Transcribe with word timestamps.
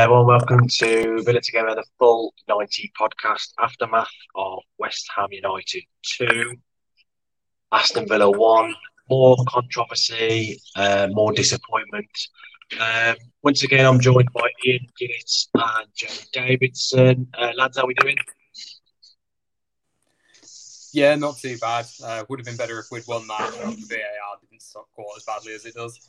everyone, 0.00 0.24
welcome 0.24 0.66
to 0.66 1.22
Villa 1.24 1.42
Together, 1.42 1.74
the 1.74 1.84
full 1.98 2.32
90 2.48 2.90
podcast 2.98 3.52
aftermath 3.58 4.08
of 4.34 4.60
West 4.78 5.06
Ham 5.14 5.28
United 5.30 5.82
2, 6.16 6.54
Aston 7.70 8.08
Villa 8.08 8.30
1. 8.30 8.74
More 9.10 9.36
controversy, 9.46 10.58
uh, 10.74 11.08
more 11.10 11.34
disappointment. 11.34 12.08
Um, 12.80 13.16
once 13.42 13.62
again, 13.62 13.84
I'm 13.84 14.00
joined 14.00 14.32
by 14.32 14.48
Ian 14.64 14.86
Ginnett 14.98 15.48
and 15.54 15.86
Joe 15.94 16.24
Davidson. 16.32 17.28
Uh, 17.36 17.50
lads, 17.58 17.76
how 17.76 17.84
are 17.84 17.86
we 17.86 17.94
doing? 17.94 18.16
Yeah, 20.94 21.14
not 21.16 21.36
too 21.36 21.58
bad. 21.58 21.84
Uh, 22.02 22.24
would 22.30 22.38
have 22.38 22.46
been 22.46 22.56
better 22.56 22.78
if 22.78 22.86
we'd 22.90 23.06
won 23.06 23.26
that. 23.26 23.50
VAR 23.50 24.38
didn't 24.40 24.62
stop 24.62 24.88
quite 24.94 25.12
as 25.18 25.24
badly 25.24 25.52
as 25.52 25.66
it 25.66 25.74
does. 25.74 26.00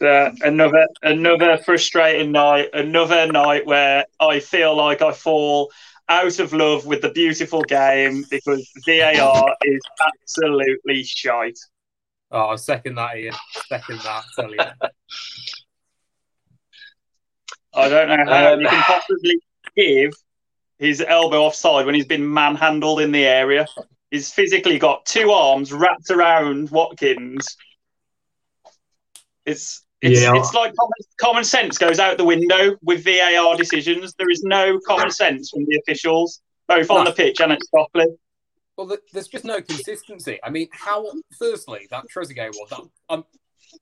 Uh, 0.00 0.30
another 0.42 0.86
another 1.02 1.58
frustrating 1.58 2.32
night. 2.32 2.68
Another 2.72 3.26
night 3.30 3.66
where 3.66 4.04
I 4.20 4.40
feel 4.40 4.76
like 4.76 5.02
I 5.02 5.12
fall 5.12 5.70
out 6.08 6.38
of 6.38 6.52
love 6.52 6.86
with 6.86 7.00
the 7.02 7.10
beautiful 7.10 7.62
game 7.62 8.24
because 8.30 8.70
VAR 8.86 9.56
is 9.62 9.80
absolutely 10.06 11.02
shite. 11.04 11.58
Oh, 12.30 12.56
second 12.56 12.96
that, 12.96 13.16
Ian. 13.16 13.34
Second 13.68 14.00
that. 14.00 14.24
Tell 14.36 14.50
you. 14.50 14.58
I 17.74 17.88
don't 17.88 18.08
know 18.08 18.24
how 18.26 18.52
um, 18.54 18.60
you 18.60 18.68
can 18.68 18.82
possibly 18.82 19.40
give 19.76 20.12
his 20.78 21.00
elbow 21.00 21.44
offside 21.44 21.86
when 21.86 21.94
he's 21.94 22.06
been 22.06 22.32
manhandled 22.32 23.00
in 23.00 23.12
the 23.12 23.24
area. 23.24 23.66
He's 24.10 24.32
physically 24.32 24.78
got 24.78 25.06
two 25.06 25.30
arms 25.30 25.72
wrapped 25.72 26.10
around 26.10 26.70
Watkins. 26.70 27.56
It's 29.46 29.84
it's, 30.04 30.20
yeah. 30.20 30.34
it's 30.34 30.52
like 30.52 30.74
common, 30.76 30.92
common 31.18 31.44
sense 31.44 31.78
goes 31.78 31.98
out 31.98 32.18
the 32.18 32.24
window 32.24 32.76
with 32.82 33.04
VAR 33.04 33.56
decisions. 33.56 34.14
There 34.18 34.30
is 34.30 34.42
no 34.42 34.78
common 34.86 35.10
sense 35.10 35.48
from 35.48 35.64
the 35.64 35.78
officials, 35.78 36.42
both 36.68 36.90
on 36.90 37.06
the 37.06 37.12
pitch 37.12 37.40
and 37.40 37.52
at 37.52 37.64
Scotland. 37.64 38.18
Well, 38.76 38.94
there's 39.12 39.28
just 39.28 39.46
no 39.46 39.62
consistency. 39.62 40.38
I 40.42 40.50
mean, 40.50 40.68
how? 40.72 41.06
Firstly, 41.38 41.86
that 41.90 42.04
Trezeguet 42.14 42.50
was 42.50 42.68
that. 42.70 42.80
Um, 43.08 43.24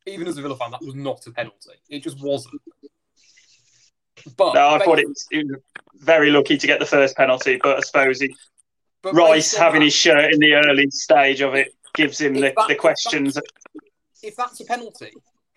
even 0.06 0.28
as 0.28 0.38
a 0.38 0.42
Villa 0.42 0.56
fan, 0.56 0.70
that 0.70 0.82
was 0.82 0.94
not 0.94 1.26
a 1.26 1.32
penalty. 1.32 1.72
It 1.88 2.04
just 2.04 2.22
wasn't. 2.22 2.60
But 4.36 4.54
no, 4.54 4.68
I 4.68 4.78
thought 4.78 5.00
it 5.00 5.08
was, 5.08 5.26
it 5.30 5.46
was, 5.46 5.60
very 5.96 6.30
lucky 6.30 6.56
to 6.56 6.66
get 6.66 6.78
the 6.78 6.86
first 6.86 7.16
penalty, 7.16 7.58
but 7.62 7.78
I 7.78 7.80
suppose 7.80 8.20
he, 8.20 8.34
Rice 9.04 9.54
having 9.54 9.80
that, 9.80 9.86
his 9.86 9.94
shirt 9.94 10.32
in 10.32 10.38
the 10.38 10.54
early 10.54 10.88
stage 10.90 11.40
of 11.40 11.54
it 11.54 11.74
gives 11.94 12.20
him 12.20 12.34
the, 12.34 12.40
that, 12.40 12.68
the 12.68 12.74
questions. 12.74 13.36
If, 13.36 13.44
if 14.22 14.36
that's 14.36 14.60
a 14.60 14.64
penalty, 14.64 15.12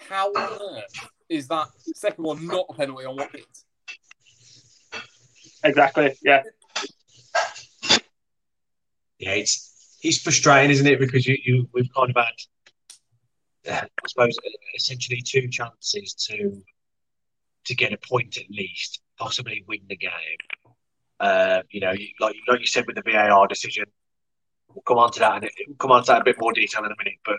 how 0.10 0.30
on 0.30 0.78
earth 0.78 1.10
is 1.30 1.48
that 1.48 1.68
second 1.94 2.24
one 2.24 2.46
not 2.48 2.66
a 2.70 2.74
penalty 2.74 3.06
on 3.06 3.16
Watkins? 3.16 3.66
Exactly. 5.64 6.16
Yeah. 6.24 6.44
Yeah, 9.18 9.32
it's 9.32 9.98
it's 10.04 10.22
frustrating, 10.22 10.72
isn't 10.72 10.86
it? 10.86 11.00
Because 11.00 11.26
you, 11.26 11.38
you 11.44 11.70
we've 11.74 11.92
kind 11.96 12.12
of 12.12 12.16
had, 12.16 13.74
uh, 13.74 13.86
I 13.86 14.08
suppose, 14.08 14.38
essentially 14.76 15.22
two 15.22 15.48
chances 15.48 16.14
to 16.30 16.62
to 17.66 17.76
get 17.76 17.94
a 17.94 17.98
point 17.98 18.38
at 18.38 18.50
least, 18.52 19.02
possibly 19.18 19.64
win 19.68 19.82
the 19.90 19.96
game. 19.96 20.12
Uh, 21.20 21.62
you 21.72 21.80
know, 21.80 21.94
like 22.20 22.36
like 22.48 22.60
you 22.60 22.68
said 22.68 22.86
with 22.86 22.98
the 22.98 23.12
VAR 23.12 23.48
decision, 23.48 23.86
we'll 24.74 24.84
come 24.84 24.98
on 24.98 25.12
to 25.14 25.20
that 25.20 25.42
and 25.42 25.50
we'll 25.68 25.78
come 25.78 25.92
on 25.92 26.04
to 26.04 26.08
that 26.08 26.18
in 26.18 26.22
a 26.22 26.26
bit 26.26 26.40
more 26.40 26.54
detail 26.54 26.84
in 26.84 26.92
a 26.92 26.96
minute. 27.00 27.20
But 27.24 27.38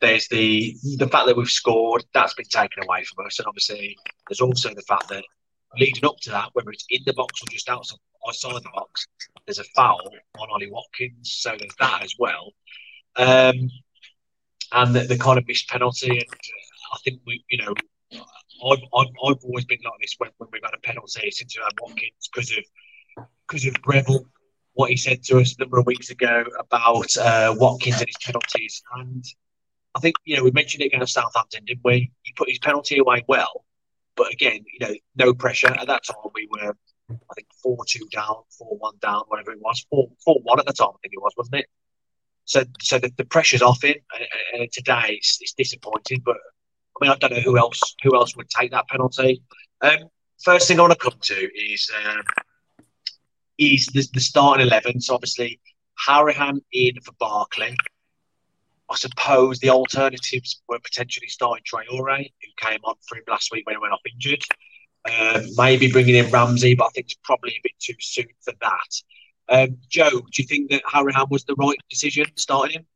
there's 0.00 0.28
the 0.28 0.76
the 0.96 1.08
fact 1.08 1.26
that 1.26 1.36
we've 1.36 1.50
scored 1.50 2.04
that's 2.14 2.34
been 2.34 2.46
taken 2.46 2.84
away 2.84 3.04
from 3.04 3.26
us, 3.26 3.38
and 3.38 3.48
obviously 3.48 3.96
there's 4.28 4.40
also 4.40 4.74
the 4.74 4.82
fact 4.82 5.08
that 5.08 5.24
leading 5.78 6.04
up 6.04 6.16
to 6.22 6.30
that, 6.30 6.50
whether 6.52 6.70
it's 6.70 6.86
in 6.90 7.02
the 7.04 7.12
box 7.12 7.42
or 7.42 7.46
just 7.50 7.68
outside 7.68 7.98
outside 8.26 8.62
the 8.62 8.70
box, 8.74 9.06
there's 9.46 9.58
a 9.58 9.64
foul 9.76 10.10
on 10.38 10.48
Ollie 10.50 10.70
Watkins, 10.70 11.32
so 11.32 11.56
there's 11.58 11.74
that 11.78 12.02
as 12.02 12.14
well. 12.18 12.52
Um, 13.16 13.70
and 14.72 14.94
the, 14.94 15.00
the, 15.00 15.18
kind 15.18 15.38
of 15.38 15.46
missed 15.46 15.68
penalty, 15.68 16.10
and 16.10 16.20
uh, 16.20 16.94
I 16.94 16.98
think 17.04 17.20
we, 17.26 17.42
you 17.48 17.58
know, 17.58 17.74
I've, 18.12 18.82
I've, 18.94 19.06
I've 19.24 19.44
always 19.44 19.64
been 19.64 19.78
like 19.84 20.00
this 20.00 20.14
when, 20.18 20.30
when 20.38 20.50
we've 20.52 20.62
had 20.62 20.74
a 20.74 20.80
penalty 20.80 21.30
since 21.30 21.56
we 21.56 21.62
had 21.62 21.72
Watkins 21.80 22.28
because 22.32 22.50
of 22.52 22.64
because 23.46 23.66
of 23.66 23.80
Greville, 23.80 24.26
what 24.74 24.90
he 24.90 24.96
said 24.96 25.22
to 25.24 25.40
us 25.40 25.56
a 25.56 25.62
number 25.62 25.78
of 25.78 25.86
weeks 25.86 26.10
ago 26.10 26.44
about 26.58 27.16
uh, 27.16 27.54
Watkins 27.56 27.98
and 27.98 28.08
his 28.08 28.16
penalties, 28.22 28.82
and 28.96 29.24
I 29.98 30.00
think 30.00 30.14
you 30.24 30.36
know 30.36 30.44
we 30.44 30.52
mentioned 30.52 30.82
it 30.82 30.86
against 30.94 31.14
Southampton, 31.14 31.64
didn't 31.64 31.84
we? 31.84 32.12
He 32.22 32.32
put 32.36 32.48
his 32.48 32.60
penalty 32.60 32.98
away 32.98 33.24
well, 33.26 33.64
but 34.16 34.32
again, 34.32 34.64
you 34.72 34.86
know, 34.86 34.94
no 35.16 35.34
pressure. 35.34 35.72
At 35.72 35.88
that 35.88 36.04
time, 36.04 36.16
we 36.34 36.48
were, 36.52 36.76
I 37.10 37.34
think, 37.34 37.48
four 37.60 37.78
two 37.84 38.06
down, 38.12 38.36
four 38.56 38.76
one 38.78 38.94
down, 39.02 39.24
whatever 39.26 39.50
it 39.50 39.58
was, 39.60 39.84
four 39.90 40.08
four 40.24 40.38
one 40.44 40.60
at 40.60 40.66
the 40.66 40.72
time. 40.72 40.90
I 40.90 40.98
think 41.02 41.14
it 41.14 41.20
was, 41.20 41.32
wasn't 41.36 41.56
it? 41.56 41.66
So, 42.44 42.62
so 42.80 43.00
the, 43.00 43.12
the 43.16 43.24
pressure's 43.24 43.60
off 43.60 43.82
him, 43.82 43.96
and, 44.14 44.60
and 44.62 44.72
today 44.72 45.16
it's, 45.18 45.38
it's, 45.40 45.52
disappointing. 45.52 46.22
But 46.24 46.36
I 46.36 47.04
mean, 47.04 47.10
I 47.10 47.16
don't 47.16 47.32
know 47.32 47.40
who 47.40 47.58
else 47.58 47.80
who 48.04 48.14
else 48.14 48.36
would 48.36 48.48
take 48.50 48.70
that 48.70 48.86
penalty. 48.86 49.42
Um, 49.80 50.10
first 50.44 50.68
thing 50.68 50.78
I 50.78 50.82
want 50.82 50.92
to 50.92 50.98
come 50.98 51.18
to 51.20 51.48
is 51.60 51.90
um, 52.06 52.22
is 53.58 53.86
the, 53.86 54.06
the 54.14 54.20
starting 54.20 54.64
eleven. 54.64 55.00
So 55.00 55.14
obviously, 55.14 55.60
Hourihane 56.06 56.60
in 56.72 57.00
for 57.00 57.12
Barkley. 57.18 57.76
I 58.90 58.96
suppose 58.96 59.58
the 59.58 59.70
alternatives 59.70 60.62
were 60.68 60.78
potentially 60.78 61.28
starting 61.28 61.64
Traore, 61.64 62.18
who 62.18 62.66
came 62.66 62.80
on 62.84 62.94
for 63.06 63.16
him 63.16 63.24
last 63.28 63.52
week 63.52 63.66
when 63.66 63.76
he 63.76 63.80
went 63.80 63.92
off 63.92 64.00
injured. 64.10 64.42
Um, 65.08 65.46
maybe 65.56 65.90
bringing 65.90 66.14
in 66.14 66.30
Ramsey, 66.30 66.74
but 66.74 66.86
I 66.86 66.88
think 66.90 67.06
it's 67.06 67.20
probably 67.22 67.52
a 67.52 67.60
bit 67.62 67.72
too 67.78 67.94
soon 68.00 68.26
for 68.42 68.52
that. 68.60 69.02
Um, 69.48 69.78
Joe, 69.88 70.10
do 70.10 70.42
you 70.42 70.44
think 70.44 70.70
that 70.70 70.82
Hourihane 70.84 71.30
was 71.30 71.44
the 71.44 71.54
right 71.54 71.78
decision 71.88 72.26
starting 72.36 72.80
him? 72.80 72.86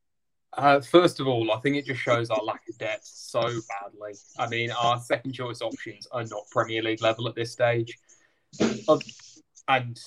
Uh, 0.55 0.81
first 0.81 1.19
of 1.21 1.27
all, 1.27 1.51
I 1.51 1.61
think 1.61 1.77
it 1.77 1.87
just 1.87 2.01
shows 2.01 2.29
our 2.29 2.43
lack 2.43 2.63
of 2.69 2.77
depth 2.77 3.05
so 3.05 3.41
badly. 3.41 4.15
I 4.39 4.49
mean, 4.49 4.71
our 4.71 5.01
second 5.01 5.33
choice 5.33 5.63
options 5.63 6.07
are 6.13 6.25
not 6.25 6.43
Premier 6.51 6.83
League 6.83 7.01
level 7.01 7.27
at 7.27 7.35
this 7.35 7.53
stage. 7.53 7.97
and 9.69 9.99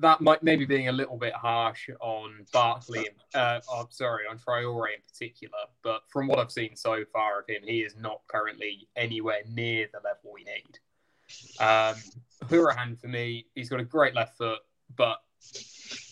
that 0.00 0.20
might 0.20 0.42
maybe 0.42 0.64
being 0.64 0.88
a 0.88 0.92
little 0.92 1.16
bit 1.16 1.34
harsh 1.34 1.90
on 2.00 2.46
Barkley. 2.52 3.08
Uh, 3.34 3.60
I'm 3.74 3.90
sorry, 3.90 4.24
on 4.30 4.38
Traore 4.38 4.94
in 4.94 5.00
particular. 5.06 5.58
But 5.82 6.02
from 6.08 6.26
what 6.26 6.38
I've 6.38 6.52
seen 6.52 6.74
so 6.76 7.04
far 7.12 7.40
of 7.40 7.46
him, 7.48 7.62
he 7.64 7.80
is 7.80 7.94
not 7.96 8.20
currently 8.28 8.88
anywhere 8.96 9.42
near 9.48 9.88
the 9.92 9.98
level 9.98 10.32
we 10.32 10.44
need. 10.44 10.78
Um, 11.60 11.96
Hourihane 12.48 12.98
for 12.98 13.08
me, 13.08 13.46
he's 13.54 13.68
got 13.68 13.80
a 13.80 13.84
great 13.84 14.14
left 14.14 14.36
foot, 14.36 14.60
but 14.96 15.18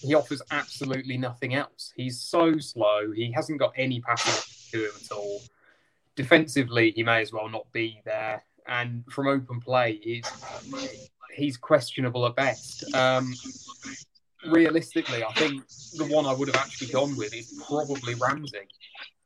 he 0.00 0.14
offers 0.14 0.42
absolutely 0.50 1.16
nothing 1.16 1.54
else. 1.54 1.92
He's 1.96 2.20
so 2.20 2.58
slow. 2.58 3.10
He 3.12 3.32
hasn't 3.32 3.58
got 3.58 3.72
any 3.76 4.00
passing 4.00 4.42
to 4.72 4.86
him 4.86 4.92
at 4.94 5.12
all. 5.12 5.40
Defensively, 6.16 6.90
he 6.90 7.02
may 7.02 7.22
as 7.22 7.32
well 7.32 7.48
not 7.48 7.70
be 7.72 8.02
there. 8.04 8.44
And 8.66 9.04
from 9.10 9.28
open 9.28 9.60
play, 9.60 9.98
he's 10.02 10.24
he's 11.34 11.56
questionable 11.56 12.26
at 12.26 12.36
best. 12.36 12.94
Um, 12.94 13.34
realistically, 14.50 15.24
I 15.24 15.32
think 15.34 15.62
the 15.96 16.06
one 16.06 16.26
I 16.26 16.32
would 16.32 16.48
have 16.48 16.56
actually 16.56 16.88
gone 16.88 17.16
with 17.16 17.34
is 17.34 17.62
probably 17.66 18.14
Ramsey. 18.14 18.68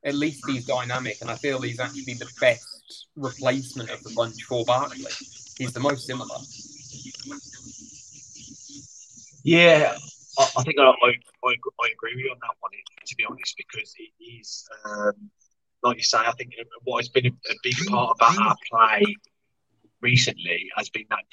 At 0.04 0.14
least 0.14 0.44
he's 0.48 0.66
dynamic, 0.66 1.16
and 1.20 1.30
I 1.30 1.36
feel 1.36 1.60
he's 1.60 1.80
actually 1.80 2.14
the 2.14 2.30
best 2.40 3.08
replacement 3.16 3.90
of 3.90 4.02
the 4.02 4.12
bunch 4.14 4.42
for 4.42 4.64
Barkley. 4.64 5.04
He's 5.58 5.72
the 5.72 5.80
most 5.80 6.06
similar. 6.06 6.36
Yeah, 9.42 9.96
I, 10.38 10.48
I 10.58 10.62
think 10.62 10.78
I, 10.78 10.84
I, 10.84 11.12
I, 11.44 11.88
agree 11.92 12.14
with 12.14 12.24
you 12.24 12.30
on 12.30 12.38
that 12.40 12.54
one, 12.60 12.72
to 13.06 13.16
be 13.16 13.24
honest, 13.24 13.54
because 13.56 13.94
is, 14.20 14.68
um, 14.84 15.30
like 15.82 15.96
you 15.96 16.02
say, 16.02 16.18
I 16.18 16.32
think 16.32 16.54
what 16.84 16.98
has 16.98 17.08
been 17.08 17.26
a, 17.26 17.28
a 17.28 17.54
big 17.62 17.74
part 17.88 18.16
about 18.16 18.38
our 18.38 18.56
play 18.70 19.16
recently 20.00 20.70
has 20.76 20.88
been 20.90 21.06
that 21.10 21.24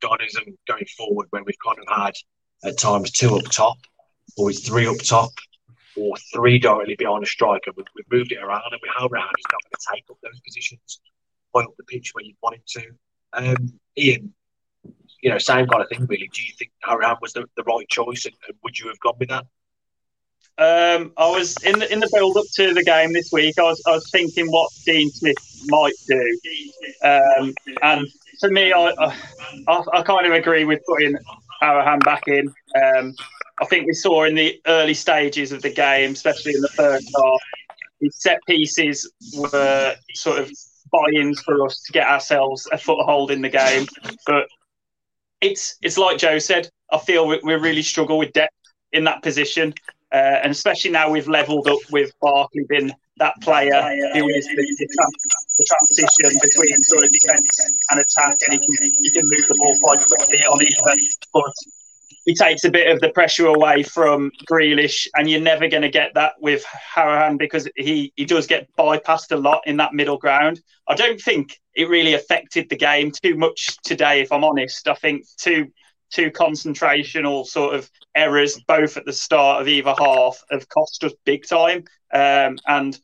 dynamism 0.00 0.44
going 0.66 0.86
forward 0.96 1.26
where 1.30 1.42
we've 1.44 1.56
kind 1.64 1.78
of 1.78 1.96
had 1.96 2.14
at 2.64 2.78
times 2.78 3.10
two 3.10 3.36
up 3.36 3.44
top, 3.44 3.78
or 4.36 4.52
three 4.52 4.86
up 4.86 4.98
top, 4.98 5.30
or 5.96 6.16
three 6.32 6.58
directly 6.58 6.96
behind 6.96 7.24
a 7.24 7.26
striker. 7.26 7.70
We've, 7.76 7.86
we've 7.94 8.10
moved 8.10 8.32
it 8.32 8.42
around, 8.42 8.62
and 8.70 8.80
we 8.82 8.88
Hourihane 8.88 9.30
he's 9.36 9.52
not 9.52 9.62
going 9.62 9.72
to 9.72 9.86
take 9.94 10.04
up 10.10 10.18
those 10.22 10.40
positions, 10.40 11.00
point 11.52 11.68
up 11.68 11.74
the 11.76 11.84
pitch 11.84 12.10
where 12.14 12.24
you 12.24 12.34
want 12.42 12.56
him 12.56 12.62
to. 12.66 12.90
Um, 13.32 13.80
Ian, 13.96 14.34
you 15.22 15.30
know, 15.30 15.38
same 15.38 15.66
kind 15.66 15.82
of 15.82 15.88
thing, 15.88 16.06
really. 16.06 16.28
Do 16.32 16.42
you 16.42 16.52
think 16.58 16.72
Hourihane 16.86 17.20
was 17.20 17.32
the, 17.32 17.46
the 17.56 17.62
right 17.64 17.88
choice, 17.88 18.26
and, 18.26 18.34
and 18.46 18.56
would 18.62 18.78
you 18.78 18.88
have 18.88 19.00
gone 19.00 19.16
with 19.18 19.28
that? 19.30 19.46
Um, 20.60 21.12
I 21.16 21.26
was 21.30 21.56
in 21.64 21.78
the 21.78 21.90
in 21.90 22.00
the 22.00 22.10
build 22.12 22.36
up 22.36 22.44
to 22.56 22.74
the 22.74 22.84
game 22.84 23.14
this 23.14 23.32
week. 23.32 23.58
I 23.58 23.62
was 23.62 23.82
I 23.86 23.92
was 23.92 24.10
thinking 24.10 24.46
what 24.48 24.70
Dean 24.84 25.10
Smith 25.10 25.36
might 25.68 25.94
do, 26.06 26.38
um, 27.02 27.54
and 27.82 28.06
for 28.40 28.50
me, 28.50 28.70
I, 28.70 28.92
I, 29.68 29.82
I 29.92 30.02
kind 30.02 30.26
of 30.26 30.32
agree 30.32 30.64
with 30.64 30.80
putting 30.86 31.16
Hourihane 31.62 32.04
back 32.04 32.24
in. 32.26 32.52
Um, 32.76 33.14
I 33.60 33.64
think 33.66 33.86
we 33.86 33.94
saw 33.94 34.24
in 34.24 34.34
the 34.34 34.60
early 34.66 34.94
stages 34.94 35.50
of 35.52 35.62
the 35.62 35.70
game, 35.70 36.12
especially 36.12 36.54
in 36.54 36.60
the 36.60 36.68
first 36.68 37.08
half, 37.16 37.40
his 38.00 38.20
set 38.20 38.40
pieces 38.46 39.10
were 39.36 39.94
sort 40.14 40.40
of 40.40 40.50
buy-ins 40.92 41.40
for 41.40 41.64
us 41.64 41.82
to 41.82 41.92
get 41.92 42.06
ourselves 42.06 42.68
a 42.72 42.78
foothold 42.78 43.30
in 43.30 43.40
the 43.40 43.48
game. 43.48 43.86
But 44.26 44.46
it's 45.40 45.76
it's 45.80 45.96
like 45.96 46.18
Joe 46.18 46.38
said. 46.38 46.68
I 46.92 46.98
feel 46.98 47.26
we, 47.26 47.40
we 47.44 47.54
really 47.54 47.82
struggle 47.82 48.18
with 48.18 48.32
depth 48.32 48.54
in 48.92 49.04
that 49.04 49.22
position, 49.22 49.72
uh, 50.12 50.40
and 50.42 50.52
especially 50.52 50.90
now 50.90 51.10
we've 51.10 51.28
levelled 51.28 51.68
up 51.68 51.78
with 51.90 52.12
Barkley 52.20 52.64
being 52.68 52.92
that 53.18 53.34
player 53.42 53.82
who 54.14 54.28
is 54.28 54.46
the, 54.46 54.54
the, 54.56 55.66
transition 55.66 56.40
between 56.42 56.78
sort 56.78 57.04
of 57.04 57.10
defence 57.12 57.84
and 57.90 58.00
attack, 58.00 58.36
and 58.48 58.54
he 58.54 58.58
can 58.58 58.90
he 59.02 59.10
can 59.10 59.22
move 59.24 59.46
the 59.46 59.54
ball 59.58 59.76
quite 59.82 60.04
quickly 60.06 60.38
on 60.46 60.62
either. 60.62 61.00
But 61.32 61.52
he 62.24 62.34
takes 62.34 62.64
a 62.64 62.70
bit 62.70 62.90
of 62.90 63.00
the 63.00 63.10
pressure 63.10 63.46
away 63.46 63.82
from 63.82 64.30
Grealish, 64.50 65.06
and 65.14 65.28
you're 65.28 65.40
never 65.40 65.68
going 65.68 65.82
to 65.82 65.90
get 65.90 66.14
that 66.14 66.34
with 66.40 66.64
Hourihane 66.94 67.38
because 67.38 67.68
he, 67.76 68.12
he 68.16 68.24
does 68.24 68.46
get 68.46 68.68
bypassed 68.76 69.32
a 69.32 69.36
lot 69.36 69.62
in 69.66 69.76
that 69.78 69.94
middle 69.94 70.18
ground. 70.18 70.60
I 70.88 70.94
don't 70.94 71.20
think 71.20 71.58
it 71.74 71.88
really 71.88 72.14
affected 72.14 72.68
the 72.68 72.76
game 72.76 73.10
too 73.10 73.36
much 73.36 73.76
today, 73.84 74.20
if 74.20 74.32
I'm 74.32 74.44
honest. 74.44 74.86
I 74.88 74.94
think 74.94 75.24
two 75.38 75.68
two 76.10 76.30
concentrational 76.30 77.46
sort 77.46 77.74
of 77.74 77.90
errors, 78.14 78.60
both 78.66 78.96
at 78.96 79.04
the 79.04 79.12
start 79.12 79.60
of 79.60 79.68
either 79.68 79.94
half, 79.98 80.42
have 80.50 80.68
cost 80.68 81.04
us 81.04 81.12
big 81.24 81.46
time. 81.46 81.84
Um, 82.12 82.58
and 82.66 82.98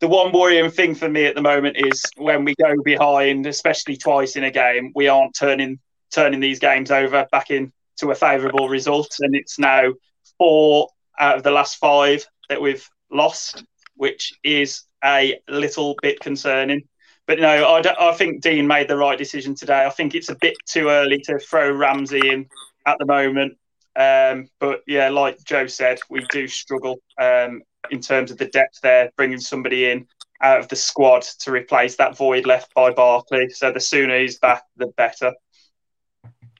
the 0.00 0.08
one 0.08 0.32
worrying 0.32 0.70
thing 0.70 0.94
for 0.94 1.08
me 1.08 1.26
at 1.26 1.34
the 1.34 1.42
moment 1.42 1.76
is 1.76 2.02
when 2.16 2.44
we 2.44 2.54
go 2.54 2.74
behind, 2.84 3.46
especially 3.46 3.96
twice 3.96 4.36
in 4.36 4.44
a 4.44 4.50
game, 4.50 4.92
we 4.94 5.08
aren't 5.08 5.34
turning 5.34 5.78
turning 6.10 6.40
these 6.40 6.58
games 6.58 6.90
over 6.90 7.26
back 7.30 7.50
into 7.50 8.10
a 8.10 8.14
favourable 8.14 8.68
result, 8.68 9.16
and 9.20 9.34
it's 9.34 9.58
now 9.58 9.92
four 10.38 10.88
out 11.18 11.36
of 11.36 11.42
the 11.42 11.50
last 11.50 11.76
five 11.76 12.24
that 12.48 12.62
we've 12.62 12.88
lost, 13.10 13.64
which 13.96 14.32
is 14.42 14.84
a 15.04 15.38
little 15.48 15.96
bit 16.00 16.20
concerning. 16.20 16.82
But 17.28 17.40
no, 17.40 17.46
I, 17.46 18.08
I 18.08 18.12
think 18.14 18.40
Dean 18.40 18.66
made 18.66 18.88
the 18.88 18.96
right 18.96 19.18
decision 19.18 19.54
today. 19.54 19.84
I 19.84 19.90
think 19.90 20.14
it's 20.14 20.30
a 20.30 20.34
bit 20.40 20.56
too 20.64 20.88
early 20.88 21.20
to 21.26 21.38
throw 21.38 21.70
Ramsey 21.70 22.26
in 22.26 22.48
at 22.86 22.96
the 22.98 23.04
moment. 23.04 23.58
Um, 23.94 24.48
but 24.58 24.80
yeah, 24.86 25.10
like 25.10 25.44
Joe 25.44 25.66
said, 25.66 25.98
we 26.08 26.24
do 26.30 26.48
struggle 26.48 27.02
um, 27.20 27.60
in 27.90 28.00
terms 28.00 28.30
of 28.30 28.38
the 28.38 28.46
depth 28.46 28.80
there, 28.82 29.12
bringing 29.18 29.40
somebody 29.40 29.90
in 29.90 30.06
out 30.40 30.60
of 30.60 30.68
the 30.68 30.76
squad 30.76 31.22
to 31.40 31.52
replace 31.52 31.96
that 31.96 32.16
void 32.16 32.46
left 32.46 32.72
by 32.72 32.92
Barkley. 32.92 33.50
So 33.50 33.72
the 33.72 33.80
sooner 33.80 34.18
he's 34.18 34.38
back, 34.38 34.62
the 34.78 34.86
better. 34.86 35.34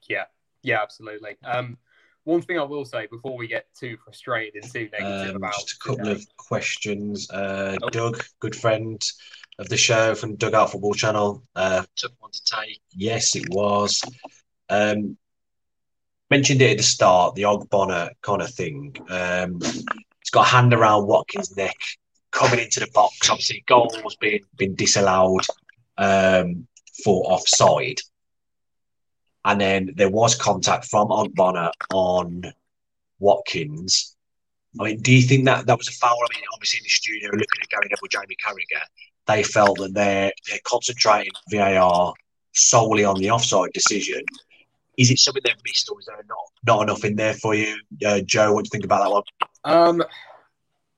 Yeah, 0.07 0.25
yeah, 0.63 0.83
absolutely. 0.83 1.37
Um, 1.45 1.79
one 2.25 2.43
thing 2.43 2.59
I 2.59 2.65
will 2.65 2.85
say 2.85 3.07
before 3.07 3.39
we 3.39 3.47
get 3.47 3.69
too 3.75 3.97
frustrated 4.05 4.63
and 4.63 4.71
too 4.71 4.91
negative 4.93 5.31
um, 5.31 5.37
about 5.37 5.55
just 5.55 5.77
a 5.77 5.79
couple 5.79 6.05
today. 6.05 6.11
of 6.13 6.37
questions. 6.37 7.31
Uh, 7.31 7.79
oh. 7.83 7.89
Doug, 7.89 8.23
good 8.41 8.55
friend 8.55 9.03
of 9.59 9.69
the 9.69 9.77
show 9.77 10.15
from 10.15 10.37
Dugout 10.37 10.71
Football 10.71 10.95
Channel, 10.95 11.43
uh, 11.57 11.83
took 11.97 12.13
one 12.19 12.31
to 12.31 12.45
take. 12.45 12.81
Yes, 12.93 13.35
it 13.35 13.49
was. 13.51 14.03
Um, 14.69 15.17
mentioned 16.31 16.63
it 16.63 16.73
at 16.73 16.77
the 16.77 16.83
start, 16.83 17.35
the 17.35 17.43
Ogbonna 17.43 18.11
kind 18.23 18.43
of 18.43 18.51
thing. 18.51 18.95
Um, 19.09 19.61
he's 19.61 20.31
got 20.31 20.47
a 20.47 20.51
hand 20.51 20.75
around 20.75 21.07
Watkins' 21.07 21.57
neck, 21.57 21.77
coming 22.31 22.61
into 22.61 22.81
the 22.81 22.89
box. 22.93 23.31
Obviously, 23.31 23.65
goals 23.67 24.17
being 24.21 24.41
been 24.57 24.75
disallowed 24.75 25.45
um, 25.97 26.67
for 27.05 27.33
offside. 27.33 28.01
And 29.45 29.61
then 29.61 29.95
there 29.97 30.11
was 30.11 30.35
contact 30.35 30.85
from 30.87 31.09
Ogbonna 31.09 31.71
on 31.93 32.53
Watkins. 33.19 34.15
I 34.79 34.85
mean, 34.85 35.01
do 35.01 35.13
you 35.13 35.23
think 35.23 35.47
that 35.47 35.67
that 35.67 35.79
was 35.79 35.89
a 35.89 35.93
foul? 35.93 36.13
I 36.13 36.37
mean, 36.37 36.45
obviously 36.53 36.79
in 36.79 36.85
the 36.85 36.91
studio, 36.91 37.31
looking 37.31 37.63
at 37.63 37.69
Gary 37.69 37.89
Neville, 37.89 38.09
Jamie 38.11 38.37
Carragher, 38.45 38.85
they 39.29 39.43
felt 39.43 39.79
that 39.79 39.95
they're 39.95 40.33
they're 40.49 40.59
concentrating 40.65 41.33
VAR 41.51 42.15
solely 42.55 43.05
on 43.05 43.19
the 43.19 43.31
offside 43.31 43.73
decision. 43.73 44.23
Is 44.97 45.13
it 45.13 45.19
something 45.19 45.43
they've 45.45 45.55
missed, 45.65 45.89
or 45.91 46.01
is 46.01 46.07
there 46.07 46.17
not 46.29 46.39
not 46.67 46.83
enough 46.83 47.05
in 47.05 47.15
there 47.15 47.35
for 47.35 47.55
you, 47.55 47.77
uh, 48.05 48.21
Joe? 48.21 48.53
What 48.53 48.65
do 48.65 48.69
you 48.69 48.71
think 48.71 48.85
about 48.85 49.05
that 49.05 49.11
one? 49.11 49.23
Um, 49.65 50.03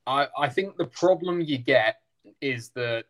I 0.06 0.28
I 0.38 0.48
think 0.48 0.76
the 0.76 0.86
problem 0.86 1.40
you 1.42 1.58
get 1.58 1.96
is 2.40 2.70
that 2.70 3.04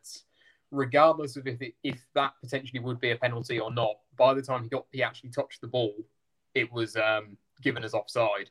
regardless 0.72 1.36
of 1.36 1.46
if 1.46 1.60
it, 1.62 1.74
if 1.82 2.00
that 2.14 2.32
potentially 2.42 2.80
would 2.80 3.00
be 3.00 3.10
a 3.10 3.16
penalty 3.16 3.60
or 3.60 3.72
not, 3.72 3.96
by 4.16 4.34
the 4.34 4.42
time 4.42 4.64
he 4.64 4.68
got 4.68 4.86
he 4.90 5.02
actually 5.02 5.30
touched 5.30 5.60
the 5.60 5.68
ball, 5.68 5.94
it 6.54 6.72
was 6.72 6.96
um, 6.96 7.36
given 7.62 7.84
as 7.84 7.94
offside. 7.94 8.50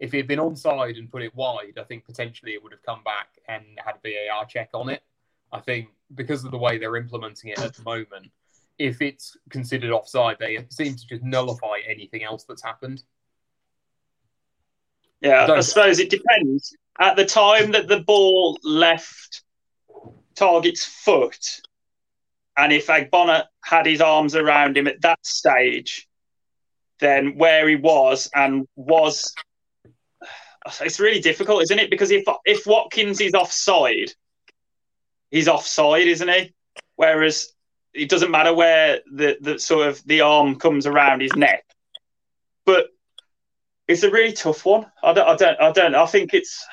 If 0.00 0.12
he 0.12 0.18
had 0.18 0.28
been 0.28 0.38
onside 0.38 0.98
and 0.98 1.10
put 1.10 1.22
it 1.22 1.34
wide, 1.34 1.78
I 1.78 1.82
think 1.82 2.04
potentially 2.04 2.52
it 2.52 2.62
would 2.62 2.72
have 2.72 2.82
come 2.82 3.02
back 3.02 3.30
and 3.48 3.64
had 3.84 3.96
a 4.04 4.28
VAR 4.28 4.46
check 4.46 4.70
on 4.72 4.90
it. 4.90 5.02
I 5.50 5.58
think 5.58 5.88
because 6.14 6.44
of 6.44 6.50
the 6.50 6.58
way 6.58 6.78
they're 6.78 6.96
implementing 6.96 7.50
it 7.50 7.60
at 7.60 7.74
the 7.74 7.82
moment, 7.82 8.30
if 8.78 9.02
it's 9.02 9.36
considered 9.50 9.90
offside, 9.90 10.36
they 10.38 10.64
seem 10.70 10.94
to 10.94 11.06
just 11.06 11.22
nullify 11.22 11.78
anything 11.86 12.22
else 12.22 12.44
that's 12.44 12.62
happened. 12.62 13.02
Yeah, 15.20 15.46
I, 15.46 15.56
I 15.56 15.60
suppose 15.60 15.98
it 15.98 16.10
depends. 16.10 16.76
At 17.00 17.16
the 17.16 17.24
time 17.24 17.72
that 17.72 17.88
the 17.88 18.00
ball 18.00 18.58
left 18.62 19.42
Targett's 20.34 20.84
foot, 20.84 21.60
and 22.56 22.72
if 22.72 22.86
Ogbonna 22.86 23.44
had 23.62 23.86
his 23.86 24.00
arms 24.00 24.34
around 24.34 24.76
him 24.76 24.86
at 24.86 25.00
that 25.02 25.24
stage, 25.24 26.08
then 27.00 27.36
where 27.36 27.68
he 27.68 27.76
was 27.76 28.30
and 28.34 28.66
was, 28.76 29.34
it's 30.80 31.00
really 31.00 31.20
difficult, 31.20 31.62
isn't 31.62 31.78
it? 31.78 31.90
Because 31.90 32.10
if 32.10 32.24
if 32.44 32.66
Watkins 32.66 33.20
is 33.20 33.34
offside, 33.34 34.12
he's 35.30 35.48
offside, 35.48 36.06
isn't 36.06 36.28
he? 36.28 36.54
Whereas 36.96 37.52
it 37.94 38.08
doesn't 38.08 38.30
matter 38.30 38.54
where 38.54 39.00
the, 39.10 39.38
the 39.40 39.58
sort 39.58 39.88
of 39.88 40.02
the 40.04 40.20
arm 40.20 40.56
comes 40.56 40.86
around 40.86 41.20
his 41.20 41.34
neck. 41.34 41.64
But 42.64 42.88
it's 43.86 44.02
a 44.02 44.10
really 44.10 44.32
tough 44.32 44.64
one. 44.66 44.86
I 45.02 45.12
don't, 45.12 45.28
I 45.28 45.36
don't, 45.36 45.60
I 45.60 45.72
don't. 45.72 45.94
I 45.94 46.06
think 46.06 46.34
it's. 46.34 46.64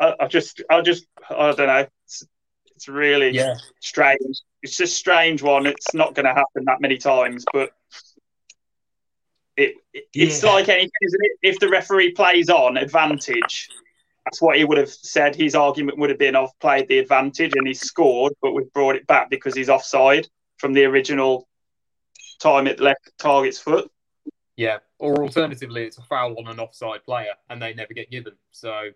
I, 0.00 0.14
I 0.20 0.26
just, 0.26 0.62
I 0.70 0.80
just, 0.80 1.06
I 1.30 1.52
don't 1.52 1.66
know. 1.66 1.86
It's, 2.04 2.24
it's 2.74 2.88
really 2.88 3.30
yeah. 3.30 3.54
strange. 3.80 4.40
It's 4.62 4.80
a 4.80 4.86
strange 4.86 5.42
one. 5.42 5.66
It's 5.66 5.94
not 5.94 6.14
going 6.14 6.26
to 6.26 6.34
happen 6.34 6.64
that 6.64 6.80
many 6.80 6.98
times, 6.98 7.44
but 7.52 7.70
it, 9.56 9.76
it 9.92 10.04
it's 10.14 10.42
yeah. 10.42 10.50
like 10.50 10.68
anything, 10.68 10.90
isn't 11.02 11.20
it? 11.22 11.32
If 11.42 11.58
the 11.60 11.68
referee 11.68 12.12
plays 12.12 12.48
on 12.48 12.76
advantage, 12.76 13.68
that's 14.24 14.40
what 14.40 14.56
he 14.56 14.64
would 14.64 14.78
have 14.78 14.90
said. 14.90 15.34
His 15.34 15.54
argument 15.54 15.98
would 15.98 16.10
have 16.10 16.18
been, 16.18 16.36
"I've 16.36 16.58
played 16.60 16.88
the 16.88 16.98
advantage 16.98 17.52
and 17.56 17.66
he's 17.66 17.80
scored, 17.80 18.32
but 18.40 18.52
we've 18.52 18.72
brought 18.72 18.96
it 18.96 19.06
back 19.06 19.30
because 19.30 19.54
he's 19.54 19.68
offside 19.68 20.28
from 20.58 20.72
the 20.72 20.84
original 20.84 21.48
time 22.40 22.66
it 22.66 22.80
left 22.80 23.10
Targett's 23.18 23.58
foot." 23.58 23.90
Yeah, 24.56 24.78
or 24.98 25.22
alternatively, 25.22 25.84
it's 25.84 25.98
a 25.98 26.02
foul 26.02 26.38
on 26.38 26.46
an 26.46 26.60
offside 26.60 27.04
player 27.04 27.34
and 27.48 27.60
they 27.60 27.74
never 27.74 27.94
get 27.94 28.10
given. 28.10 28.34
So 28.50 28.90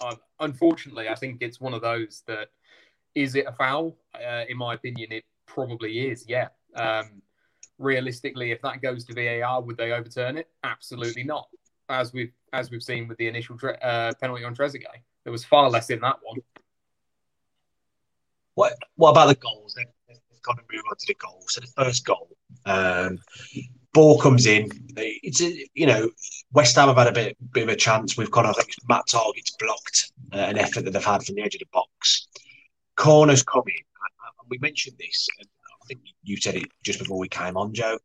um, 0.00 0.16
unfortunately, 0.40 1.08
I 1.08 1.14
think 1.14 1.42
it's 1.42 1.60
one 1.60 1.74
of 1.74 1.82
those 1.82 2.22
that 2.26 2.48
is 3.14 3.34
it 3.34 3.46
a 3.46 3.52
foul? 3.52 3.96
Uh, 4.14 4.44
in 4.48 4.56
my 4.56 4.74
opinion, 4.74 5.12
it 5.12 5.24
probably 5.46 6.08
is. 6.08 6.24
Yeah. 6.26 6.48
Um, 6.74 7.22
realistically, 7.78 8.52
if 8.52 8.62
that 8.62 8.80
goes 8.80 9.04
to 9.04 9.14
VAR, 9.14 9.60
would 9.60 9.76
they 9.76 9.92
overturn 9.92 10.38
it? 10.38 10.48
Absolutely 10.64 11.24
not. 11.24 11.48
As 11.88 12.12
we've 12.12 12.32
as 12.52 12.70
we've 12.70 12.82
seen 12.82 13.08
with 13.08 13.18
the 13.18 13.28
initial 13.28 13.56
uh, 13.82 14.12
penalty 14.20 14.44
on 14.44 14.54
Trezeguet, 14.54 15.02
there 15.24 15.32
was 15.32 15.44
far 15.44 15.70
less 15.70 15.90
in 15.90 16.00
that 16.00 16.16
one. 16.22 16.38
What 18.54 18.74
What 18.96 19.10
about 19.10 19.28
the 19.28 19.34
goals? 19.34 19.74
They've, 19.76 19.86
got 20.42 20.56
to 20.56 20.64
move 20.72 20.82
on 20.90 20.96
to 20.96 21.06
the 21.06 21.14
goals. 21.14 21.46
So 21.50 21.60
the 21.60 21.84
first 21.84 22.04
goal, 22.04 22.28
um, 22.66 23.18
ball 23.94 24.18
comes 24.18 24.46
in. 24.46 24.68
It's 24.96 25.40
a, 25.40 25.66
you 25.74 25.86
know 25.86 26.10
West 26.52 26.74
Ham 26.76 26.88
have 26.88 26.96
had 26.96 27.06
a 27.06 27.12
bit 27.12 27.36
bit 27.52 27.62
of 27.64 27.68
a 27.68 27.76
chance. 27.76 28.16
We've 28.16 28.30
got 28.30 28.46
I 28.46 28.52
think 28.52 28.70
Matt 28.88 29.06
Targett's 29.08 29.54
blocked 29.58 30.12
uh, 30.32 30.38
an 30.38 30.58
effort 30.58 30.84
that 30.84 30.90
they've 30.90 31.04
had 31.04 31.22
from 31.22 31.36
the 31.36 31.42
edge 31.42 31.54
of 31.54 31.60
the 31.60 31.66
box. 31.72 32.26
Corners 32.96 33.42
coming. 33.42 33.84
We 34.48 34.58
mentioned 34.58 34.96
this. 34.98 35.28
I 35.40 35.86
think 35.86 36.00
you 36.22 36.36
said 36.36 36.56
it 36.56 36.66
just 36.82 36.98
before 36.98 37.18
we 37.18 37.28
came 37.28 37.56
on, 37.56 37.72
Joe, 37.72 37.98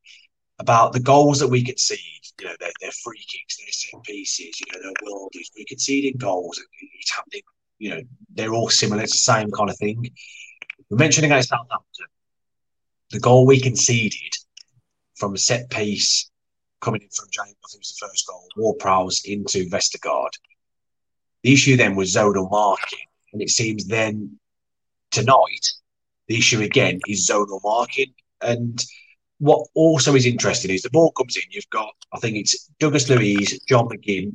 about 0.60 0.94
the 0.94 1.00
goals 1.00 1.40
that 1.40 1.48
we 1.48 1.64
concede. 1.64 2.00
You 2.40 2.48
know, 2.48 2.56
they're, 2.60 2.72
they're 2.82 2.92
free 3.04 3.24
kicks, 3.28 3.58
they're 3.58 3.72
set 3.72 4.04
pieces. 4.04 4.60
You 4.60 4.66
know, 4.74 4.80
they're 4.84 5.10
worldies. 5.10 5.48
We 5.56 5.66
conceded 5.66 6.20
goals. 6.20 6.62
It's 7.00 7.16
happening. 7.16 7.42
You 7.80 7.90
know, 7.92 8.02
they're 8.34 8.54
all 8.54 8.70
similar. 8.70 9.04
It's 9.04 9.14
the 9.14 9.34
same 9.34 9.52
kind 9.52 9.70
of 9.70 9.78
thing. 9.78 10.10
We 10.90 10.98
mentioned 10.98 11.26
against 11.26 11.50
Southampton, 11.50 12.08
the 13.12 13.20
goal 13.20 13.46
we 13.46 13.60
conceded 13.60 14.34
from 15.16 15.34
a 15.34 15.38
set 15.38 15.70
piece 15.70 16.30
coming 16.80 17.02
in 17.02 17.10
from 17.10 17.28
James, 17.32 17.56
I 17.66 17.68
think 17.72 17.76
it 17.76 17.80
was 17.80 17.98
the 18.00 18.08
first 18.08 18.28
goal, 18.28 18.48
Ward-Prowse 18.56 19.26
into 19.26 19.66
Vestergaard. 19.70 20.30
The 21.44 21.54
issue 21.54 21.76
then 21.76 21.96
was 21.96 22.16
zonal 22.16 22.50
marking, 22.50 23.06
and 23.34 23.42
it 23.42 23.50
seems 23.50 23.88
then 23.88 24.40
tonight 25.12 25.72
the 26.28 26.38
issue 26.38 26.62
again 26.62 27.00
is 27.08 27.28
zonal 27.28 27.62
marking. 27.64 28.14
And 28.42 28.80
what 29.40 29.68
also 29.74 30.16
is 30.16 30.26
interesting 30.26 30.72
is 30.72 30.82
the 30.82 30.90
ball 30.90 31.12
comes 31.12 31.36
in. 31.36 31.44
You've 31.50 31.70
got, 31.70 31.94
I 32.14 32.20
think 32.20 32.38
it's 32.38 32.70
Douglas 32.80 33.10
Luiz, 33.10 33.60
John 33.68 33.88
McGinn, 33.88 34.34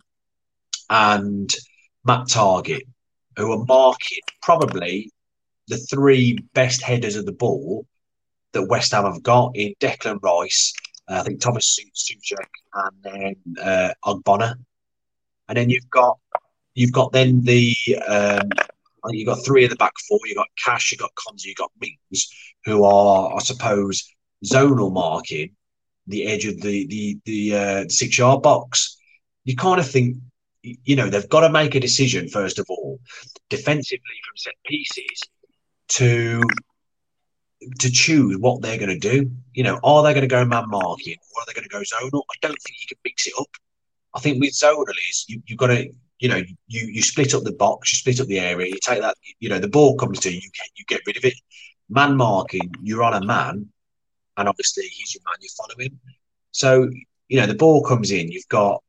and 0.90 1.52
Matt 2.04 2.28
Targett, 2.28 2.86
who 3.36 3.52
are 3.52 3.64
marking 3.64 4.20
probably 4.42 5.10
the 5.68 5.78
three 5.78 6.38
best 6.54 6.82
headers 6.82 7.16
of 7.16 7.26
the 7.26 7.32
ball 7.32 7.86
that 8.52 8.68
West 8.68 8.92
Ham 8.92 9.04
have 9.04 9.22
got 9.22 9.56
in 9.56 9.74
Declan 9.80 10.22
Rice, 10.22 10.72
uh, 11.08 11.20
I 11.20 11.22
think 11.22 11.40
Thomas 11.40 11.78
Soucek, 11.94 12.46
and 12.74 13.02
then 13.02 13.36
uh, 13.62 13.94
Ogbonna. 14.04 14.54
And 15.48 15.56
then 15.56 15.70
you've 15.70 15.88
got 15.90 16.18
you've 16.74 16.92
got 16.92 17.12
then 17.12 17.42
the 17.42 17.74
um, 18.06 18.48
you've 19.08 19.26
got 19.26 19.44
three 19.44 19.64
of 19.64 19.70
the 19.70 19.76
back 19.76 19.92
four. 20.08 20.18
You've 20.26 20.36
got 20.36 20.48
Cash, 20.62 20.92
you've 20.92 21.00
got 21.00 21.14
Konsa, 21.14 21.46
you've 21.46 21.56
got 21.56 21.72
Mings, 21.80 22.30
who 22.64 22.84
are, 22.84 23.34
I 23.34 23.38
suppose, 23.40 24.08
zonal 24.44 24.92
marking 24.92 25.50
the 26.06 26.26
edge 26.26 26.44
of 26.46 26.60
the 26.60 26.86
the 26.86 27.18
the, 27.24 27.56
uh, 27.56 27.88
six 27.88 28.18
yard 28.18 28.42
box. 28.42 28.96
You 29.44 29.56
kind 29.56 29.80
of 29.80 29.88
think, 29.88 30.16
you 30.62 30.96
know, 30.96 31.08
they've 31.08 31.28
got 31.28 31.40
to 31.40 31.50
make 31.50 31.74
a 31.74 31.80
decision 31.80 32.28
first 32.28 32.58
of 32.58 32.66
all, 32.68 33.00
defensively 33.48 34.18
from 34.24 34.36
set 34.36 34.54
pieces, 34.66 35.22
to 35.88 36.42
to 37.78 37.90
choose 37.90 38.36
what 38.38 38.62
they're 38.62 38.78
going 38.78 38.88
to 38.88 38.98
do. 38.98 39.30
You 39.52 39.62
know, 39.64 39.78
are 39.84 40.02
they 40.02 40.12
going 40.12 40.22
to 40.22 40.26
go 40.28 40.44
man 40.44 40.68
marking 40.68 41.16
or 41.34 41.42
are 41.42 41.46
they 41.46 41.52
going 41.52 41.68
to 41.68 41.68
go 41.68 41.80
zonal? 41.80 42.22
I 42.30 42.36
don't 42.40 42.60
think 42.62 42.76
you 42.80 42.86
can 42.88 42.98
mix 43.04 43.26
it 43.26 43.34
up. 43.38 43.48
I 44.14 44.20
think 44.20 44.40
with 44.40 44.52
zonal 44.52 44.88
is 45.10 45.24
you, 45.28 45.42
you've 45.46 45.58
got 45.58 45.68
to, 45.68 45.88
you 46.18 46.28
know, 46.28 46.42
you 46.66 46.86
you 46.86 47.02
split 47.02 47.34
up 47.34 47.44
the 47.44 47.52
box, 47.52 47.92
you 47.92 47.98
split 47.98 48.20
up 48.20 48.26
the 48.26 48.40
area, 48.40 48.68
you 48.68 48.78
take 48.82 49.00
that, 49.00 49.16
you 49.40 49.48
know, 49.48 49.58
the 49.58 49.68
ball 49.68 49.96
comes 49.96 50.20
to 50.20 50.30
you, 50.30 50.36
you 50.36 50.50
get, 50.50 50.68
you 50.76 50.84
get 50.86 51.00
rid 51.06 51.16
of 51.16 51.24
it. 51.24 51.34
Man 51.88 52.16
marking, 52.16 52.72
you're 52.82 53.02
on 53.02 53.14
a 53.14 53.24
man, 53.24 53.68
and 54.36 54.48
obviously 54.48 54.84
he's 54.84 55.14
your 55.14 55.22
man, 55.24 55.36
you 55.40 55.48
follow 55.56 55.78
him. 55.78 55.98
So 56.50 56.90
you 57.28 57.40
know, 57.40 57.46
the 57.46 57.54
ball 57.54 57.82
comes 57.82 58.10
in, 58.10 58.30
you've 58.30 58.48
got 58.48 58.82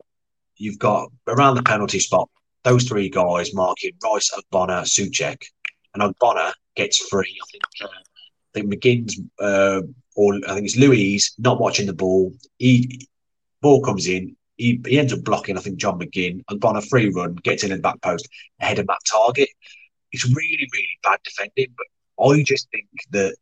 you've 0.58 0.80
got 0.80 1.10
around 1.28 1.56
the 1.56 1.64
penalty 1.64 2.00
spot 2.00 2.30
those 2.64 2.86
three 2.86 3.10
guys 3.10 3.54
marking 3.54 3.92
Rice, 4.04 4.32
Ogbonna, 4.32 4.84
Soucek, 4.84 5.44
and 5.94 6.04
Ogbonna 6.04 6.54
gets 6.76 6.98
free. 6.98 7.38
I 7.42 7.46
think 7.52 7.64
uh, 7.82 7.88
I 7.88 8.60
think 8.60 8.74
McGinn's 8.74 9.20
uh, 9.40 9.82
or 10.16 10.36
I 10.48 10.54
think 10.54 10.66
it's 10.66 10.78
Luiz 10.78 11.34
not 11.38 11.60
watching 11.60 11.86
the 11.86 11.94
ball. 11.94 12.34
He 12.58 13.08
ball 13.62 13.82
comes 13.82 14.08
in. 14.08 14.36
He, 14.58 14.80
he 14.86 15.00
ends 15.00 15.12
up 15.12 15.24
blocking. 15.24 15.58
I 15.58 15.62
think 15.62 15.78
John 15.78 16.00
McGinn 16.00 16.44
and 16.48 16.64
on 16.64 16.78
a 16.78 16.82
free 16.82 17.10
run 17.10 17.36
gets 17.36 17.64
in 17.64 17.72
the 17.72 17.78
back 17.80 18.02
post 18.02 18.28
ahead 18.62 18.80
of 18.80 18.88
that 18.88 19.00
Targett. 19.12 19.48
It's 20.12 20.26
really 20.26 20.70
really 20.72 21.00
bad 21.04 21.20
defending, 21.24 21.74
but 21.76 22.24
I 22.24 22.44
just 22.44 22.70
think 22.72 22.88
that 23.12 23.36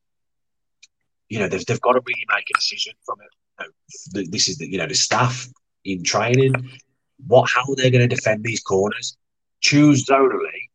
you 1.32 1.40
know 1.40 1.48
they've, 1.48 1.66
they've 1.66 1.82
got 1.82 1.94
to 1.94 2.02
really 2.06 2.26
make 2.36 2.46
a 2.50 2.58
decision 2.60 2.94
from 3.06 3.18
it. 3.22 4.32
This 4.32 4.50
is 4.50 4.58
the 4.58 4.70
you 4.70 4.78
know 4.78 4.88
the 4.88 4.96
staff 4.96 5.48
in 5.86 6.04
training. 6.04 6.54
What 7.26 7.50
how 7.50 7.64
they're 7.76 7.90
going 7.90 8.08
to 8.08 8.16
defend 8.16 8.44
these 8.44 8.60
corners? 8.60 9.18
Choose 9.62 10.06
zonally 10.06 10.70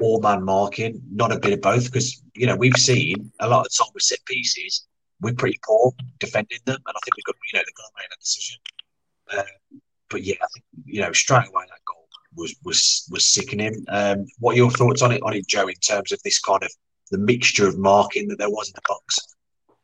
all 0.00 0.20
man 0.20 0.44
marking, 0.44 1.00
not 1.10 1.32
a 1.32 1.38
bit 1.40 1.54
of 1.54 1.62
both, 1.62 1.86
because 1.86 2.22
you 2.34 2.46
know 2.46 2.54
we've 2.54 2.76
seen 2.76 3.32
a 3.40 3.48
lot 3.48 3.64
of 3.64 3.72
time 3.76 3.88
with 3.94 4.02
set 4.02 4.18
pieces, 4.26 4.86
we're 5.22 5.32
pretty 5.32 5.58
poor 5.66 5.92
defending 6.18 6.58
them, 6.66 6.76
and 6.86 6.94
I 6.94 7.00
think 7.02 7.16
we've 7.16 7.24
got 7.24 7.36
you 7.50 7.58
know 7.58 7.62
they've 7.64 7.74
got 7.74 7.88
to 7.88 7.96
make 7.98 8.10
that 8.10 8.20
decision. 8.20 8.56
Uh, 9.32 9.80
but 10.10 10.22
yeah, 10.22 10.36
I 10.42 10.46
think 10.52 10.66
you 10.84 11.00
know 11.00 11.12
straight 11.12 11.48
away 11.48 11.64
that 11.66 11.84
goal 11.86 12.08
was 12.36 12.54
was 12.62 13.08
was 13.10 13.24
sickening. 13.24 13.86
Um, 13.88 14.26
what 14.38 14.52
are 14.52 14.58
your 14.58 14.70
thoughts 14.70 15.00
on 15.00 15.12
it 15.12 15.22
on 15.22 15.32
it, 15.32 15.48
Joe, 15.48 15.66
in 15.66 15.74
terms 15.76 16.12
of 16.12 16.22
this 16.24 16.38
kind 16.38 16.62
of 16.62 16.70
the 17.10 17.18
mixture 17.18 17.66
of 17.66 17.78
marking 17.78 18.28
that 18.28 18.38
there 18.38 18.50
was 18.50 18.68
in 18.68 18.74
the 18.74 18.82
box? 18.86 19.18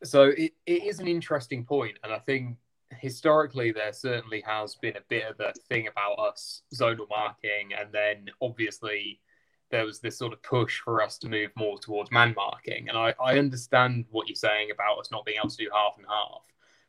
So 0.04 0.24
it, 0.36 0.52
it 0.66 0.84
is 0.84 1.00
an 1.00 1.08
interesting 1.08 1.64
point, 1.64 1.98
and 2.02 2.12
I 2.12 2.18
think 2.18 2.56
historically 2.90 3.72
there 3.72 3.92
certainly 3.92 4.42
has 4.46 4.76
been 4.76 4.96
a 4.96 5.02
bit 5.08 5.24
of 5.24 5.40
a 5.40 5.52
thing 5.68 5.88
about 5.88 6.18
us 6.18 6.62
zonal 6.74 7.08
marking, 7.08 7.72
and 7.78 7.90
then 7.92 8.30
obviously 8.40 9.20
there 9.70 9.84
was 9.84 9.98
this 10.00 10.18
sort 10.18 10.32
of 10.32 10.42
push 10.42 10.80
for 10.80 11.02
us 11.02 11.18
to 11.18 11.28
move 11.28 11.50
more 11.56 11.78
towards 11.78 12.12
man 12.12 12.34
marking. 12.36 12.88
And 12.88 12.96
I, 12.96 13.14
I 13.22 13.38
understand 13.38 14.04
what 14.10 14.28
you're 14.28 14.36
saying 14.36 14.70
about 14.70 14.98
us 14.98 15.10
not 15.10 15.24
being 15.24 15.38
able 15.38 15.50
to 15.50 15.56
do 15.56 15.68
half 15.72 15.96
and 15.96 16.06
half. 16.06 16.44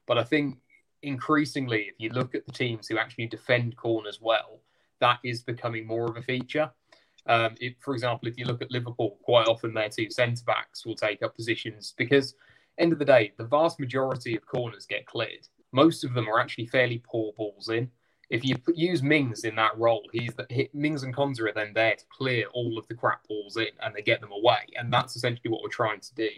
But 0.05 0.19
I 0.19 0.24
think 0.24 0.60
increasingly, 1.01 1.84
if 1.84 1.95
you 1.98 2.10
look 2.10 2.36
at 2.36 2.45
the 2.45 2.51
teams 2.51 2.88
who 2.88 2.98
actually 2.98 3.27
defend 3.27 3.75
corners 3.75 4.19
well, 4.22 4.60
that 5.00 5.19
is 5.24 5.41
becoming 5.41 5.88
more 5.88 6.05
of 6.05 6.17
a 6.17 6.22
feature. 6.22 6.69
Um, 7.27 7.55
for 7.79 7.93
example, 7.93 8.27
if 8.27 8.38
you 8.38 8.45
look 8.45 8.62
at 8.62 8.72
Liverpool, 8.72 9.17
quite 9.24 9.48
often 9.48 9.74
their 9.74 9.89
two 9.89 10.12
centre 10.12 10.43
backs 10.45 10.86
will 10.86 10.95
take 10.95 11.24
up 11.24 11.36
positions 11.36 11.93
because, 11.98 12.36
end 12.77 12.94
of 12.94 13.00
the 13.00 13.05
day, 13.05 13.34
the 13.38 13.46
vast 13.46 13.79
majority 13.79 14.36
of 14.36 14.46
corners 14.46 14.86
get 14.86 15.05
cleared. 15.05 15.48
Most 15.72 16.03
of 16.03 16.13
them 16.13 16.29
are 16.29 16.39
actually 16.39 16.67
fairly 16.67 17.01
poor 17.05 17.34
balls 17.38 17.70
in 17.70 17.89
if 18.29 18.44
you 18.44 18.55
use 18.74 19.03
Mings 19.03 19.44
in 19.44 19.55
that 19.55 19.77
role, 19.77 20.08
he's 20.12 20.34
the, 20.34 20.70
Mings 20.74 21.03
and 21.03 21.15
Konsa 21.15 21.41
are 21.41 21.53
then 21.53 21.74
there 21.74 21.96
to 21.96 22.05
clear 22.10 22.48
all 22.53 22.77
of 22.77 22.88
the 22.88 22.96
crap 22.96 23.27
balls 23.27 23.58
in 23.58 23.67
and 23.82 23.94
they 23.94 24.01
get 24.01 24.22
them 24.22 24.32
away. 24.32 24.65
And 24.75 24.91
that's 24.91 25.15
essentially 25.15 25.51
what 25.51 25.62
we're 25.62 25.70
trying 25.70 26.00
to 26.00 26.15
do. 26.15 26.29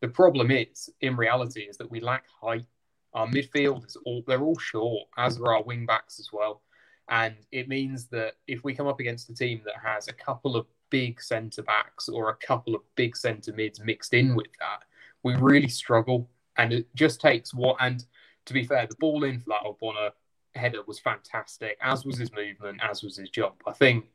The 0.00 0.08
problem 0.08 0.50
is, 0.50 0.90
in 1.00 1.16
reality, 1.16 1.62
is 1.62 1.76
that 1.78 1.90
we 1.90 2.00
lack 2.00 2.24
height. 2.40 2.66
Our 3.12 3.26
midfield 3.26 3.86
is 3.86 3.96
all 4.04 4.24
they're 4.26 4.42
all 4.42 4.58
short, 4.58 5.08
as 5.16 5.38
are 5.38 5.54
our 5.54 5.62
wing 5.62 5.86
backs 5.86 6.18
as 6.18 6.30
well. 6.32 6.62
And 7.08 7.36
it 7.52 7.68
means 7.68 8.06
that 8.06 8.34
if 8.48 8.64
we 8.64 8.74
come 8.74 8.86
up 8.86 8.98
against 8.98 9.30
a 9.30 9.34
team 9.34 9.60
that 9.66 9.74
has 9.82 10.08
a 10.08 10.12
couple 10.12 10.56
of 10.56 10.66
big 10.90 11.20
centre 11.20 11.62
backs 11.62 12.08
or 12.08 12.30
a 12.30 12.46
couple 12.46 12.74
of 12.74 12.82
big 12.96 13.16
centre 13.16 13.52
mids 13.52 13.80
mixed 13.80 14.14
in 14.14 14.34
with 14.34 14.48
that, 14.58 14.84
we 15.24 15.34
really 15.34 15.68
struggle. 15.68 16.30
And 16.56 16.72
it 16.72 16.86
just 16.94 17.20
takes 17.20 17.52
what 17.52 17.76
and 17.80 18.04
to 18.46 18.52
be 18.52 18.64
fair, 18.64 18.86
the 18.86 18.96
ball 18.96 19.24
in 19.24 19.40
for 19.40 19.50
that 19.50 19.64
Ogbonna 19.64 20.10
header 20.54 20.82
was 20.86 20.98
fantastic, 21.00 21.78
as 21.80 22.04
was 22.04 22.18
his 22.18 22.32
movement, 22.32 22.80
as 22.82 23.02
was 23.02 23.16
his 23.16 23.30
jump. 23.30 23.62
I 23.66 23.72
think 23.72 24.06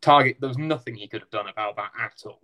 Targett 0.00 0.40
there 0.40 0.48
was 0.48 0.58
nothing 0.58 0.94
he 0.94 1.08
could 1.08 1.20
have 1.20 1.30
done 1.30 1.48
about 1.48 1.76
that 1.76 1.90
at 1.98 2.22
all. 2.24 2.40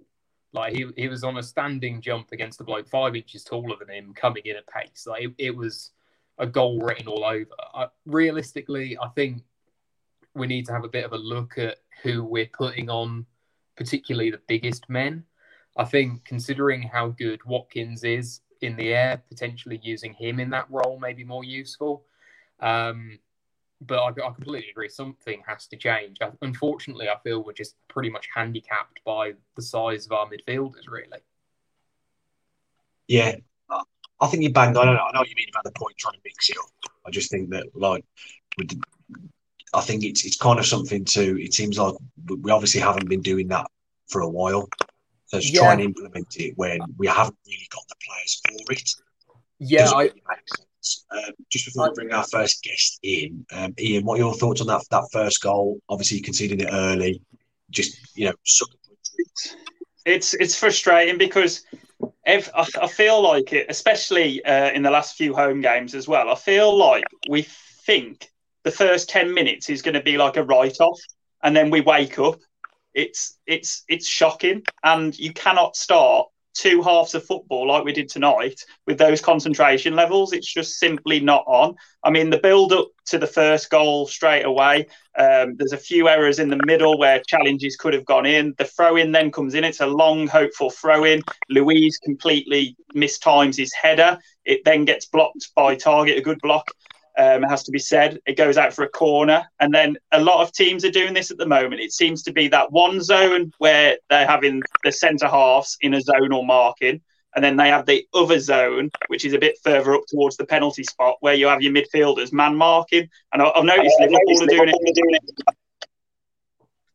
Like 0.52 0.75
he, 0.75 0.87
he 0.96 1.08
was 1.08 1.25
on 1.25 1.38
a 1.38 1.42
standing 1.42 2.00
jump 2.00 2.32
against 2.32 2.60
a 2.60 2.64
bloke 2.64 2.88
five 2.88 3.14
inches 3.14 3.44
taller 3.44 3.76
than 3.78 3.94
him, 3.94 4.14
coming 4.14 4.42
in 4.44 4.56
at 4.56 4.66
pace. 4.66 5.06
Like 5.06 5.25
it, 5.25 5.34
it 5.38 5.56
was 5.56 5.92
a 6.38 6.46
goal 6.46 6.80
written 6.80 7.08
all 7.08 7.25
over. 7.25 7.50
I, 7.75 7.88
realistically, 8.06 8.96
I 9.00 9.08
think 9.08 9.42
we 10.34 10.46
need 10.46 10.66
to 10.66 10.72
have 10.72 10.84
a 10.84 10.88
bit 10.88 11.04
of 11.04 11.12
a 11.12 11.18
look 11.18 11.58
at 11.58 11.78
who 12.02 12.25
we're 12.25 12.50
putting 12.52 12.88
on, 12.88 13.26
particularly 13.76 14.30
the 14.30 14.40
biggest 14.46 14.88
men. 14.88 15.25
I 15.78 15.85
think 15.85 16.25
considering 16.25 16.82
how 16.82 17.08
good 17.08 17.42
Watkins 17.44 18.04
is 18.04 18.40
in 18.61 18.76
the 18.76 18.92
air, 18.92 19.23
potentially 19.28 19.80
using 19.82 20.12
him 20.12 20.40
in 20.40 20.50
that 20.50 20.66
role 20.68 20.99
may 20.99 21.12
be 21.12 21.25
more 21.25 21.44
useful. 21.44 22.04
Um, 22.61 23.20
but 23.80 23.99
I, 23.99 24.08
I, 24.08 24.32
completely 24.32 24.70
agree. 24.70 24.88
Something 24.88 25.40
has 25.47 25.68
to 25.68 25.76
change. 25.76 26.18
Unfortunately, 26.42 27.08
I 27.08 27.14
feel 27.23 27.44
we're 27.44 27.52
just 27.52 27.76
pretty 27.87 28.11
much 28.11 28.28
handicapped 28.35 29.00
by 29.04 29.35
the 29.54 29.62
size 29.62 30.04
of 30.04 30.12
our 30.12 30.26
midfielders, 30.26 30.88
really. 30.88 31.20
Yeah, 33.06 33.37
I 34.20 34.26
think 34.26 34.42
you 34.42 34.52
banged 34.52 34.76
on. 34.76 34.88
I 34.88 34.94
know, 34.94 35.00
I 35.00 35.18
what 35.18 35.28
you 35.28 35.37
mean 35.37 35.49
about 35.50 35.64
the 35.64 35.78
point 35.78 35.97
trying 35.97 36.14
to 36.14 36.20
mix 36.25 36.50
it 36.50 36.56
up. 36.58 36.92
I 37.06 37.11
just 37.11 37.30
think 37.30 37.50
that, 37.50 37.66
like, 37.75 38.04
I 39.73 39.80
think 39.80 40.04
it's 40.04 40.25
it's 40.25 40.37
kind 40.37 40.58
of 40.58 40.66
something 40.66 41.04
to. 41.06 41.40
It 41.40 41.54
seems 41.54 41.78
like 41.78 41.94
we 42.26 42.50
obviously 42.50 42.80
haven't 42.80 43.08
been 43.08 43.23
doing 43.23 43.49
that 43.49 43.70
for 44.08 44.23
a 44.23 44.28
while. 44.28 44.68
So 45.28 45.38
yeah. 45.38 45.61
try 45.61 45.73
and 45.73 45.82
implement 45.82 46.37
it 46.37 46.54
when 46.56 46.80
we 46.97 47.06
haven't 47.06 47.37
really 47.47 47.68
got 47.70 47.85
the 47.88 47.94
players 48.04 48.40
for 48.44 48.73
it. 48.73 48.90
Yeah, 49.61 49.90
I, 49.90 50.11
um, 51.11 51.32
just 51.50 51.66
before 51.66 51.88
we 51.88 51.94
bring 51.94 52.12
our 52.12 52.25
first 52.25 52.62
guest 52.62 52.99
in, 53.02 53.44
um, 53.52 53.75
Ian, 53.78 54.04
what 54.04 54.14
are 54.14 54.23
your 54.23 54.35
thoughts 54.35 54.61
on 54.61 54.68
that 54.68 54.82
that 54.90 55.08
first 55.12 55.42
goal? 55.42 55.80
Obviously, 55.88 56.20
conceding 56.20 56.61
it 56.61 56.68
early, 56.70 57.20
just 57.70 58.16
you 58.16 58.26
know, 58.26 58.32
it's 60.06 60.35
it's 60.35 60.58
frustrating 60.58 61.18
because 61.18 61.64
if, 62.25 62.49
I, 62.54 62.66
I 62.82 62.87
feel 62.87 63.20
like 63.20 63.52
it, 63.52 63.66
especially 63.68 64.44
uh, 64.44 64.70
in 64.70 64.82
the 64.82 64.90
last 64.90 65.16
few 65.16 65.35
home 65.35 65.61
games 65.61 65.94
as 65.94 66.08
well. 66.08 66.30
I 66.30 66.35
feel 66.37 66.76
like 66.76 67.04
we 67.28 67.42
think 67.42 68.30
the 68.62 68.70
first 68.70 69.08
ten 69.08 69.35
minutes 69.35 69.68
is 69.68 69.82
going 69.82 69.94
to 69.94 70.02
be 70.02 70.16
like 70.16 70.37
a 70.37 70.42
write 70.44 70.80
off, 70.80 71.00
and 71.42 71.56
then 71.56 71.70
we 71.70 71.80
wake 71.80 72.18
up. 72.18 72.38
It's 72.95 73.38
it's 73.47 73.85
it's 73.88 74.09
shocking, 74.09 74.62
and 74.83 75.16
you 75.18 75.33
cannot 75.33 75.76
start 75.76 76.28
two 76.59 76.83
halves 76.83 77.14
of 77.14 77.25
football 77.25 77.68
like 77.68 77.85
we 77.85 77.92
did 77.92 78.09
tonight 78.09 78.64
with 78.87 78.99
those 78.99 79.21
concentration 79.21 79.95
levels. 79.95 80.33
It's 80.33 80.52
just 80.52 80.78
simply 80.78 81.21
not 81.21 81.45
on. 81.47 81.76
I 82.02 82.11
mean, 82.11 82.30
the 82.30 82.38
build 82.38 82.73
up 82.73 82.88
to 83.07 83.18
the 83.18 83.26
first 83.26 83.71
goal 83.71 84.07
straight 84.07 84.45
away, 84.45 84.88
um, 85.16 85.54
there's 85.57 85.73
a 85.73 85.78
few 85.78 86.09
errors 86.09 86.40
in 86.40 86.49
the 86.49 86.61
middle 86.66 86.99
where 86.99 87.23
challenges 87.28 87.76
could 87.76 87.95
have 87.95 88.04
gone 88.04 88.26
in. 88.26 88.54
The 88.59 88.64
throw 88.64 88.97
in 88.97 89.12
then 89.12 89.30
comes 89.30 89.54
in. 89.54 89.62
It's 89.62 89.80
a 89.80 89.87
long, 89.87 90.26
hopeful 90.26 90.71
throw 90.71 91.04
in. 91.04 91.23
Luiz 91.49 91.99
completely 91.99 92.76
mistimes 92.95 93.57
his 93.57 93.73
header. 93.73 94.18
It 94.45 94.64
then 94.64 94.85
gets 94.85 95.07
blocked 95.07 95.50
by 95.54 95.76
Targett, 95.76 96.18
a 96.18 96.23
good 96.23 96.40
block 96.40 96.73
um, 97.18 97.42
has 97.42 97.64
to 97.64 97.70
be 97.70 97.78
said. 97.78 98.20
It 98.26 98.37
goes 98.37 98.56
out 98.56 98.72
for 98.72 98.84
a 98.84 98.88
corner. 98.88 99.46
And 99.60 99.75
then 99.75 99.98
a 100.12 100.20
lot 100.20 100.40
of 100.40 100.52
teams 100.52 100.84
are 100.84 100.90
doing 100.90 101.12
this 101.12 101.30
at 101.30 101.37
the 101.37 101.46
moment. 101.46 101.80
It 101.80 101.92
seems 101.92 102.22
to 102.22 102.32
be 102.32 102.48
that 102.48 102.72
one 102.72 103.02
zone 103.02 103.52
where 103.58 103.96
they're 104.08 104.26
having 104.26 104.62
the 104.84 104.92
centre 104.92 105.28
halves 105.28 105.76
in 105.80 105.94
a 105.94 105.98
zonal 105.98 106.46
marking. 106.46 107.00
And 107.34 107.44
then 107.44 107.56
they 107.56 107.68
have 107.68 107.87
the 107.87 108.06
other 108.14 108.38
zone, 108.38 108.90
which 109.08 109.25
is 109.25 109.34
a 109.34 109.38
bit 109.38 109.58
further 109.62 109.94
up 109.94 110.06
towards 110.08 110.37
the 110.37 110.46
penalty 110.46 110.84
spot, 110.84 111.16
where 111.20 111.34
you 111.34 111.46
have 111.46 111.60
your 111.60 111.72
midfielders 111.72 112.32
man 112.32 112.56
marking. 112.56 113.08
And 113.32 113.42
I've 113.42 113.64
noticed 113.64 113.96
Liverpool 114.00 114.42
are 114.42 114.46
doing 114.46 115.14
it. 115.14 115.54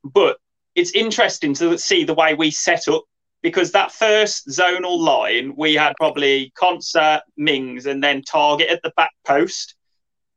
But 0.04 0.38
it's 0.76 0.92
interesting 0.92 1.54
to 1.56 1.78
see 1.78 2.04
the 2.04 2.16
way 2.16 2.34
we 2.34 2.50
set 2.50 2.88
up 2.88 3.04
because 3.44 3.72
that 3.72 3.92
first 3.92 4.48
zonal 4.48 4.98
line, 4.98 5.54
we 5.56 5.76
had 5.76 5.94
probably 5.98 6.52
Konsa, 6.60 7.22
Mings, 7.38 7.86
and 7.86 8.04
then 8.04 8.22
Targett 8.22 8.72
at 8.72 8.82
the 8.82 8.94
back 8.96 9.12
post. 9.26 9.76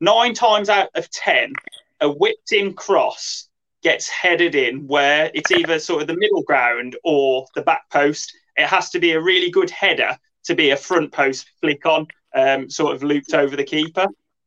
Nine 0.00 0.34
times 0.34 0.68
out 0.68 0.90
of 0.94 1.10
10, 1.10 1.52
a 2.00 2.10
whipped 2.10 2.52
in 2.52 2.74
cross 2.74 3.48
gets 3.82 4.08
headed 4.08 4.54
in 4.54 4.86
where 4.86 5.30
it's 5.32 5.50
either 5.50 5.78
sort 5.78 6.02
of 6.02 6.08
the 6.08 6.16
middle 6.16 6.42
ground 6.42 6.96
or 7.02 7.46
the 7.54 7.62
back 7.62 7.88
post. 7.90 8.36
It 8.56 8.66
has 8.66 8.90
to 8.90 8.98
be 8.98 9.12
a 9.12 9.20
really 9.20 9.50
good 9.50 9.70
header 9.70 10.18
to 10.44 10.54
be 10.54 10.70
a 10.70 10.76
front 10.76 11.12
post 11.12 11.50
flick 11.60 11.86
on, 11.86 12.06
um, 12.34 12.68
sort 12.68 12.94
of 12.94 13.02
looped 13.02 13.32
over 13.32 13.56
the 13.56 13.64
keeper. 13.64 14.06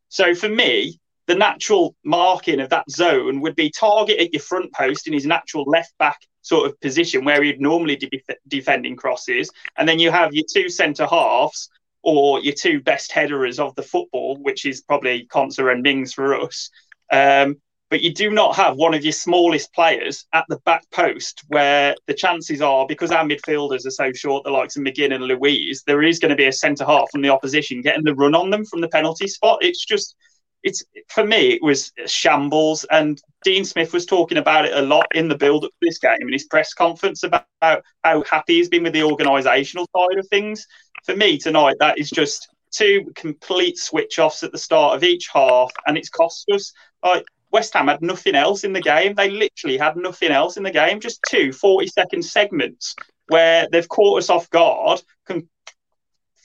So 0.09 0.35
for 0.35 0.49
me, 0.49 0.99
the 1.25 1.35
natural 1.35 1.95
marking 2.03 2.59
of 2.59 2.69
that 2.69 2.89
zone 2.89 3.39
would 3.41 3.55
be 3.55 3.71
Targett 3.71 4.19
at 4.19 4.33
your 4.33 4.41
front 4.41 4.73
post 4.73 5.07
in 5.07 5.13
his 5.13 5.25
natural 5.25 5.63
left 5.63 5.97
back 5.97 6.19
sort 6.41 6.67
of 6.67 6.79
position 6.79 7.25
where 7.25 7.43
he'd 7.43 7.61
normally 7.61 7.95
be 7.95 8.23
defending 8.47 8.95
crosses. 8.95 9.49
And 9.77 9.87
then 9.87 9.99
you 9.99 10.11
have 10.11 10.33
your 10.33 10.45
two 10.51 10.69
centre 10.69 11.05
halves 11.05 11.69
or 12.03 12.39
your 12.41 12.53
two 12.53 12.81
best 12.81 13.11
headers 13.11 13.59
of 13.59 13.75
the 13.75 13.83
football, 13.83 14.37
which 14.41 14.65
is 14.65 14.81
probably 14.81 15.27
Konsa 15.27 15.71
and 15.71 15.83
Mings 15.83 16.13
for 16.13 16.39
us. 16.39 16.69
Um, 17.11 17.57
but 17.89 18.01
you 18.01 18.13
do 18.13 18.29
not 18.29 18.55
have 18.55 18.77
one 18.77 18.93
of 18.93 19.03
your 19.03 19.13
smallest 19.13 19.73
players 19.73 20.25
at 20.31 20.45
the 20.47 20.59
back 20.59 20.83
post 20.91 21.43
where 21.47 21.95
the 22.05 22.13
chances 22.13 22.61
are, 22.61 22.85
because 22.85 23.11
our 23.11 23.23
midfielders 23.23 23.85
are 23.87 23.91
so 23.91 24.13
short, 24.13 24.43
the 24.43 24.51
likes 24.51 24.77
of 24.77 24.83
McGinn 24.83 25.13
and 25.13 25.23
Luiz, 25.23 25.83
there 25.87 26.03
is 26.03 26.19
going 26.19 26.29
to 26.29 26.35
be 26.35 26.45
a 26.45 26.51
centre 26.51 26.85
half 26.85 27.09
from 27.11 27.23
the 27.23 27.29
opposition 27.29 27.81
getting 27.81 28.03
the 28.03 28.13
run 28.13 28.35
on 28.35 28.51
them 28.51 28.63
from 28.63 28.81
the 28.81 28.89
penalty 28.89 29.27
spot. 29.27 29.57
It's 29.61 29.83
just 29.83 30.15
it's 30.63 30.83
for 31.07 31.25
me 31.25 31.51
it 31.51 31.61
was 31.61 31.91
shambles. 32.05 32.85
And 32.91 33.21
dean 33.43 33.65
smith 33.65 33.93
was 33.93 34.05
talking 34.05 34.37
about 34.37 34.65
it 34.65 34.73
a 34.73 34.81
lot 34.81 35.07
in 35.15 35.27
the 35.27 35.37
build 35.37 35.65
up 35.65 35.71
to 35.71 35.77
this 35.81 35.99
game 35.99 36.21
in 36.21 36.33
his 36.33 36.45
press 36.45 36.73
conference 36.73 37.23
about 37.23 37.45
how, 37.61 38.23
happy 38.29 38.55
he's 38.55 38.69
been 38.69 38.83
with 38.83 38.93
the 38.93 38.99
organisational 38.99 39.85
side 39.95 40.17
of 40.17 40.27
things. 40.27 40.65
For 41.05 41.15
me 41.15 41.37
tonight 41.37 41.77
that 41.79 41.97
is 41.97 42.09
just 42.09 42.49
two 42.71 43.11
complete 43.15 43.77
switch 43.77 44.19
offs 44.19 44.43
at 44.43 44.51
the 44.51 44.57
start 44.57 44.95
of 44.95 45.03
each 45.03 45.29
half 45.33 45.71
and 45.87 45.97
it's 45.97 46.09
cost 46.09 46.45
us 46.53 46.71
like 47.03 47.25
west 47.51 47.73
ham 47.73 47.87
had 47.87 48.01
nothing 48.01 48.35
else 48.35 48.63
in 48.63 48.73
the 48.73 48.81
game. 48.81 49.15
They 49.15 49.29
literally 49.29 49.77
had 49.77 49.95
nothing 49.95 50.31
else 50.31 50.57
in 50.57 50.63
the 50.63 50.71
game. 50.71 50.99
Just 50.99 51.19
two 51.27 51.51
40 51.51 51.87
second 51.87 52.23
segments 52.23 52.95
where 53.27 53.67
they've 53.71 53.89
caught 53.89 54.19
us 54.19 54.29
off 54.29 54.49
guard 54.49 55.01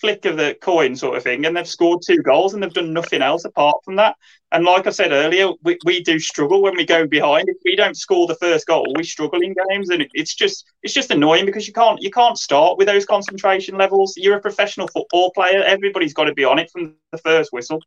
flick 0.05 0.27
of 0.27 0.37
the 0.37 0.55
coin 0.61 0.95
sort 0.95 1.17
of 1.17 1.23
thing, 1.23 1.47
and 1.47 1.57
they've 1.57 1.67
scored 1.67 2.03
two 2.07 2.19
goals 2.19 2.53
and 2.53 2.63
they've 2.63 2.75
done 2.75 2.93
nothing 2.93 3.23
else 3.23 3.47
apart 3.47 3.77
from 3.83 3.97
that. 3.97 4.15
And 4.53 4.63
like 4.63 4.87
I 4.87 4.91
said 4.91 5.13
earlier, 5.13 5.49
we, 5.63 5.79
we 5.87 6.03
do 6.03 6.19
struggle 6.19 6.61
when 6.61 6.77
we 6.77 6.85
go 6.85 7.07
behind. 7.07 7.49
If 7.49 7.57
we 7.65 7.75
don't 7.75 7.97
score 7.97 8.27
the 8.27 8.35
first 8.35 8.67
goal, 8.67 8.87
we 8.95 9.03
struggle 9.03 9.41
in 9.41 9.55
games, 9.71 9.89
and 9.89 10.07
it's 10.13 10.35
just 10.35 10.67
it's 10.83 10.93
just 10.93 11.11
annoying 11.11 11.47
because 11.47 11.67
you 11.67 11.73
can't 11.73 12.03
you 12.03 12.11
can't 12.11 12.37
start 12.37 12.77
with 12.77 12.87
those 12.87 13.07
concentration 13.07 13.79
levels. 13.79 14.13
You're 14.15 14.37
a 14.37 14.43
professional 14.43 14.89
football 14.89 15.31
player; 15.33 15.63
everybody's 15.63 16.13
got 16.13 16.25
to 16.25 16.35
be 16.35 16.45
on 16.45 16.59
it 16.59 16.71
from 16.71 16.97
the 17.11 17.19
first 17.19 17.51
whistle. 17.51 17.81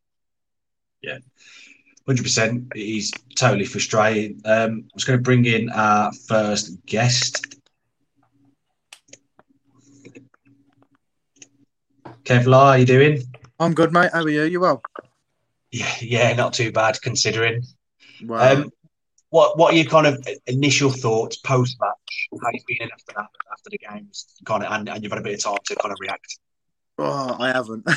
Yeah. 1.03 1.19
Hundred 2.07 2.23
percent. 2.23 2.71
He's 2.73 3.11
totally 3.35 3.65
frustrating. 3.65 4.41
Um, 4.43 4.85
I 4.85 4.95
was 4.95 5.03
going 5.03 5.19
to 5.19 5.23
bring 5.23 5.45
in 5.45 5.69
our 5.69 6.11
first 6.27 6.83
guest. 6.87 7.56
Kevlar, 12.27 12.59
how 12.59 12.65
are 12.71 12.77
you 12.77 12.85
doing? 12.85 13.23
I'm 13.57 13.73
good, 13.73 13.93
mate. 13.93 14.09
How 14.11 14.21
are 14.21 14.27
you? 14.27 14.43
You 14.43 14.59
well? 14.59 14.83
Yeah, 15.71 15.95
yeah, 16.01 16.33
not 16.33 16.51
too 16.51 16.73
bad 16.73 17.01
considering. 17.01 17.63
Wow. 18.21 18.51
Um, 18.51 18.71
what 19.29 19.57
what 19.57 19.73
are 19.73 19.77
your 19.77 19.85
kind 19.85 20.07
of 20.07 20.27
initial 20.45 20.89
thoughts 20.89 21.37
post 21.37 21.77
match? 21.79 22.27
How 22.43 22.49
you 22.51 22.59
feeling 22.67 22.91
after 22.91 23.13
that 23.15 23.29
after 23.49 23.69
the 23.69 23.77
games? 23.77 24.25
Kind 24.43 24.65
of, 24.65 24.73
and, 24.73 24.89
and 24.89 25.01
you've 25.01 25.11
had 25.13 25.21
a 25.21 25.23
bit 25.23 25.35
of 25.35 25.43
time 25.43 25.57
to 25.67 25.75
kind 25.77 25.93
of 25.93 25.97
react. 26.01 26.37
Oh, 26.97 27.37
I 27.39 27.53
haven't. 27.53 27.87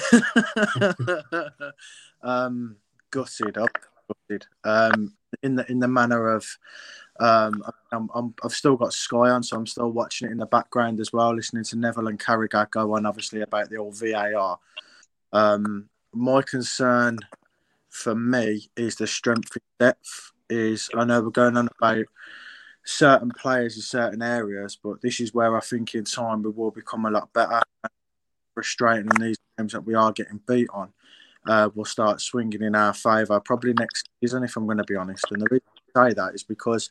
um, 2.23 2.77
gutted. 3.11 3.59
I'm 3.59 3.67
gutted. 4.29 4.47
Um, 4.63 5.15
in 5.43 5.57
the 5.57 5.69
in 5.69 5.81
the 5.81 5.89
manner 5.89 6.29
of 6.29 6.47
um, 7.21 7.63
I'm, 7.93 8.35
I've 8.43 8.53
still 8.53 8.77
got 8.77 8.93
Sky 8.93 9.31
on, 9.31 9.43
so 9.43 9.57
I'm 9.57 9.67
still 9.67 9.91
watching 9.91 10.29
it 10.29 10.33
in 10.33 10.39
the 10.39 10.47
background 10.47 11.01
as 11.01 11.13
well, 11.13 11.35
listening 11.35 11.65
to 11.65 11.77
Neville 11.77 12.09
and 12.09 12.19
Carragher 12.19 12.71
go 12.71 12.97
on, 12.97 13.05
obviously, 13.05 13.43
about 13.43 13.69
the 13.69 13.77
old 13.77 13.99
VAR. 13.99 14.59
Um, 15.33 15.89
my 16.13 16.43
concern 16.43 17.19
for 17.91 18.15
me 18.15 18.71
is 18.77 18.97
the 18.97 19.07
strength 19.07 19.53
and 19.55 19.89
depth. 19.89 20.33
Is 20.49 20.89
I 20.97 21.05
know 21.05 21.21
we're 21.21 21.31
going 21.31 21.57
on 21.57 21.69
about 21.79 22.07
certain 22.85 23.31
players 23.31 23.77
in 23.77 23.83
certain 23.83 24.23
areas, 24.23 24.77
but 24.83 25.01
this 25.01 25.21
is 25.21 25.35
where 25.35 25.57
I 25.57 25.61
think 25.61 25.95
in 25.95 26.05
time 26.05 26.43
we 26.43 26.51
will 26.51 26.73
become 26.73 27.05
a 27.05 27.11
lot 27.11 27.33
better. 27.33 27.61
Frustrating 28.55 29.11
in 29.15 29.23
these 29.23 29.39
games 29.57 29.73
that 29.73 29.87
we 29.87 29.95
are 29.95 30.11
getting 30.11 30.41
beat 30.49 30.69
on, 30.73 30.93
uh, 31.47 31.71
will 31.75 31.85
start 31.85 32.21
swinging 32.21 32.63
in 32.63 32.75
our 32.75 32.93
favour 32.93 33.39
probably 33.41 33.75
next 33.75 34.09
season, 34.21 34.43
if 34.43 34.57
I'm 34.57 34.67
going 34.67 34.79
to 34.79 34.85
be 34.85 34.97
honest. 34.97 35.25
And 35.31 35.43
the 35.43 35.49
reason 35.51 35.80
say 35.97 36.13
that 36.15 36.35
is 36.35 36.43
because 36.43 36.91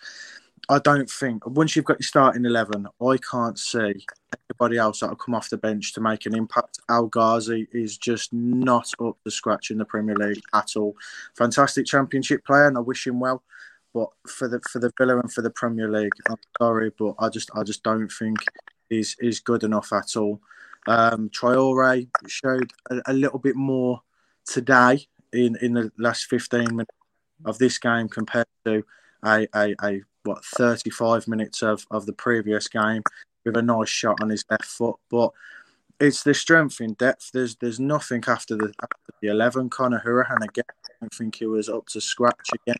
I 0.67 0.79
don't 0.79 1.09
think 1.09 1.45
once 1.47 1.75
you've 1.75 1.85
got 1.85 1.99
your 1.99 2.07
starting 2.07 2.45
eleven, 2.45 2.87
I 3.01 3.17
can't 3.17 3.57
see 3.57 4.05
anybody 4.49 4.77
else 4.77 4.99
that'll 4.99 5.15
come 5.15 5.33
off 5.33 5.49
the 5.49 5.57
bench 5.57 5.93
to 5.93 6.01
make 6.01 6.25
an 6.25 6.35
impact. 6.35 6.79
El 6.89 7.07
Ghazi 7.07 7.67
is 7.71 7.97
just 7.97 8.31
not 8.33 8.91
up 9.03 9.17
to 9.23 9.31
scratch 9.31 9.71
in 9.71 9.77
the 9.77 9.85
Premier 9.85 10.15
League 10.15 10.41
at 10.53 10.75
all. 10.75 10.95
Fantastic 11.35 11.85
Championship 11.85 12.45
player, 12.45 12.67
and 12.67 12.77
I 12.77 12.81
wish 12.81 13.07
him 13.07 13.19
well. 13.19 13.43
But 13.93 14.09
for 14.27 14.47
the 14.47 14.59
for 14.69 14.79
the 14.79 14.91
Villa 14.97 15.19
and 15.19 15.31
for 15.31 15.41
the 15.41 15.49
Premier 15.49 15.89
League, 15.89 16.13
I'm 16.29 16.37
sorry, 16.59 16.91
but 16.97 17.15
I 17.17 17.29
just 17.29 17.49
I 17.55 17.63
just 17.63 17.83
don't 17.83 18.11
think 18.11 18.37
he's 18.89 19.15
is 19.19 19.39
good 19.39 19.63
enough 19.63 19.91
at 19.91 20.15
all. 20.15 20.39
Um, 20.87 21.29
Traore 21.29 22.07
showed 22.27 22.71
a, 22.91 23.01
a 23.07 23.13
little 23.13 23.39
bit 23.39 23.55
more 23.55 24.01
today 24.45 25.07
in 25.33 25.55
in 25.61 25.73
the 25.73 25.91
last 25.97 26.25
15 26.25 26.75
minutes 26.75 26.91
of 27.45 27.57
this 27.57 27.77
game 27.77 28.09
compared 28.09 28.47
to 28.65 28.83
a, 29.25 29.47
a, 29.55 29.75
a 29.83 30.01
what 30.23 30.43
35 30.45 31.27
minutes 31.27 31.61
of, 31.61 31.85
of 31.91 32.05
the 32.05 32.13
previous 32.13 32.67
game 32.67 33.03
with 33.45 33.57
a 33.57 33.61
nice 33.61 33.89
shot 33.89 34.21
on 34.21 34.29
his 34.29 34.45
left 34.49 34.65
foot. 34.65 34.97
But 35.09 35.31
it's 35.99 36.23
the 36.23 36.33
strength 36.33 36.79
in 36.81 36.93
depth. 36.93 37.31
There's 37.33 37.55
there's 37.57 37.79
nothing 37.79 38.23
after 38.27 38.55
the 38.55 38.73
after 38.81 39.13
the 39.21 39.29
11. 39.29 39.69
Conor 39.69 40.01
Hourihane 40.05 40.43
again. 40.43 40.63
I 40.69 40.91
don't 41.01 41.13
think 41.13 41.35
he 41.35 41.45
was 41.45 41.69
up 41.69 41.87
to 41.87 42.01
scratch 42.01 42.49
again. 42.53 42.77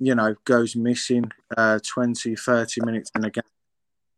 You 0.00 0.14
know, 0.14 0.34
goes 0.44 0.76
missing 0.76 1.30
uh, 1.56 1.80
20, 1.84 2.36
30 2.36 2.80
minutes 2.84 3.10
in 3.16 3.24
a 3.24 3.30
game. 3.30 3.42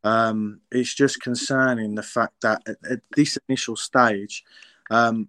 Um, 0.05 0.61
it's 0.71 0.95
just 0.95 1.21
concerning 1.21 1.95
the 1.95 2.03
fact 2.03 2.35
that 2.43 2.63
at, 2.67 2.77
at 2.91 3.01
this 3.15 3.39
initial 3.49 3.77
stage, 3.77 4.45
um, 4.91 5.29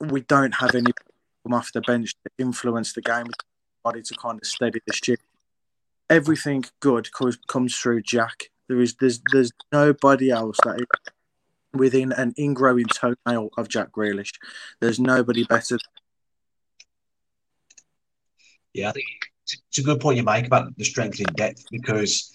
we 0.00 0.20
don't 0.22 0.54
have 0.54 0.74
any 0.74 0.92
come 1.44 1.54
off 1.54 1.72
the 1.72 1.80
bench 1.80 2.14
to 2.24 2.30
influence 2.38 2.92
the 2.92 3.02
game 3.02 3.26
body 3.84 4.02
to 4.02 4.14
kind 4.14 4.40
of 4.40 4.46
steady 4.46 4.80
the 4.86 4.92
ship. 4.92 5.20
Everything 6.10 6.64
good 6.80 7.12
comes 7.12 7.38
comes 7.46 7.76
through 7.76 8.02
Jack. 8.02 8.50
There 8.68 8.80
is 8.80 8.96
there's 9.00 9.20
there's 9.30 9.52
nobody 9.70 10.30
else 10.30 10.56
that 10.64 10.80
is 10.80 10.86
within 11.72 12.12
an 12.12 12.32
ingrowing 12.38 12.88
toenail 12.88 13.50
of 13.56 13.68
Jack 13.68 13.92
Grealish. 13.92 14.32
There's 14.80 14.98
nobody 14.98 15.44
better. 15.44 15.78
Yeah, 18.72 18.88
I 18.88 18.92
think 18.92 19.06
it's 19.44 19.78
a 19.78 19.82
good 19.82 20.00
point 20.00 20.16
you 20.16 20.24
make 20.24 20.46
about 20.46 20.76
the 20.76 20.84
strength 20.84 21.20
in 21.20 21.26
depth 21.34 21.64
because 21.70 22.32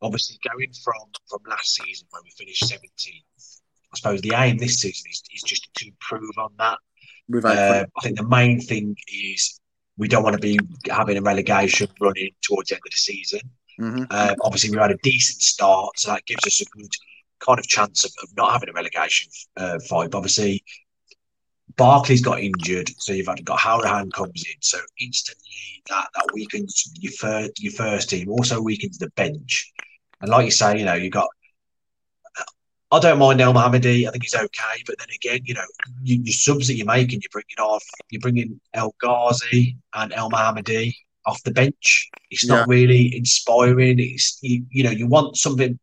obviously 0.00 0.38
going 0.48 0.72
from 0.84 0.94
from 1.28 1.40
last 1.48 1.74
season 1.74 2.06
when 2.10 2.22
we 2.24 2.30
finished 2.30 2.64
17th, 2.64 3.60
I 3.92 3.96
suppose 3.96 4.20
the 4.20 4.34
aim 4.36 4.58
this 4.58 4.80
season 4.80 5.10
is, 5.10 5.22
is 5.34 5.42
just 5.42 5.72
to 5.74 5.86
improve 5.86 6.38
on 6.38 6.52
that. 6.58 6.78
Uh, 7.44 7.84
I 7.96 8.00
think 8.02 8.18
the 8.18 8.26
main 8.26 8.60
thing 8.60 8.96
is 9.08 9.60
we 9.98 10.08
don't 10.08 10.22
want 10.22 10.34
to 10.34 10.40
be 10.40 10.58
having 10.90 11.18
a 11.18 11.22
relegation 11.22 11.88
running 12.00 12.30
towards 12.42 12.68
the 12.68 12.76
end 12.76 12.82
of 12.86 12.90
the 12.90 12.96
season. 12.96 13.40
Mm-hmm. 13.80 14.04
Um, 14.10 14.36
obviously, 14.42 14.70
we 14.70 14.76
had 14.76 14.90
a 14.90 14.98
decent 15.02 15.42
start, 15.42 15.98
so 15.98 16.12
that 16.12 16.26
gives 16.26 16.46
us 16.46 16.60
a 16.60 16.64
good 16.76 16.92
kind 17.40 17.58
of 17.58 17.66
chance 17.66 18.04
of, 18.04 18.12
of 18.22 18.28
not 18.36 18.52
having 18.52 18.68
a 18.68 18.72
relegation 18.72 19.30
uh, 19.56 19.78
fight. 19.88 20.14
Obviously, 20.14 20.62
Barkley's 21.76 22.20
got 22.20 22.40
injured, 22.40 22.90
so 22.98 23.12
you've 23.12 23.26
had, 23.26 23.44
got 23.44 23.58
Hourihane 23.58 24.12
comes 24.12 24.44
in, 24.46 24.60
so 24.60 24.78
instantly 25.00 25.82
that 25.88 26.08
that 26.14 26.26
weakens 26.34 26.92
your 26.98 27.12
first 27.12 27.62
your 27.62 27.72
first 27.72 28.10
team, 28.10 28.28
also 28.28 28.60
weakens 28.60 28.98
the 28.98 29.10
bench. 29.10 29.72
And 30.20 30.30
like 30.30 30.44
you 30.44 30.50
say, 30.50 30.78
you 30.78 30.84
know, 30.84 30.94
you 30.94 31.10
got 31.10 31.28
I 32.92 33.00
don't 33.00 33.18
mind 33.18 33.40
Elmohamady. 33.40 34.06
I 34.06 34.10
think 34.10 34.22
he's 34.22 34.34
okay. 34.34 34.82
But 34.86 34.98
then 34.98 35.08
again, 35.14 35.40
you 35.44 35.54
know, 35.54 35.64
you, 36.02 36.20
your 36.22 36.34
subs 36.34 36.66
that 36.66 36.74
you're 36.74 36.86
making, 36.86 37.22
you're 37.22 37.30
bringing 37.32 37.58
off, 37.58 37.82
you're 38.10 38.20
bringing 38.20 38.60
El 38.74 38.94
Ghazi 39.00 39.78
and 39.94 40.12
Elmohamady 40.12 40.94
off 41.24 41.42
the 41.42 41.52
bench. 41.52 42.10
It's 42.30 42.46
not 42.46 42.68
yeah. 42.68 42.74
really 42.74 43.16
inspiring. 43.16 43.98
It's 43.98 44.38
you, 44.42 44.66
you 44.70 44.84
know, 44.84 44.90
you 44.90 45.06
want 45.06 45.38
something 45.38 45.78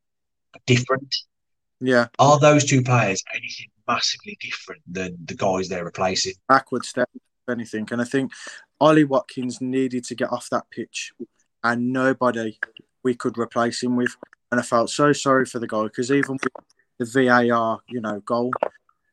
different. 0.67 1.15
Yeah. 1.79 2.07
Are 2.19 2.39
those 2.39 2.63
two 2.63 2.83
players 2.83 3.23
anything 3.33 3.71
massively 3.87 4.37
different 4.39 4.83
than 4.87 5.17
the 5.25 5.33
guys 5.35 5.67
they're 5.67 5.85
replacing? 5.85 6.33
Backward 6.47 6.85
step, 6.85 7.09
if 7.15 7.51
anything. 7.51 7.87
And 7.89 8.01
I 8.01 8.05
think 8.05 8.31
Ollie 8.79 9.03
Watkins 9.03 9.61
needed 9.61 10.03
to 10.05 10.15
get 10.15 10.31
off 10.31 10.47
that 10.51 10.69
pitch, 10.69 11.11
and 11.63 11.91
nobody 11.91 12.59
we 13.03 13.15
could 13.15 13.39
replace 13.39 13.81
him 13.81 13.95
with. 13.95 14.15
And 14.51 14.59
I 14.59 14.63
felt 14.63 14.91
so 14.91 15.11
sorry 15.13 15.45
for 15.45 15.57
the 15.57 15.67
guy 15.67 15.83
because 15.83 16.11
even 16.11 16.33
with 16.33 16.53
the 16.99 17.05
VAR, 17.05 17.79
you 17.87 18.01
know, 18.01 18.19
goal. 18.21 18.51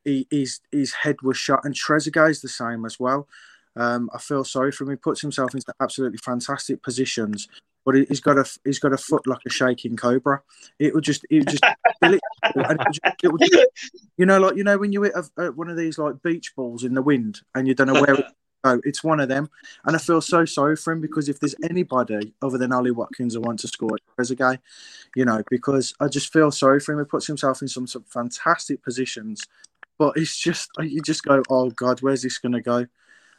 He, 0.04 0.26
his 0.30 0.60
his 0.70 0.92
head 0.92 1.22
was 1.22 1.36
shot, 1.36 1.64
and 1.64 1.74
Trezeguet 1.74 2.30
is 2.30 2.42
the 2.42 2.48
same 2.48 2.84
as 2.84 3.00
well. 3.00 3.26
Um, 3.76 4.08
I 4.14 4.18
feel 4.18 4.44
sorry 4.44 4.72
for 4.72 4.84
him. 4.84 4.90
He 4.90 4.96
puts 4.96 5.20
himself 5.20 5.54
into 5.54 5.72
absolutely 5.80 6.18
fantastic 6.18 6.82
positions, 6.82 7.48
but 7.84 7.94
he's 7.94 8.20
got 8.20 8.38
a 8.38 8.44
he's 8.64 8.78
got 8.78 8.92
a 8.92 8.98
foot 8.98 9.26
like 9.26 9.40
a 9.46 9.50
shaking 9.50 9.96
cobra. 9.96 10.42
It 10.78 10.94
would 10.94 11.04
just 11.04 11.24
it 11.30 11.40
would 11.40 11.48
just, 11.48 11.64
it, 12.02 12.20
it 13.22 13.32
would 13.32 13.40
just, 13.40 13.66
you 14.16 14.26
know 14.26 14.38
like 14.40 14.56
you 14.56 14.64
know 14.64 14.78
when 14.78 14.92
you 14.92 15.02
hit 15.02 15.14
a, 15.36 15.52
one 15.52 15.68
of 15.68 15.76
these 15.76 15.98
like 15.98 16.22
beach 16.22 16.54
balls 16.56 16.84
in 16.84 16.94
the 16.94 17.02
wind 17.02 17.40
and 17.54 17.68
you 17.68 17.74
don't 17.74 17.88
know 17.88 18.00
where. 18.00 18.32
It's 18.84 19.04
one 19.04 19.20
of 19.20 19.28
them, 19.28 19.50
and 19.84 19.96
I 19.96 19.98
feel 19.98 20.20
so 20.20 20.44
sorry 20.44 20.76
for 20.76 20.92
him 20.92 21.00
because 21.00 21.28
if 21.28 21.40
there's 21.40 21.54
anybody 21.68 22.32
other 22.42 22.58
than 22.58 22.72
Ollie 22.72 22.90
Watkins 22.90 23.34
who 23.34 23.40
wants 23.40 23.62
to 23.62 23.68
score, 23.68 23.98
there's 24.16 24.30
a 24.30 24.36
guy, 24.36 24.58
you 25.14 25.24
know, 25.24 25.42
because 25.50 25.94
I 26.00 26.08
just 26.08 26.32
feel 26.32 26.50
sorry 26.50 26.80
for 26.80 26.92
him. 26.92 26.98
He 26.98 27.04
puts 27.04 27.26
himself 27.26 27.62
in 27.62 27.68
some, 27.68 27.86
some 27.86 28.04
fantastic 28.04 28.82
positions, 28.82 29.42
but 29.98 30.16
it's 30.16 30.36
just 30.36 30.70
you 30.80 31.00
just 31.00 31.22
go, 31.22 31.42
oh 31.50 31.70
God, 31.70 32.02
where's 32.02 32.22
this 32.22 32.38
going 32.38 32.52
to 32.52 32.60
go? 32.60 32.86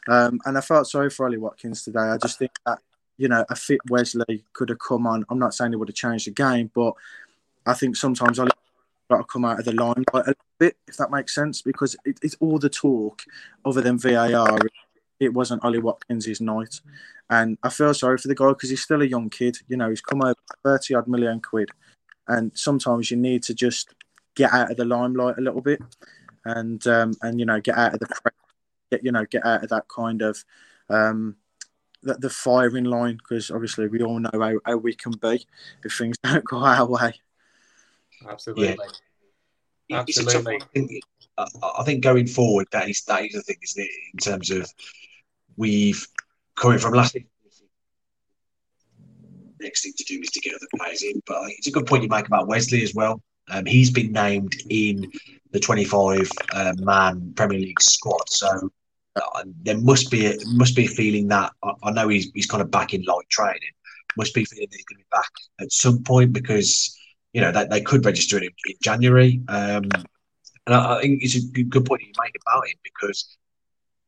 Um, 0.08 0.40
and 0.44 0.56
I 0.56 0.60
felt 0.60 0.88
sorry 0.88 1.10
for 1.10 1.26
Ollie 1.26 1.38
Watkins 1.38 1.82
today. 1.82 2.00
I 2.00 2.16
just 2.16 2.38
think 2.38 2.52
that 2.66 2.78
you 3.16 3.28
know 3.28 3.44
a 3.50 3.56
fit 3.56 3.80
Wesley 3.90 4.44
could 4.52 4.70
have 4.70 4.78
come 4.78 5.06
on. 5.06 5.24
I'm 5.28 5.38
not 5.38 5.54
saying 5.54 5.72
it 5.72 5.76
would 5.76 5.88
have 5.88 5.94
changed 5.94 6.26
the 6.26 6.32
game, 6.32 6.70
but 6.74 6.94
I 7.66 7.74
think 7.74 7.96
sometimes 7.96 8.38
Ollie 8.38 8.50
got 9.10 9.18
to 9.18 9.24
come 9.24 9.44
out 9.44 9.58
of 9.58 9.64
the 9.64 9.72
line 9.72 10.04
a 10.14 10.34
bit, 10.58 10.76
if 10.86 10.96
that 10.96 11.10
makes 11.10 11.34
sense, 11.34 11.62
because 11.62 11.96
it, 12.04 12.18
it's 12.22 12.36
all 12.40 12.58
the 12.58 12.68
talk 12.68 13.22
other 13.64 13.80
than 13.80 13.98
VAR. 13.98 14.58
It 15.20 15.34
wasn't 15.34 15.64
Ollie 15.64 15.80
Watkins' 15.80 16.40
night, 16.40 16.80
and 17.28 17.58
I 17.62 17.70
feel 17.70 17.92
sorry 17.94 18.18
for 18.18 18.28
the 18.28 18.34
guy 18.34 18.48
because 18.48 18.70
he's 18.70 18.82
still 18.82 19.02
a 19.02 19.06
young 19.06 19.30
kid. 19.30 19.58
You 19.68 19.76
know, 19.76 19.88
he's 19.88 20.00
come 20.00 20.22
over 20.22 20.34
thirty 20.64 20.94
odd 20.94 21.08
million 21.08 21.40
quid, 21.40 21.70
and 22.28 22.52
sometimes 22.54 23.10
you 23.10 23.16
need 23.16 23.42
to 23.44 23.54
just 23.54 23.94
get 24.34 24.52
out 24.52 24.70
of 24.70 24.76
the 24.76 24.84
limelight 24.84 25.38
a 25.38 25.42
little 25.42 25.60
bit, 25.60 25.80
and 26.44 26.86
um, 26.86 27.14
and 27.22 27.40
you 27.40 27.46
know 27.46 27.60
get 27.60 27.76
out 27.76 27.94
of 27.94 28.00
the 28.00 28.06
press 28.06 28.34
get 28.90 29.04
you 29.04 29.12
know 29.12 29.24
get 29.26 29.44
out 29.44 29.62
of 29.62 29.70
that 29.70 29.86
kind 29.88 30.22
of 30.22 30.44
um, 30.88 31.36
the, 32.02 32.14
the 32.14 32.30
firing 32.30 32.84
line 32.84 33.16
because 33.16 33.50
obviously 33.50 33.88
we 33.88 34.02
all 34.02 34.18
know 34.18 34.30
how, 34.32 34.54
how 34.64 34.76
we 34.76 34.94
can 34.94 35.12
be 35.12 35.44
if 35.84 35.96
things 35.96 36.16
don't 36.22 36.44
go 36.44 36.58
our 36.58 36.86
way. 36.86 37.14
Absolutely. 38.28 38.68
Yeah. 38.68 38.74
Absolutely. 40.00 40.60
I 41.38 41.82
think 41.84 42.02
going 42.02 42.26
forward, 42.26 42.66
that 42.72 42.90
is 42.90 43.02
that 43.04 43.24
is 43.24 43.32
the 43.32 43.42
thing, 43.42 43.56
isn't 43.62 43.82
it? 43.82 43.90
In 44.12 44.18
terms 44.18 44.50
of 44.50 44.70
we've 45.58 46.06
coming 46.54 46.78
from 46.78 46.94
last 46.94 47.14
week. 47.14 47.26
next 49.60 49.82
thing 49.82 49.92
to 49.96 50.04
do 50.04 50.20
is 50.20 50.30
to 50.30 50.40
get 50.40 50.54
other 50.54 50.66
players 50.76 51.02
in. 51.02 51.20
But 51.26 51.50
it's 51.50 51.66
a 51.66 51.70
good 51.70 51.86
point 51.86 52.04
you 52.04 52.08
make 52.08 52.26
about 52.26 52.46
Wesley 52.46 52.82
as 52.82 52.94
well. 52.94 53.20
Um, 53.50 53.66
he's 53.66 53.90
been 53.90 54.12
named 54.12 54.54
in 54.70 55.10
the 55.50 55.60
25 55.60 56.30
uh, 56.54 56.74
man 56.78 57.32
Premier 57.34 57.58
League 57.58 57.80
squad, 57.80 58.28
so 58.28 58.70
uh, 59.16 59.44
there 59.62 59.78
must 59.78 60.10
be 60.10 60.26
a, 60.26 60.34
must 60.46 60.76
be 60.76 60.84
a 60.84 60.88
feeling 60.88 61.28
that 61.28 61.52
I, 61.62 61.72
I, 61.82 61.90
know 61.90 62.08
he's 62.08 62.30
he's 62.34 62.46
kind 62.46 62.62
of 62.62 62.70
back 62.70 62.92
in 62.92 63.02
light 63.02 63.28
training. 63.30 63.72
Must 64.16 64.34
be 64.34 64.44
feeling 64.44 64.68
that 64.70 64.76
he's 64.76 64.84
going 64.84 64.98
to 64.98 65.04
be 65.04 65.08
back 65.10 65.30
at 65.60 65.72
some 65.72 66.02
point 66.02 66.34
because 66.34 66.94
you 67.32 67.40
know 67.40 67.52
that 67.52 67.70
they 67.70 67.80
could 67.80 68.04
register 68.04 68.38
him 68.38 68.52
in 68.66 68.74
January. 68.82 69.40
Um, 69.48 69.88
and 70.66 70.76
I, 70.76 70.98
I, 70.98 71.00
think 71.00 71.22
it's 71.22 71.36
a 71.36 71.62
good, 71.62 71.86
point 71.86 72.02
you 72.02 72.12
make 72.22 72.36
about 72.46 72.68
him 72.68 72.76
because 72.84 73.38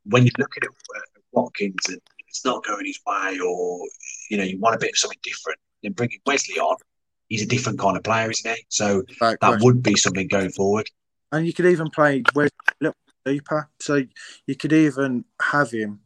when 0.04 0.24
you're 0.24 0.32
looking 0.38 0.64
at 0.64 0.68
uh, 0.68 1.00
Watkins 1.32 1.88
and 1.88 2.00
it's 2.28 2.44
not 2.44 2.64
going 2.64 2.86
his 2.86 3.00
way, 3.06 3.38
or 3.40 3.80
you 4.30 4.36
know 4.36 4.44
you 4.44 4.58
want 4.58 4.76
a 4.76 4.78
bit 4.78 4.90
of 4.90 4.98
something 4.98 5.18
different, 5.22 5.58
then 5.82 5.92
bringing 5.92 6.20
Wesley 6.26 6.58
on, 6.58 6.76
he's 7.28 7.42
a 7.42 7.46
different 7.46 7.78
kind 7.78 7.96
of 7.96 8.04
player, 8.04 8.30
isn't 8.30 8.54
he? 8.54 8.64
So 8.68 9.02
that 9.20 9.58
would 9.62 9.82
be 9.82 9.96
something 9.96 10.28
going 10.28 10.50
forward. 10.50 10.88
And 11.32 11.46
you 11.46 11.52
could 11.52 11.66
even 11.66 11.90
play 11.90 12.22
Wesley 12.34 12.50
deeper. 13.24 13.68
So 13.80 14.02
you 14.46 14.56
could 14.56 14.72
even 14.72 15.24
have 15.40 15.70
him. 15.70 16.00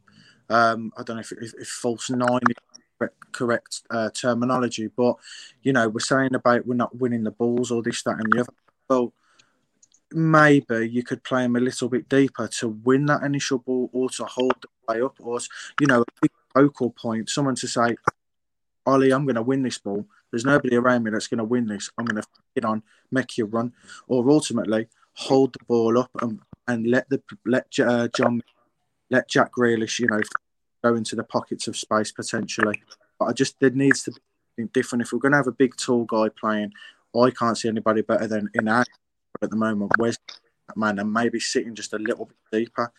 Um, 0.48 0.92
I 0.96 1.02
don't 1.02 1.16
know 1.16 1.20
if, 1.20 1.32
if, 1.32 1.54
if 1.58 1.68
false 1.68 2.10
nine 2.10 2.40
is 2.48 3.08
correct 3.32 3.82
uh, 3.90 4.10
terminology, 4.10 4.88
but 4.94 5.16
you 5.62 5.72
know 5.72 5.88
we're 5.88 6.00
saying 6.00 6.34
about 6.34 6.66
we're 6.66 6.74
not 6.74 6.96
winning 6.96 7.24
the 7.24 7.30
balls 7.30 7.70
or 7.70 7.82
this, 7.82 8.02
that, 8.02 8.18
and 8.18 8.32
the 8.32 8.40
other. 8.40 8.52
Well, 8.88 9.12
maybe 10.14 10.88
you 10.88 11.02
could 11.02 11.24
play 11.24 11.44
him 11.44 11.56
a 11.56 11.60
little 11.60 11.88
bit 11.88 12.08
deeper 12.08 12.46
to 12.46 12.68
win 12.68 13.06
that 13.06 13.22
initial 13.22 13.58
ball 13.58 13.90
or 13.92 14.08
to 14.10 14.24
hold 14.24 14.54
the 14.62 14.68
play 14.86 15.02
up, 15.02 15.16
or 15.20 15.40
you 15.80 15.86
know 15.86 16.02
a 16.02 16.20
big 16.22 16.30
focal 16.54 16.90
point, 16.90 17.28
someone 17.28 17.56
to 17.56 17.68
say, 17.68 17.96
"Ollie, 18.86 19.12
I'm 19.12 19.24
going 19.24 19.34
to 19.34 19.42
win 19.42 19.62
this 19.62 19.78
ball." 19.78 20.06
There's 20.30 20.44
nobody 20.44 20.76
around 20.76 21.04
me 21.04 21.10
that's 21.10 21.26
going 21.26 21.38
to 21.38 21.44
win 21.44 21.66
this. 21.66 21.90
I'm 21.98 22.04
going 22.04 22.20
to 22.20 22.28
get 22.54 22.64
on, 22.64 22.82
make 23.10 23.36
you 23.38 23.44
run, 23.44 23.72
or 24.08 24.28
ultimately 24.30 24.88
hold 25.14 25.52
the 25.52 25.64
ball 25.66 25.98
up 25.98 26.10
and 26.20 26.40
and 26.66 26.86
let 26.86 27.08
the 27.08 27.22
let 27.44 27.66
uh, 27.78 28.08
John 28.16 28.42
let 29.10 29.28
Jack 29.28 29.52
Grealish, 29.52 29.98
you 29.98 30.06
know, 30.06 30.20
go 30.82 30.94
into 30.94 31.16
the 31.16 31.24
pockets 31.24 31.68
of 31.68 31.76
space 31.76 32.12
potentially. 32.12 32.82
But 33.18 33.26
I 33.26 33.32
just 33.32 33.58
there 33.60 33.70
needs 33.70 34.04
to 34.04 34.12
be 34.56 34.64
different. 34.72 35.02
If 35.02 35.12
we're 35.12 35.18
going 35.18 35.32
to 35.32 35.38
have 35.38 35.46
a 35.46 35.52
big 35.52 35.76
tall 35.76 36.04
guy 36.04 36.28
playing, 36.28 36.72
I 37.16 37.30
can't 37.30 37.58
see 37.58 37.68
anybody 37.68 38.02
better 38.02 38.26
than 38.26 38.50
in 38.54 38.68
our 38.68 38.84
at 39.44 39.50
the 39.50 39.56
moment. 39.56 39.92
Where's 39.96 40.18
that 40.68 40.76
man? 40.76 40.98
And 40.98 41.12
maybe 41.12 41.40
sitting 41.40 41.74
just 41.74 41.92
a 41.92 41.98
little 41.98 42.26
bit 42.26 42.36
deeper. 42.52 42.92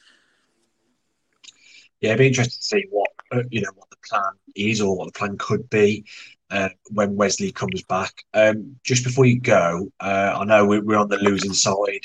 Yeah, 2.02 2.10
it'd 2.12 2.20
be 2.20 2.28
interesting 2.28 2.60
to 2.60 2.66
see 2.66 2.86
what 2.90 3.10
uh, 3.32 3.44
you 3.50 3.62
know 3.62 3.72
what 3.76 3.90
the 3.90 3.98
plan 4.08 4.34
is 4.56 4.82
or 4.82 4.96
what 4.96 5.08
the 5.08 5.18
plan 5.18 5.38
could 5.38 5.70
be 5.70 6.06
uh, 6.52 6.70
when 6.92 7.16
Wesley 7.16 7.52
comes 7.52 7.84
back. 7.84 8.14
Um, 8.34 8.78
just 8.84 9.04
before 9.04 9.26
you 9.26 9.40
go, 9.40 9.92
uh, 10.00 10.38
I 10.40 10.46
know 10.46 10.66
we're 10.66 10.98
on 10.98 11.10
the 11.10 11.18
losing 11.18 11.54
side 11.54 12.02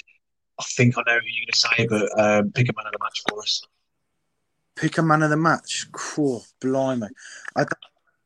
I 0.61 0.63
think 0.63 0.99
I 0.99 1.03
know 1.07 1.19
who 1.19 1.27
you're 1.27 1.47
going 1.47 1.53
to 1.53 1.59
say, 1.59 1.87
but 1.87 2.21
um, 2.21 2.53
pick 2.53 2.69
a 2.69 2.77
man 2.77 2.87
of 2.87 2.93
the 2.93 2.99
match 3.01 3.23
for 3.27 3.39
us. 3.41 3.63
Pick 4.77 4.99
a 4.99 5.03
man 5.03 5.23
of 5.23 5.31
the 5.31 5.37
match. 5.37 5.87
Cool, 5.91 6.45
blimey. 6.61 7.09
I 7.57 7.61
don't 7.61 7.75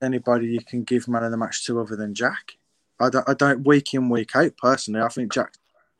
anybody 0.02 0.48
you 0.48 0.60
can 0.60 0.82
give 0.82 1.06
man 1.06 1.22
of 1.22 1.30
the 1.30 1.36
match 1.36 1.64
to 1.66 1.80
other 1.80 1.94
than 1.94 2.12
Jack. 2.12 2.54
I 2.98 3.08
don't, 3.08 3.28
I 3.28 3.34
don't 3.34 3.64
week 3.64 3.94
in, 3.94 4.08
week 4.08 4.34
out, 4.34 4.56
personally. 4.56 5.00
I 5.00 5.08
think 5.08 5.32
Jack 5.32 5.54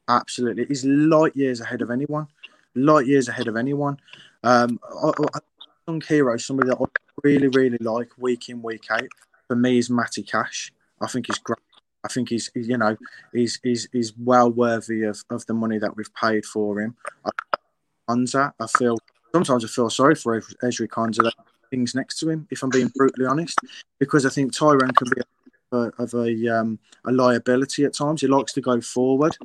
absolutely 0.09 0.67
he's 0.67 0.85
light 0.85 1.35
years 1.37 1.61
ahead 1.61 1.83
of 1.83 1.91
anyone. 1.91 2.27
Light 2.75 3.07
years 3.07 3.29
ahead 3.29 3.49
of 3.49 3.57
anyone. 3.57 3.99
Um, 4.43 4.81
I, 5.03 5.13
I, 5.35 5.39
young 5.87 6.01
hero, 6.01 6.37
somebody 6.37 6.71
that 6.71 6.79
I 6.81 6.85
really, 7.23 7.49
really 7.49 7.79
like 7.81 8.11
week 8.19 8.49
in, 8.49 8.63
week 8.63 8.87
out, 8.91 9.09
for 9.49 9.57
me 9.57 9.79
is 9.79 9.91
Matty 9.91 10.23
Cash. 10.23 10.73
I 11.01 11.07
think 11.07 11.27
he's 11.27 11.39
great. 11.39 11.59
I 12.05 12.09
think 12.09 12.29
he's, 12.29 12.51
you 12.55 12.77
know, 12.77 12.97
he's, 13.33 13.59
he's, 13.63 13.89
he's 13.93 14.13
well 14.19 14.51
worthy 14.51 15.05
of, 15.05 15.23
of 15.31 15.47
the 15.47 15.55
money 15.55 15.79
that 15.79 15.97
we've 15.97 16.15
paid 16.15 16.45
for 16.45 16.81
him. 16.81 16.97
Konsa, 18.09 18.53
I 18.61 18.67
feel 18.67 18.99
sometimes 19.33 19.65
I 19.65 19.69
feel 19.69 19.89
sorry 19.89 20.15
for 20.15 20.41
Ezri 20.41 20.89
Konsa 20.89 21.23
that 21.23 21.35
things 21.71 21.95
next 21.95 22.19
to 22.21 22.29
him, 22.29 22.47
if 22.51 22.63
I'm 22.63 22.71
being 22.71 22.93
brutally 22.95 23.27
honest, 23.27 23.59
because 23.99 24.27
I 24.27 24.29
think 24.29 24.55
Tyrone 24.55 24.93
can 24.93 25.09
be 25.15 25.23
a, 25.73 25.77
of 25.99 26.13
a, 26.15 26.61
um, 26.61 26.79
a 27.07 27.13
liability 27.13 27.85
at 27.85 27.95
times. 27.95 28.21
He 28.21 28.27
likes 28.27 28.53
to 28.53 28.61
go 28.61 28.81
forward. 28.81 29.37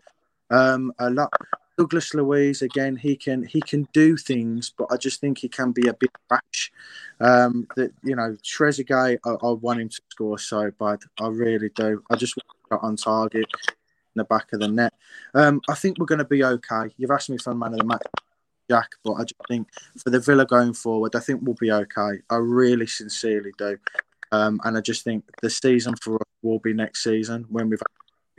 Um, 0.49 0.93
a 0.99 1.09
lot. 1.09 1.31
Douglas 1.77 2.13
Luiz 2.13 2.61
again, 2.61 2.97
he 2.97 3.15
can 3.15 3.43
he 3.43 3.61
can 3.61 3.87
do 3.93 4.17
things, 4.17 4.69
but 4.77 4.87
I 4.91 4.97
just 4.97 5.21
think 5.21 5.37
he 5.37 5.47
can 5.47 5.71
be 5.71 5.87
a 5.87 5.93
bit 5.93 6.11
rash. 6.29 6.73
Um, 7.21 7.67
that 7.77 7.93
you 8.03 8.17
know, 8.17 8.35
Trezeguet, 8.43 9.19
I, 9.25 9.29
I, 9.29 9.51
want 9.51 9.79
him 9.79 9.87
to 9.87 10.01
score 10.09 10.37
so 10.37 10.71
bad. 10.77 10.99
I 11.21 11.27
really 11.27 11.69
do. 11.69 12.03
I 12.09 12.17
just 12.17 12.35
want 12.69 12.83
on 12.83 12.97
target 12.97 13.45
in 13.65 14.15
the 14.15 14.25
back 14.25 14.51
of 14.51 14.59
the 14.59 14.67
net. 14.67 14.93
Um, 15.33 15.61
I 15.69 15.73
think 15.75 15.97
we're 15.97 16.05
going 16.05 16.19
to 16.19 16.25
be 16.25 16.43
okay. 16.43 16.93
You've 16.97 17.11
asked 17.11 17.29
me 17.29 17.37
for 17.37 17.51
a 17.51 17.55
man 17.55 17.71
of 17.71 17.79
the 17.79 17.85
match, 17.85 18.03
Jack, 18.69 18.89
but 19.03 19.13
I 19.13 19.23
just 19.23 19.41
think 19.47 19.69
for 19.97 20.09
the 20.09 20.19
Villa 20.19 20.45
going 20.45 20.73
forward, 20.73 21.15
I 21.15 21.19
think 21.19 21.41
we'll 21.43 21.55
be 21.55 21.71
okay. 21.71 22.21
I 22.29 22.35
really 22.35 22.87
sincerely 22.87 23.51
do. 23.57 23.77
Um, 24.31 24.59
and 24.63 24.77
I 24.77 24.81
just 24.81 25.03
think 25.03 25.23
the 25.41 25.49
season 25.49 25.95
for 26.01 26.15
us 26.15 26.27
will 26.41 26.59
be 26.59 26.73
next 26.73 27.03
season 27.03 27.45
when 27.49 27.69
we've 27.69 27.81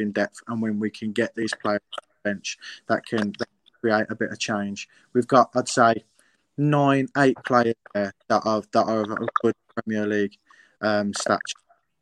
in 0.00 0.12
depth 0.12 0.40
and 0.48 0.60
when 0.60 0.80
we 0.80 0.90
can 0.90 1.12
get 1.12 1.34
these 1.36 1.54
players 1.54 1.80
bench 2.22 2.58
that 2.88 3.04
can, 3.06 3.32
that 3.38 3.48
can 3.48 3.80
create 3.80 4.06
a 4.10 4.14
bit 4.14 4.30
of 4.30 4.38
change. 4.38 4.88
We've 5.12 5.26
got, 5.26 5.50
I'd 5.54 5.68
say, 5.68 6.04
nine, 6.58 7.08
eight 7.16 7.38
players 7.46 7.74
there 7.94 8.12
that 8.28 8.42
are 8.44 8.62
that 8.72 8.84
are 8.84 9.02
of 9.02 9.10
a 9.10 9.26
good 9.42 9.54
Premier 9.74 10.06
League 10.06 10.36
um, 10.82 11.14
stature, 11.14 11.40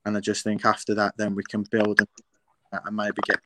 and 0.04 0.16
I 0.16 0.20
just 0.20 0.42
think 0.42 0.64
after 0.64 0.94
that, 0.94 1.14
then 1.16 1.34
we 1.34 1.42
can 1.44 1.62
build 1.70 2.00
and, 2.00 2.96
maybe 2.96 3.20
get 3.26 3.40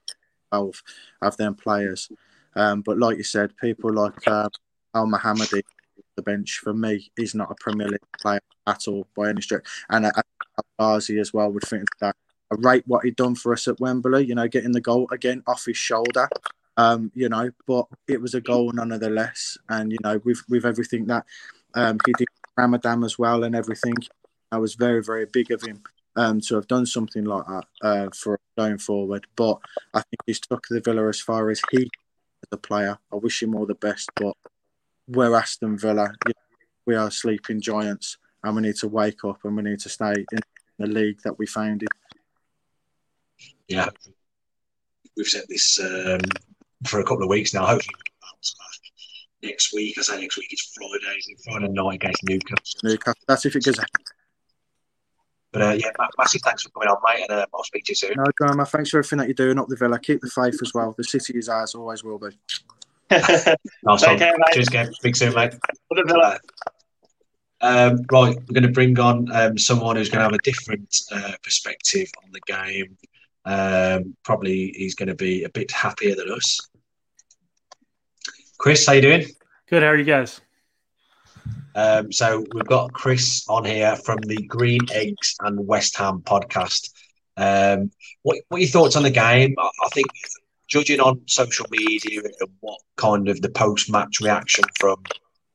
twelve 0.50 0.82
of 1.20 1.36
them 1.36 1.54
players. 1.54 2.08
Um, 2.56 2.80
but 2.80 2.98
like 2.98 3.18
you 3.18 3.24
said, 3.24 3.56
people 3.58 3.92
like 3.92 4.26
uh, 4.26 4.48
Elmohamady, 4.94 5.62
the 6.16 6.22
bench 6.22 6.60
for 6.62 6.74
me, 6.74 7.10
is 7.18 7.34
not 7.34 7.50
a 7.50 7.54
Premier 7.60 7.88
League 7.88 8.00
player 8.20 8.40
at 8.66 8.88
all 8.88 9.06
by 9.14 9.28
any 9.28 9.42
stretch, 9.42 9.66
and 9.90 10.06
uh, 10.06 10.12
Ghazi 10.78 11.18
as 11.18 11.32
well 11.32 11.52
would 11.52 11.64
think 11.64 11.88
that. 12.00 12.16
I 12.52 12.56
rate 12.58 12.84
what 12.86 13.04
he'd 13.04 13.16
done 13.16 13.34
for 13.34 13.52
us 13.52 13.66
at 13.66 13.80
Wembley, 13.80 14.26
you 14.26 14.34
know, 14.34 14.48
getting 14.48 14.72
the 14.72 14.80
goal 14.80 15.08
again 15.10 15.42
off 15.46 15.64
his 15.64 15.76
shoulder 15.76 16.28
um, 16.76 17.10
you 17.14 17.28
know, 17.28 17.50
but 17.66 17.86
it 18.08 18.20
was 18.20 18.34
a 18.34 18.40
goal 18.40 18.72
nonetheless. 18.72 19.58
And 19.68 19.92
you 19.92 19.98
know, 20.02 20.20
with 20.24 20.42
with 20.48 20.64
everything 20.64 21.06
that 21.06 21.24
um, 21.74 21.98
he 22.06 22.12
did 22.14 22.28
Ramadan 22.56 23.04
as 23.04 23.18
well 23.18 23.44
and 23.44 23.54
everything, 23.54 23.94
I 24.50 24.58
was 24.58 24.74
very 24.74 25.02
very 25.02 25.26
big 25.26 25.50
of 25.50 25.62
him. 25.62 25.82
um, 26.16 26.40
to 26.42 26.56
have 26.56 26.66
done 26.66 26.84
something 26.86 27.24
like 27.24 27.46
that 27.46 27.64
uh, 27.82 28.08
for 28.14 28.38
going 28.56 28.78
forward. 28.78 29.26
But 29.36 29.58
I 29.94 30.00
think 30.02 30.20
he's 30.26 30.40
took 30.40 30.64
the 30.68 30.80
Villa 30.80 31.08
as 31.08 31.20
far 31.20 31.50
as 31.50 31.60
he 31.70 31.84
as 31.84 32.48
a 32.52 32.56
player. 32.56 32.98
I 33.12 33.16
wish 33.16 33.42
him 33.42 33.54
all 33.54 33.66
the 33.66 33.74
best, 33.74 34.10
but 34.16 34.36
we're 35.08 35.34
Aston 35.34 35.78
Villa. 35.78 36.12
We 36.84 36.96
are 36.96 37.10
sleeping 37.10 37.60
giants, 37.60 38.18
and 38.42 38.56
we 38.56 38.62
need 38.62 38.76
to 38.76 38.88
wake 38.88 39.24
up 39.24 39.38
and 39.44 39.56
we 39.56 39.62
need 39.62 39.80
to 39.80 39.88
stay 39.88 40.14
in 40.32 40.40
the 40.78 40.86
league 40.86 41.20
that 41.24 41.38
we 41.38 41.46
founded. 41.46 41.88
Yeah, 43.68 43.88
we've 45.16 45.26
said 45.26 45.44
this 45.48 45.80
um, 45.80 46.20
for 46.86 47.00
a 47.00 47.04
couple 47.04 47.22
of 47.22 47.28
weeks 47.28 47.54
now. 47.54 47.66
Hopefully, 47.66 47.94
we'll 47.94 48.30
bounce 48.30 48.54
back 48.58 49.50
next 49.50 49.72
week. 49.72 49.96
I 49.98 50.02
say 50.02 50.20
next 50.20 50.36
week. 50.36 50.48
It's 50.50 50.72
Friday. 50.74 51.18
It's 51.28 51.44
Friday 51.44 51.68
night 51.68 51.94
against 51.94 52.22
Newcastle. 52.24 52.80
Newcastle. 52.84 53.22
That's 53.26 53.46
if 53.46 53.56
it 53.56 53.64
goes 53.64 53.78
ahead. 53.78 53.88
But 55.52 55.62
uh, 55.62 55.72
yeah, 55.72 55.90
massive 56.18 56.40
thanks 56.42 56.62
for 56.62 56.70
coming 56.70 56.88
on, 56.88 56.96
mate, 57.04 57.26
and 57.28 57.40
uh, 57.40 57.46
I'll 57.54 57.62
speak 57.64 57.84
to 57.84 57.90
you 57.92 57.94
soon. 57.94 58.14
No 58.16 58.24
drama. 58.36 58.64
Thanks 58.64 58.88
for 58.88 58.98
everything 58.98 59.18
that 59.18 59.28
you're 59.28 59.34
doing 59.34 59.58
up 59.58 59.68
the 59.68 59.76
Villa. 59.76 59.98
Keep 59.98 60.22
the 60.22 60.30
faith 60.30 60.58
as 60.62 60.72
well. 60.74 60.94
The 60.96 61.04
city 61.04 61.38
is 61.38 61.48
ours, 61.50 61.74
always 61.74 62.02
will 62.02 62.18
be. 62.18 62.28
nice 63.10 63.56
one. 63.84 64.18
Care, 64.18 64.34
Cheers, 64.54 64.68
Kev. 64.70 64.94
Speak 64.94 65.14
soon, 65.14 65.34
mate. 65.34 65.52
the 65.90 66.04
Villa. 66.06 66.38
Um, 67.60 68.02
right, 68.10 68.34
we're 68.34 68.54
going 68.54 68.62
to 68.62 68.72
bring 68.72 68.98
on 68.98 69.30
um, 69.30 69.58
someone 69.58 69.96
who's 69.96 70.08
going 70.08 70.18
to 70.18 70.24
have 70.24 70.32
a 70.32 70.38
different 70.38 70.96
uh, 71.12 71.32
perspective 71.44 72.08
on 72.24 72.32
the 72.32 72.40
game. 72.46 72.96
Um, 73.44 74.16
probably 74.24 74.72
he's 74.76 74.94
going 74.94 75.08
to 75.08 75.14
be 75.14 75.44
a 75.44 75.48
bit 75.48 75.70
happier 75.70 76.14
than 76.14 76.30
us. 76.30 76.60
Chris, 78.58 78.86
how 78.86 78.92
you 78.92 79.02
doing? 79.02 79.26
Good. 79.68 79.82
How 79.82 79.88
are 79.88 79.96
you 79.96 80.04
guys? 80.04 80.40
Um, 81.74 82.12
so 82.12 82.44
we've 82.52 82.66
got 82.66 82.92
Chris 82.92 83.44
on 83.48 83.64
here 83.64 83.96
from 83.96 84.18
the 84.18 84.36
Green 84.42 84.82
Eggs 84.92 85.34
and 85.40 85.66
West 85.66 85.96
Ham 85.96 86.20
podcast. 86.24 86.90
Um, 87.36 87.90
what, 88.22 88.38
what 88.48 88.58
are 88.58 88.60
your 88.60 88.68
thoughts 88.68 88.94
on 88.94 89.02
the 89.02 89.10
game? 89.10 89.54
I, 89.58 89.70
I 89.84 89.88
think 89.88 90.06
judging 90.68 91.00
on 91.00 91.22
social 91.26 91.66
media 91.70 92.20
and 92.20 92.50
what 92.60 92.78
kind 92.96 93.28
of 93.28 93.40
the 93.40 93.48
post-match 93.50 94.20
reaction 94.20 94.64
from 94.78 95.02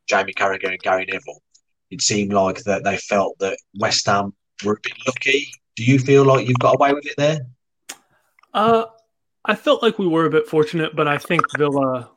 Jamie 0.07 0.33
Carragher 0.33 0.71
and 0.71 0.79
Gary 0.79 1.05
Neville, 1.05 1.41
it 1.91 2.01
seemed 2.01 2.33
like 2.33 2.63
that 2.63 2.83
they 2.83 2.97
felt 2.97 3.37
that 3.39 3.57
West 3.79 4.05
Ham 4.07 4.33
were 4.65 4.73
a 4.73 4.81
bit 4.81 4.93
lucky. 5.05 5.47
Do 5.75 5.83
you 5.83 5.99
feel 5.99 6.25
like 6.25 6.47
you've 6.47 6.59
got 6.59 6.75
away 6.75 6.93
with 6.93 7.05
it 7.05 7.15
there? 7.17 7.39
Uh, 8.57 8.87
I 9.45 9.53
felt 9.53 9.83
like 9.83 9.99
we 9.99 10.07
were 10.07 10.25
a 10.25 10.31
bit 10.31 10.47
fortunate, 10.47 10.95
but 10.95 11.07
I 11.07 11.19
think 11.19 11.43
Villa, 11.59 12.09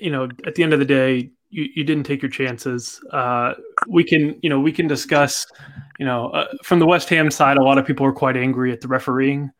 you 0.00 0.08
know, 0.08 0.28
at 0.46 0.54
the 0.54 0.62
end 0.62 0.72
of 0.72 0.78
the 0.78 0.84
day, 0.84 1.30
you, 1.50 1.68
you 1.74 1.82
didn't 1.82 2.04
take 2.04 2.22
your 2.22 2.30
chances. 2.30 3.02
Uh, 3.10 3.54
we 3.88 4.04
can, 4.04 4.38
you 4.40 4.48
know, 4.48 4.60
we 4.60 4.70
can 4.70 4.86
discuss, 4.86 5.44
you 5.98 6.06
know, 6.06 6.28
uh, 6.28 6.46
from 6.62 6.78
the 6.78 6.86
West 6.86 7.08
Ham 7.08 7.28
side, 7.28 7.56
a 7.56 7.62
lot 7.62 7.76
of 7.76 7.84
people 7.84 8.06
are 8.06 8.12
quite 8.12 8.36
angry 8.36 8.70
at 8.70 8.80
the 8.80 8.86
refereeing 8.86 9.50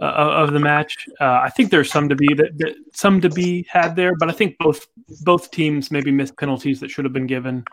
uh, 0.00 0.04
of 0.04 0.52
the 0.52 0.60
match. 0.60 1.08
Uh, 1.20 1.40
I 1.42 1.50
think 1.50 1.72
there's 1.72 1.90
some 1.90 2.08
to 2.08 2.14
be 2.14 2.32
that, 2.34 2.56
that, 2.58 2.76
some 2.92 3.20
to 3.20 3.28
be 3.28 3.66
had 3.68 3.96
there, 3.96 4.12
but 4.20 4.28
I 4.28 4.32
think 4.32 4.56
both 4.58 4.86
both 5.24 5.50
teams 5.50 5.90
maybe 5.90 6.12
missed 6.12 6.38
penalties 6.38 6.78
that 6.80 6.90
should 6.92 7.04
have 7.04 7.12
been 7.12 7.26
given. 7.26 7.64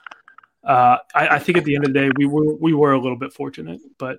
Uh, 0.63 0.97
I, 1.13 1.35
I 1.35 1.39
think 1.39 1.59
at 1.59 1.65
the 1.65 1.75
end 1.75 1.85
of 1.85 1.93
the 1.93 1.99
day, 1.99 2.09
we 2.17 2.25
were 2.25 2.55
we 2.55 2.73
were 2.73 2.93
a 2.93 2.99
little 2.99 3.17
bit 3.17 3.31
fortunate, 3.31 3.79
but 3.99 4.17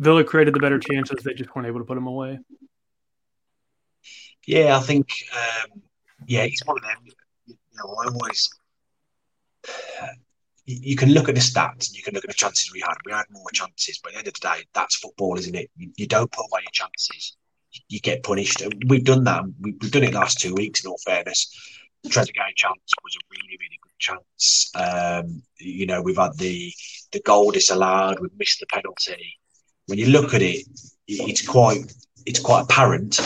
Villa 0.00 0.24
created 0.24 0.54
the 0.54 0.60
better 0.60 0.78
chances. 0.78 1.22
They 1.22 1.34
just 1.34 1.54
weren't 1.54 1.68
able 1.68 1.78
to 1.78 1.84
put 1.84 1.94
them 1.94 2.08
away. 2.08 2.40
Yeah, 4.46 4.76
I 4.76 4.80
think 4.80 5.08
um, 5.32 5.82
yeah, 6.26 6.42
it's 6.42 6.64
one 6.66 6.76
of 6.78 6.82
them 6.82 7.14
know, 7.80 7.96
I 8.02 8.08
always 8.08 8.50
you 10.66 10.94
can 10.94 11.10
look 11.10 11.28
at 11.28 11.34
the 11.34 11.40
stats 11.40 11.88
and 11.88 11.96
you 11.96 12.02
can 12.02 12.14
look 12.14 12.24
at 12.24 12.30
the 12.30 12.34
chances 12.34 12.72
we 12.72 12.80
had. 12.80 12.94
We 13.04 13.12
had 13.12 13.24
more 13.30 13.50
chances, 13.52 13.98
but 13.98 14.10
at 14.10 14.12
the 14.12 14.18
end 14.18 14.28
of 14.28 14.34
the 14.34 14.40
day, 14.40 14.64
that's 14.72 14.96
football, 14.96 15.36
isn't 15.36 15.54
it? 15.54 15.68
You, 15.76 15.90
you 15.96 16.06
don't 16.06 16.30
put 16.30 16.46
away 16.50 16.60
your 16.62 16.70
chances, 16.72 17.36
you 17.88 17.98
get 17.98 18.22
punished. 18.22 18.60
And 18.60 18.80
we've 18.86 19.04
done 19.04 19.24
that. 19.24 19.42
We, 19.60 19.76
have 19.82 19.90
done 19.90 20.04
it 20.04 20.14
last 20.14 20.38
two 20.38 20.54
weeks. 20.54 20.84
In 20.84 20.90
all 20.90 20.98
fairness, 21.04 21.50
Trezeguet 22.06 22.54
chance 22.54 22.78
was 23.02 23.16
a 23.16 23.26
really, 23.32 23.58
really 23.58 23.80
good 23.82 23.98
chance. 23.98 24.70
Um, 24.76 25.42
you 25.58 25.86
know, 25.86 26.02
we've 26.02 26.16
had 26.16 26.36
the 26.38 26.72
the 27.10 27.20
goal 27.20 27.50
disallowed. 27.50 28.20
We've 28.20 28.38
missed 28.38 28.60
the 28.60 28.66
penalty. 28.66 29.39
When 29.90 29.98
you 29.98 30.06
look 30.06 30.34
at 30.34 30.40
it, 30.40 30.64
it's 31.08 31.44
quite 31.44 31.92
it's 32.24 32.38
quite 32.38 32.62
apparent. 32.62 33.20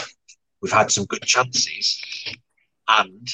We've 0.63 0.73
had 0.73 0.91
some 0.91 1.05
good 1.05 1.21
chances, 1.21 2.03
and 2.89 3.29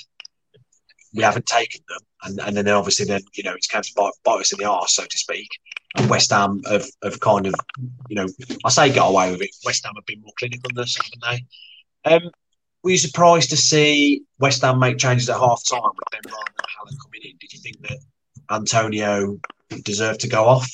we 1.15 1.23
haven't 1.23 1.47
taken 1.47 1.81
them, 1.89 2.01
and, 2.25 2.41
and 2.41 2.57
then 2.57 2.69
obviously 2.75 3.07
then 3.07 3.21
you 3.35 3.45
know 3.45 3.55
it's 3.55 3.69
kind 3.69 3.85
of 3.87 3.95
bite, 3.95 4.13
bite 4.25 4.41
us 4.41 4.53
in 4.53 4.59
the 4.59 4.69
arse, 4.69 4.97
so 4.97 5.05
to 5.05 5.17
speak. 5.17 5.47
And 5.95 6.11
West 6.11 6.31
Ham 6.31 6.61
have, 6.69 6.87
have 7.05 7.21
kind 7.21 7.47
of, 7.47 7.55
you 8.09 8.17
know, 8.17 8.27
I 8.65 8.69
say 8.69 8.93
got 8.93 9.09
away 9.09 9.31
with 9.31 9.43
it. 9.43 9.51
West 9.65 9.85
Ham 9.85 9.95
have 9.95 10.07
been 10.07 10.23
more 10.23 10.33
clinical 10.37 10.71
than 10.75 10.83
us, 10.83 10.97
haven't 10.97 11.45
they? 12.05 12.13
Um, 12.13 12.31
were 12.83 12.91
you 12.91 12.99
surprised 12.99 13.51
to 13.51 13.57
see 13.57 14.23
West 14.41 14.63
Ham 14.63 14.79
make 14.81 14.99
changes 14.99 15.29
at 15.31 15.39
half 15.39 15.63
time 15.69 15.83
with 15.83 16.23
Benrahma 16.25 16.89
and 16.89 16.99
coming 17.01 17.21
in? 17.23 17.37
Did 17.41 17.53
you 17.53 17.61
think 17.61 17.81
that 17.83 17.99
Antonio 18.51 19.39
deserved 19.85 20.21
to 20.21 20.29
go 20.29 20.45
off? 20.47 20.71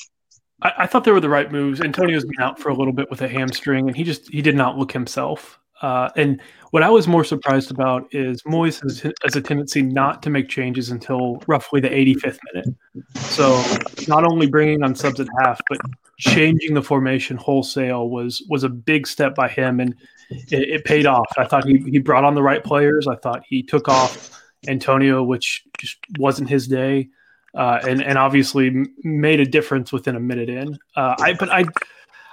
I, 0.61 0.71
I, 0.79 0.87
thought 0.87 1.03
they 1.03 1.11
were 1.11 1.19
the 1.19 1.29
right 1.29 1.51
moves. 1.51 1.81
Antonio's 1.81 2.25
been 2.25 2.41
out 2.41 2.59
for 2.59 2.69
a 2.69 2.75
little 2.75 2.93
bit 2.93 3.09
with 3.09 3.21
a 3.21 3.27
hamstring, 3.27 3.87
and 3.87 3.95
he 3.95 4.03
just 4.03 4.31
he 4.31 4.41
did 4.41 4.55
not 4.55 4.77
look 4.77 4.91
himself. 4.91 5.59
Uh, 5.81 6.09
and 6.15 6.41
what 6.71 6.81
I 6.81 6.89
was 6.89 7.07
more 7.07 7.23
surprised 7.23 7.69
about 7.69 8.07
is 8.11 8.41
Moyes 8.43 8.81
has, 8.81 9.13
has, 9.23 9.35
a 9.35 9.41
tendency 9.41 9.83
not 9.83 10.23
to 10.23 10.31
make 10.31 10.49
changes 10.49 10.89
until 10.89 11.41
roughly 11.45 11.79
the 11.79 11.89
85th 11.89 12.39
minute. 12.51 12.75
So 13.15 13.63
not 14.07 14.23
only 14.23 14.47
bringing 14.47 14.81
on 14.81 14.95
subs 14.95 15.19
at 15.19 15.27
half, 15.39 15.61
but 15.69 15.77
changing 16.17 16.73
the 16.73 16.81
formation 16.81 17.37
wholesale 17.37 18.09
was 18.09 18.43
was 18.49 18.63
a 18.63 18.69
big 18.69 19.05
step 19.05 19.35
by 19.35 19.47
him, 19.47 19.79
and 19.79 19.93
it, 20.29 20.69
it 20.69 20.85
paid 20.85 21.05
off. 21.05 21.27
I 21.37 21.45
thought 21.45 21.65
he, 21.65 21.77
he 21.77 21.99
brought 21.99 22.23
on 22.23 22.33
the 22.33 22.43
right 22.43 22.63
players. 22.63 23.07
I 23.07 23.15
thought 23.15 23.43
he 23.47 23.61
took 23.61 23.87
off 23.87 24.41
Antonio, 24.67 25.23
which 25.23 25.63
just 25.77 25.97
wasn't 26.17 26.49
his 26.49 26.67
day, 26.67 27.09
uh, 27.57 27.79
and 27.87 28.01
and 28.01 28.17
obviously 28.17 28.85
made 29.03 29.39
a 29.39 29.45
difference 29.45 29.91
within 29.91 30.15
a 30.15 30.19
minute 30.19 30.49
in. 30.49 30.77
Uh, 30.95 31.15
I 31.19 31.33
but 31.33 31.49
I 31.49 31.65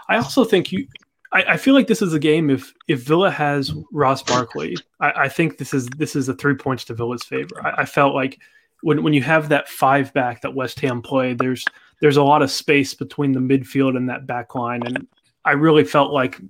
I 0.09 0.17
also 0.17 0.45
think 0.45 0.71
you 0.71 0.87
I, 1.35 1.57
feel 1.57 1.75
like 1.75 1.89
this 1.89 2.01
is 2.01 2.13
a 2.13 2.19
game. 2.19 2.49
If 2.49 2.73
if 2.87 3.01
Villa 3.03 3.31
has 3.31 3.75
Ross 3.91 4.23
Barkley, 4.23 4.77
I, 5.01 5.13
I 5.25 5.29
think 5.29 5.59
this 5.59 5.75
is 5.75 5.89
this 5.89 6.15
is 6.15 6.29
a 6.29 6.35
three 6.35 6.55
points 6.55 6.85
to 6.85 6.95
Villa's 6.95 7.25
favor. 7.25 7.61
I, 7.65 7.83
I, 7.83 7.85
felt 7.85 8.15
like 8.15 8.39
when 8.83 9.03
when 9.03 9.13
you 9.13 9.23
have 9.23 9.49
that 9.49 9.69
five 9.69 10.13
back 10.13 10.43
that 10.43 10.55
West 10.55 10.79
Ham 10.81 11.03
played, 11.03 11.39
there's 11.39 11.65
there's 12.01 12.19
a 12.19 12.23
lot 12.23 12.43
of 12.43 12.51
space 12.51 12.95
between 12.95 13.33
the 13.33 13.41
midfield 13.41 13.97
and 13.97 14.09
that 14.09 14.27
back 14.27 14.55
line, 14.55 14.87
and 14.87 15.09
I 15.45 15.53
really 15.53 15.85
felt 15.85 16.13
like 16.13 16.41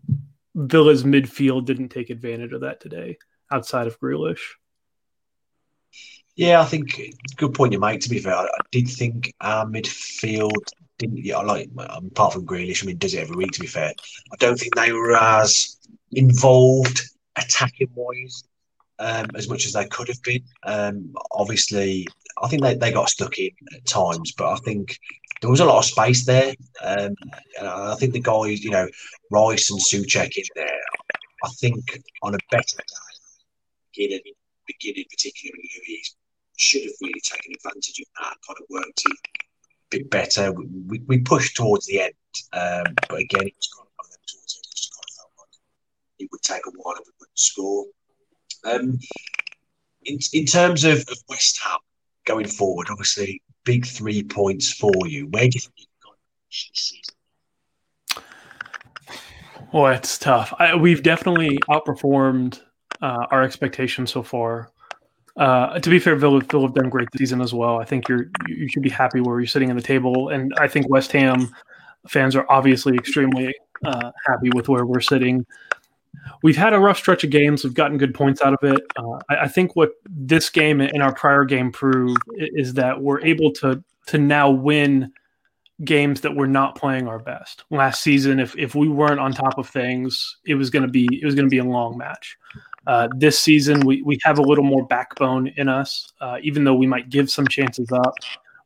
Villa's 0.54 1.04
midfield 1.04 1.64
didn't 1.64 1.88
take 1.88 2.10
advantage 2.10 2.52
of 2.52 2.60
that 2.60 2.80
today, 2.80 3.16
outside 3.50 3.86
of 3.86 3.98
Grealish. 3.98 4.42
Yeah, 6.36 6.60
I 6.60 6.64
think 6.64 7.00
good 7.36 7.54
point 7.54 7.72
you 7.72 7.78
make. 7.78 8.00
To 8.00 8.08
be 8.08 8.18
fair, 8.18 8.34
I 8.34 8.48
did 8.72 8.88
think 8.88 9.32
our 9.40 9.66
midfield 9.66 10.64
didn't 10.98 11.24
yeah, 11.24 11.38
like 11.38 11.70
apart 11.76 12.32
from 12.32 12.46
Grealish, 12.46 12.82
I 12.82 12.86
mean, 12.86 12.98
does 12.98 13.14
it 13.14 13.20
every 13.20 13.36
week. 13.36 13.52
To 13.52 13.60
be 13.60 13.66
fair, 13.66 13.92
I 14.32 14.36
don't 14.38 14.58
think 14.58 14.74
they 14.74 14.92
were 14.92 15.16
as 15.16 15.76
involved 16.12 17.02
attacking 17.36 17.90
wise 17.94 18.44
um, 18.98 19.26
as 19.34 19.48
much 19.48 19.66
as 19.66 19.72
they 19.72 19.86
could 19.86 20.08
have 20.08 20.22
been. 20.22 20.42
Um, 20.64 21.14
obviously, 21.32 22.06
I 22.42 22.48
think 22.48 22.62
they, 22.62 22.74
they 22.74 22.92
got 22.92 23.08
stuck 23.08 23.38
in 23.38 23.50
at 23.74 23.84
times, 23.84 24.32
but 24.32 24.52
I 24.52 24.56
think 24.56 24.98
there 25.40 25.50
was 25.50 25.60
a 25.60 25.64
lot 25.64 25.78
of 25.78 25.84
space 25.84 26.24
there. 26.26 26.54
Um, 26.82 27.14
I 27.62 27.94
think 27.96 28.12
the 28.12 28.20
guys, 28.20 28.64
you 28.64 28.70
know, 28.70 28.88
Rice 29.30 29.70
and 29.70 29.80
Soucek 29.80 30.36
in 30.36 30.44
there. 30.56 30.80
I 31.44 31.48
think 31.60 31.84
on 32.22 32.34
a 32.34 32.38
better 32.50 32.76
day, 32.76 32.84
beginning, 33.94 34.32
beginning 34.66 35.04
particularly 35.10 35.70
Luiz 35.88 36.16
should 36.56 36.82
have 36.82 36.92
really 37.00 37.20
taken 37.22 37.52
advantage 37.54 38.00
of 38.00 38.06
that 38.20 38.36
kind 38.46 38.58
of 38.60 38.66
work 38.70 38.86
a 38.86 39.10
bit 39.90 40.10
better. 40.10 40.52
We, 40.52 41.00
we 41.06 41.18
pushed 41.18 41.56
towards 41.56 41.86
the 41.86 42.00
end, 42.00 42.14
um, 42.52 42.94
but 43.08 43.20
again, 43.20 43.46
it 43.46 43.54
was 43.56 43.68
kind 43.76 43.88
of 43.88 44.06
towards 44.26 44.54
the 44.54 44.58
end. 44.58 44.66
It 44.66 44.76
just 44.76 44.92
kind 44.92 45.04
of 45.08 45.14
felt 45.16 45.32
like 45.38 45.48
it 46.18 46.28
would 46.30 46.42
take 46.42 46.66
a 46.66 46.70
while 46.70 46.96
and 46.96 47.04
we 47.06 47.12
wouldn't 47.20 47.38
score. 47.38 47.84
Um, 48.64 48.98
in, 50.04 50.18
in 50.32 50.46
terms 50.46 50.84
of, 50.84 50.98
of 50.98 51.18
West 51.28 51.60
Ham 51.62 51.78
going 52.24 52.46
forward, 52.46 52.88
obviously, 52.90 53.42
big 53.64 53.86
three 53.86 54.22
points 54.22 54.72
for 54.72 54.92
you. 55.06 55.26
Where 55.28 55.48
do 55.48 55.50
you 55.54 55.60
think 55.60 55.74
you've 55.76 55.88
gone 56.02 56.14
this 56.50 56.68
season? 56.74 57.14
Well, 59.72 59.92
it's 59.92 60.18
tough. 60.18 60.54
I, 60.58 60.76
we've 60.76 61.02
definitely 61.02 61.58
outperformed 61.68 62.60
uh, 63.02 63.26
our 63.30 63.42
expectations 63.42 64.12
so 64.12 64.22
far. 64.22 64.70
Uh, 65.36 65.78
to 65.80 65.90
be 65.90 65.98
fair, 65.98 66.14
Villa, 66.14 66.40
Villa 66.40 66.66
have 66.66 66.74
done 66.74 66.88
great 66.88 67.08
this 67.12 67.18
season 67.18 67.40
as 67.40 67.52
well. 67.52 67.80
I 67.80 67.84
think 67.84 68.08
you're 68.08 68.26
you 68.46 68.68
should 68.68 68.82
be 68.82 68.90
happy 68.90 69.20
where 69.20 69.40
you're 69.40 69.46
sitting 69.46 69.68
in 69.68 69.76
the 69.76 69.82
table, 69.82 70.28
and 70.28 70.54
I 70.58 70.68
think 70.68 70.88
West 70.88 71.10
Ham 71.12 71.52
fans 72.08 72.36
are 72.36 72.46
obviously 72.48 72.94
extremely 72.94 73.54
uh, 73.84 74.12
happy 74.26 74.50
with 74.54 74.68
where 74.68 74.86
we're 74.86 75.00
sitting. 75.00 75.44
We've 76.42 76.56
had 76.56 76.72
a 76.72 76.78
rough 76.78 76.98
stretch 76.98 77.24
of 77.24 77.30
games. 77.30 77.64
We've 77.64 77.74
gotten 77.74 77.98
good 77.98 78.14
points 78.14 78.42
out 78.42 78.54
of 78.54 78.72
it. 78.72 78.80
Uh, 78.96 79.18
I, 79.28 79.36
I, 79.42 79.48
think 79.48 79.74
what 79.74 79.92
this 80.08 80.48
game 80.50 80.80
and 80.80 81.02
our 81.02 81.14
prior 81.14 81.44
game 81.44 81.72
prove 81.72 82.16
is 82.36 82.74
that 82.74 83.00
we're 83.00 83.20
able 83.24 83.52
to 83.54 83.82
to 84.06 84.18
now 84.18 84.50
win 84.50 85.12
games 85.82 86.20
that 86.20 86.36
we're 86.36 86.46
not 86.46 86.76
playing 86.76 87.08
our 87.08 87.18
best. 87.18 87.64
Last 87.70 88.02
season, 88.02 88.38
if 88.38 88.56
if 88.56 88.74
we 88.74 88.88
weren't 88.88 89.20
on 89.20 89.32
top 89.32 89.58
of 89.58 89.68
things, 89.68 90.36
it 90.46 90.54
was 90.54 90.70
going 90.70 90.84
to 90.84 90.88
be 90.88 91.08
it 91.20 91.24
was 91.24 91.34
going 91.34 91.46
to 91.46 91.50
be 91.50 91.58
a 91.58 91.64
long 91.64 91.98
match. 91.98 92.36
Uh, 92.86 93.08
this 93.16 93.38
season, 93.38 93.80
we 93.80 94.02
we 94.02 94.18
have 94.22 94.38
a 94.38 94.42
little 94.42 94.64
more 94.64 94.86
backbone 94.86 95.48
in 95.56 95.68
us, 95.68 96.12
uh, 96.20 96.38
even 96.42 96.64
though 96.64 96.74
we 96.74 96.86
might 96.86 97.08
give 97.08 97.30
some 97.30 97.46
chances 97.46 97.90
up. 97.92 98.14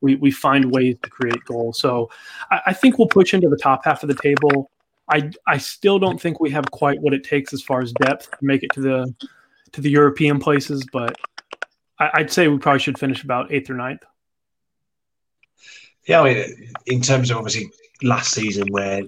We, 0.01 0.15
we 0.15 0.31
find 0.31 0.73
ways 0.73 0.97
to 1.03 1.11
create 1.11 1.45
goals. 1.45 1.81
So 1.81 2.09
I, 2.53 2.61
I 2.67 2.73
think 2.73 2.99
we'll 2.99 3.09
push 3.09 3.35
into 3.35 3.49
the 3.49 3.57
top 3.57 3.85
half 3.85 4.05
of 4.05 4.09
the 4.09 4.15
table. 4.15 4.71
I, 5.11 5.31
I 5.47 5.59
still 5.59 5.99
don't 5.99 6.21
think 6.21 6.39
we 6.39 6.51
have 6.51 6.71
quite 6.71 7.01
what 7.01 7.15
it 7.15 7.25
takes 7.25 7.53
as 7.53 7.63
far 7.63 7.81
as 7.81 7.93
depth 7.95 8.31
to 8.31 8.39
make 8.43 8.63
it 8.63 8.71
to 8.75 8.81
the 8.81 9.15
to 9.73 9.81
the 9.81 9.91
European 9.91 10.39
places, 10.39 10.85
but 10.93 11.17
I, 11.99 12.11
would 12.19 12.33
say 12.33 12.49
we 12.49 12.59
probably 12.59 12.81
should 12.81 12.99
finish 12.99 13.25
about 13.25 13.53
eighth 13.53 13.71
or 13.71 13.75
ninth. 13.75 14.03
Yeah, 16.07 16.23
I 16.23 16.35
mean, 16.35 16.73
in 16.87 17.03
terms 17.03 17.31
of 17.31 17.39
obviously 17.39 17.71
last 18.03 18.33
season, 18.33 18.69
where 18.71 19.03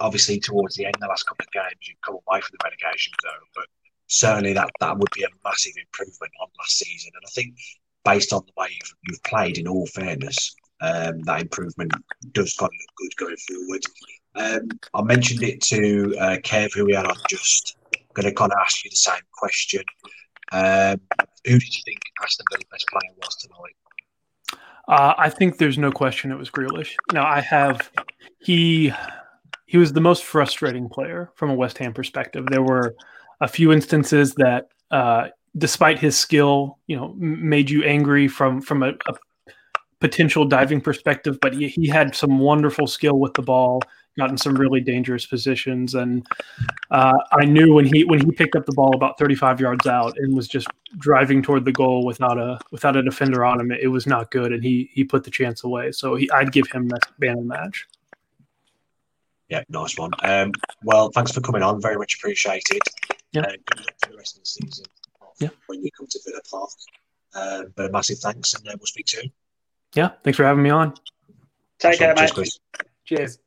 obviously 0.00 0.38
towards 0.40 0.74
the 0.74 0.86
end, 0.86 0.96
the 1.00 1.06
last 1.06 1.24
couple 1.24 1.44
of 1.46 1.52
games, 1.52 1.88
you 1.88 1.94
come 2.04 2.16
away 2.26 2.40
from 2.40 2.56
the 2.58 2.64
relegation 2.64 3.12
zone, 3.22 3.48
but 3.54 3.66
certainly 4.06 4.52
that 4.52 4.70
that 4.80 4.98
would 4.98 5.10
be 5.14 5.24
a 5.24 5.28
massive 5.44 5.74
improvement 5.76 6.32
on 6.40 6.48
last 6.58 6.78
season. 6.78 7.12
And 7.14 7.22
I 7.26 7.30
think 7.30 7.54
based 8.04 8.32
on 8.32 8.42
the 8.46 8.52
way 8.60 8.68
you've, 8.70 8.94
you've 9.08 9.22
played, 9.22 9.58
in 9.58 9.68
all 9.68 9.86
fairness, 9.86 10.54
um, 10.80 11.22
that 11.22 11.40
improvement 11.40 11.92
does 12.32 12.54
kind 12.54 12.70
of 12.70 12.72
look 12.72 13.12
good 13.16 13.16
going 13.16 13.36
forward. 13.36 13.82
Um, 14.36 14.68
I 14.94 15.02
mentioned 15.02 15.42
it 15.42 15.60
to 15.62 16.14
uh, 16.18 16.36
Kev, 16.38 16.74
who 16.74 16.84
we 16.84 16.94
are 16.94 17.14
just 17.28 17.76
going 18.14 18.26
to 18.26 18.34
kind 18.34 18.52
of 18.52 18.58
ask 18.60 18.84
you 18.84 18.90
the 18.90 18.96
same 18.96 19.22
question. 19.32 19.82
Um, 20.52 21.00
who 21.44 21.58
did 21.58 21.74
you 21.74 21.82
think 21.84 22.00
Aston 22.22 22.44
Villa's 22.50 22.64
best 22.70 22.86
player 22.88 23.14
was 23.16 23.36
tonight? 23.36 23.76
Uh, 24.86 25.14
I 25.16 25.30
think 25.30 25.56
there's 25.56 25.78
no 25.78 25.90
question 25.90 26.30
it 26.30 26.38
was 26.38 26.50
Grealish. 26.50 26.94
Now 27.12 27.26
I 27.26 27.40
have 27.40 27.90
he 28.40 28.92
he 29.66 29.78
was 29.78 29.92
the 29.92 30.00
most 30.00 30.24
frustrating 30.24 30.88
player 30.88 31.30
from 31.36 31.50
a 31.50 31.54
West 31.54 31.78
Ham 31.78 31.94
perspective. 31.94 32.46
There 32.46 32.62
were 32.62 32.94
a 33.40 33.48
few 33.48 33.72
instances 33.72 34.34
that, 34.34 34.68
uh, 34.90 35.28
despite 35.56 35.98
his 35.98 36.16
skill, 36.16 36.78
you 36.86 36.96
know, 36.96 37.14
made 37.16 37.70
you 37.70 37.84
angry 37.84 38.28
from 38.28 38.60
from 38.60 38.82
a, 38.82 38.90
a 39.08 39.14
potential 40.00 40.44
diving 40.44 40.80
perspective. 40.80 41.38
But 41.40 41.54
he, 41.54 41.68
he 41.68 41.88
had 41.88 42.14
some 42.14 42.38
wonderful 42.38 42.86
skill 42.86 43.18
with 43.18 43.34
the 43.34 43.42
ball 43.42 43.80
got 44.16 44.30
in 44.30 44.38
some 44.38 44.54
really 44.54 44.80
dangerous 44.80 45.26
positions. 45.26 45.94
And 45.94 46.26
uh, 46.90 47.12
I 47.32 47.44
knew 47.44 47.74
when 47.74 47.84
he 47.84 48.04
when 48.04 48.20
he 48.20 48.30
picked 48.30 48.56
up 48.56 48.66
the 48.66 48.72
ball 48.72 48.94
about 48.94 49.18
35 49.18 49.60
yards 49.60 49.86
out 49.86 50.16
and 50.18 50.34
was 50.34 50.48
just 50.48 50.68
driving 50.98 51.42
toward 51.42 51.64
the 51.64 51.72
goal 51.72 52.04
without 52.04 52.38
a 52.38 52.58
without 52.70 52.96
a 52.96 53.02
defender 53.02 53.44
on 53.44 53.60
him, 53.60 53.72
it, 53.72 53.88
was 53.88 54.06
not 54.06 54.30
good. 54.30 54.52
And 54.52 54.62
he 54.62 54.90
he 54.92 55.04
put 55.04 55.24
the 55.24 55.30
chance 55.30 55.64
away. 55.64 55.92
So 55.92 56.14
he, 56.14 56.30
I'd 56.30 56.52
give 56.52 56.70
him 56.70 56.88
that 56.88 57.02
the 57.18 57.34
match. 57.36 57.86
Yeah, 59.48 59.62
nice 59.68 59.96
one. 59.98 60.10
Um, 60.22 60.52
well, 60.82 61.10
thanks 61.10 61.32
for 61.32 61.40
coming 61.40 61.62
on. 61.62 61.80
Very 61.80 61.96
much 61.96 62.14
appreciated. 62.14 62.80
Yeah. 63.34 63.42
Uh, 63.42 63.52
good 63.66 63.80
luck 63.80 63.94
for 64.02 64.10
the 64.12 64.16
rest 64.16 64.36
of 64.36 64.42
the 64.42 64.46
season. 64.46 64.84
Yeah. 65.40 65.48
When 65.66 65.82
you 65.82 65.90
come 65.96 66.06
to 66.08 66.20
Villa 66.24 66.40
Park. 66.50 66.70
Uh, 67.34 67.64
but 67.74 67.86
a 67.86 67.90
massive 67.90 68.18
thanks, 68.18 68.54
and 68.54 68.66
uh, 68.68 68.76
we'll 68.78 68.86
speak 68.86 69.08
soon. 69.08 69.32
Yeah, 69.94 70.10
thanks 70.22 70.36
for 70.36 70.44
having 70.44 70.62
me 70.62 70.70
on. 70.70 70.94
Take 71.80 71.98
care, 71.98 72.14
mate. 72.14 72.32
Cheers. 73.04 73.38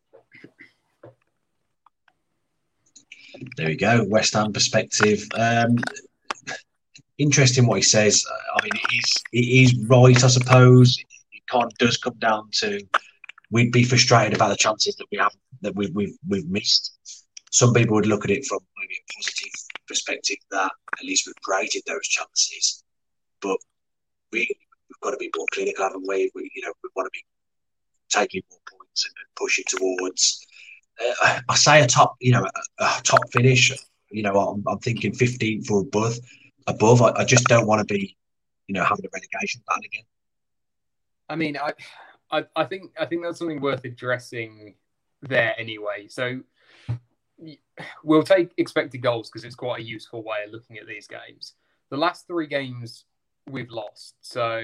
there 3.55 3.67
we 3.67 3.75
go. 3.77 4.03
West 4.09 4.33
Ham 4.33 4.51
perspective. 4.51 5.23
Um, 5.35 5.77
interesting 7.17 7.65
what 7.65 7.75
he 7.75 7.81
says. 7.81 8.25
I 8.55 8.63
mean, 8.63 8.73
it 8.73 8.95
is, 8.97 9.13
it 9.31 9.37
is 9.37 9.87
right, 9.87 10.21
I 10.21 10.27
suppose. 10.27 10.97
It 11.31 11.43
kind 11.49 11.65
of 11.65 11.73
does 11.77 11.97
come 11.97 12.15
down 12.19 12.49
to 12.59 12.79
we'd 13.51 13.71
be 13.71 13.83
frustrated 13.83 14.33
about 14.33 14.49
the 14.49 14.57
chances 14.57 14.95
that 14.97 15.05
we 15.11 15.17
have 15.17 15.31
that 15.61 15.75
we've 15.75 15.93
we've, 15.95 16.17
we've 16.27 16.47
missed. 16.49 16.93
Some 17.51 17.73
people 17.73 17.95
would 17.95 18.05
look 18.05 18.25
at 18.25 18.31
it 18.31 18.45
from 18.45 18.59
maybe 18.77 18.95
a 18.95 19.13
positive 19.13 19.51
perspective 19.87 20.37
that 20.51 20.71
at 20.97 21.03
least 21.03 21.27
we've 21.27 21.41
created 21.43 21.83
those 21.85 22.07
chances, 22.07 22.83
but 23.41 23.57
we, 24.31 24.39
we've 24.89 24.99
got 25.01 25.11
to 25.11 25.17
be 25.17 25.31
more 25.35 25.45
clinical, 25.51 25.83
haven't 25.85 26.07
we? 26.07 26.31
we 26.35 26.51
you 26.55 26.61
know, 26.63 26.73
we 26.83 26.89
want 26.95 27.07
to 27.07 27.11
be 27.17 27.25
taking 28.09 28.41
more 28.49 28.59
points 28.69 29.05
and, 29.05 29.13
pushing 29.35 29.63
towards 29.67 30.47
uh, 30.99 31.39
I 31.47 31.55
say 31.55 31.81
a 31.81 31.87
top, 31.87 32.15
you 32.19 32.31
know, 32.31 32.43
a, 32.79 32.83
a 32.83 33.01
top 33.03 33.19
finish. 33.31 33.71
You 34.09 34.23
know, 34.23 34.33
I'm, 34.33 34.63
I'm 34.67 34.79
thinking 34.79 35.11
15th 35.11 35.69
or 35.69 35.81
above. 35.81 36.17
Above, 36.65 37.01
I, 37.01 37.11
I 37.17 37.23
just 37.23 37.45
don't 37.45 37.67
want 37.67 37.87
to 37.87 37.93
be, 37.93 38.17
you 38.67 38.73
know, 38.73 38.83
having 38.83 39.05
a 39.05 39.09
relegation 39.13 39.61
battle 39.67 39.83
again. 39.85 40.03
I 41.29 41.35
mean, 41.35 41.57
I, 41.57 41.73
I, 42.31 42.45
I 42.55 42.63
think 42.65 42.91
I 42.99 43.05
think 43.05 43.23
that's 43.23 43.37
something 43.37 43.61
worth 43.61 43.85
addressing 43.85 44.75
there 45.21 45.53
anyway. 45.57 46.07
So 46.07 46.41
we'll 48.03 48.23
take 48.23 48.51
expected 48.57 48.99
goals 48.99 49.29
because 49.29 49.43
it's 49.43 49.55
quite 49.55 49.81
a 49.81 49.83
useful 49.83 50.23
way 50.23 50.43
of 50.45 50.51
looking 50.51 50.77
at 50.77 50.87
these 50.87 51.07
games. 51.07 51.53
The 51.89 51.97
last 51.97 52.27
three 52.27 52.47
games 52.47 53.05
we've 53.49 53.69
lost, 53.69 54.15
so 54.21 54.61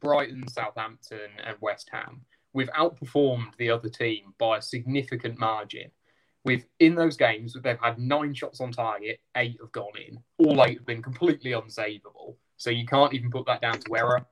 Brighton, 0.00 0.46
Southampton, 0.48 1.30
and 1.44 1.56
West 1.60 1.88
Ham 1.92 2.24
we've 2.52 2.70
outperformed 2.70 3.56
the 3.56 3.70
other 3.70 3.88
team 3.88 4.34
by 4.38 4.58
a 4.58 4.62
significant 4.62 5.38
margin. 5.38 5.90
We've 6.44 6.64
in 6.78 6.94
those 6.94 7.16
games 7.16 7.54
they've 7.62 7.78
had 7.80 7.98
nine 7.98 8.34
shots 8.34 8.60
on 8.60 8.72
target, 8.72 9.20
eight 9.36 9.58
have 9.60 9.72
gone 9.72 9.92
in. 9.96 10.18
All 10.38 10.64
eight 10.64 10.78
have 10.78 10.86
been 10.86 11.02
completely 11.02 11.52
unsavable. 11.52 12.36
So 12.56 12.70
you 12.70 12.86
can't 12.86 13.14
even 13.14 13.30
put 13.30 13.46
that 13.46 13.60
down 13.60 13.78
to 13.78 13.96
error. 13.96 14.26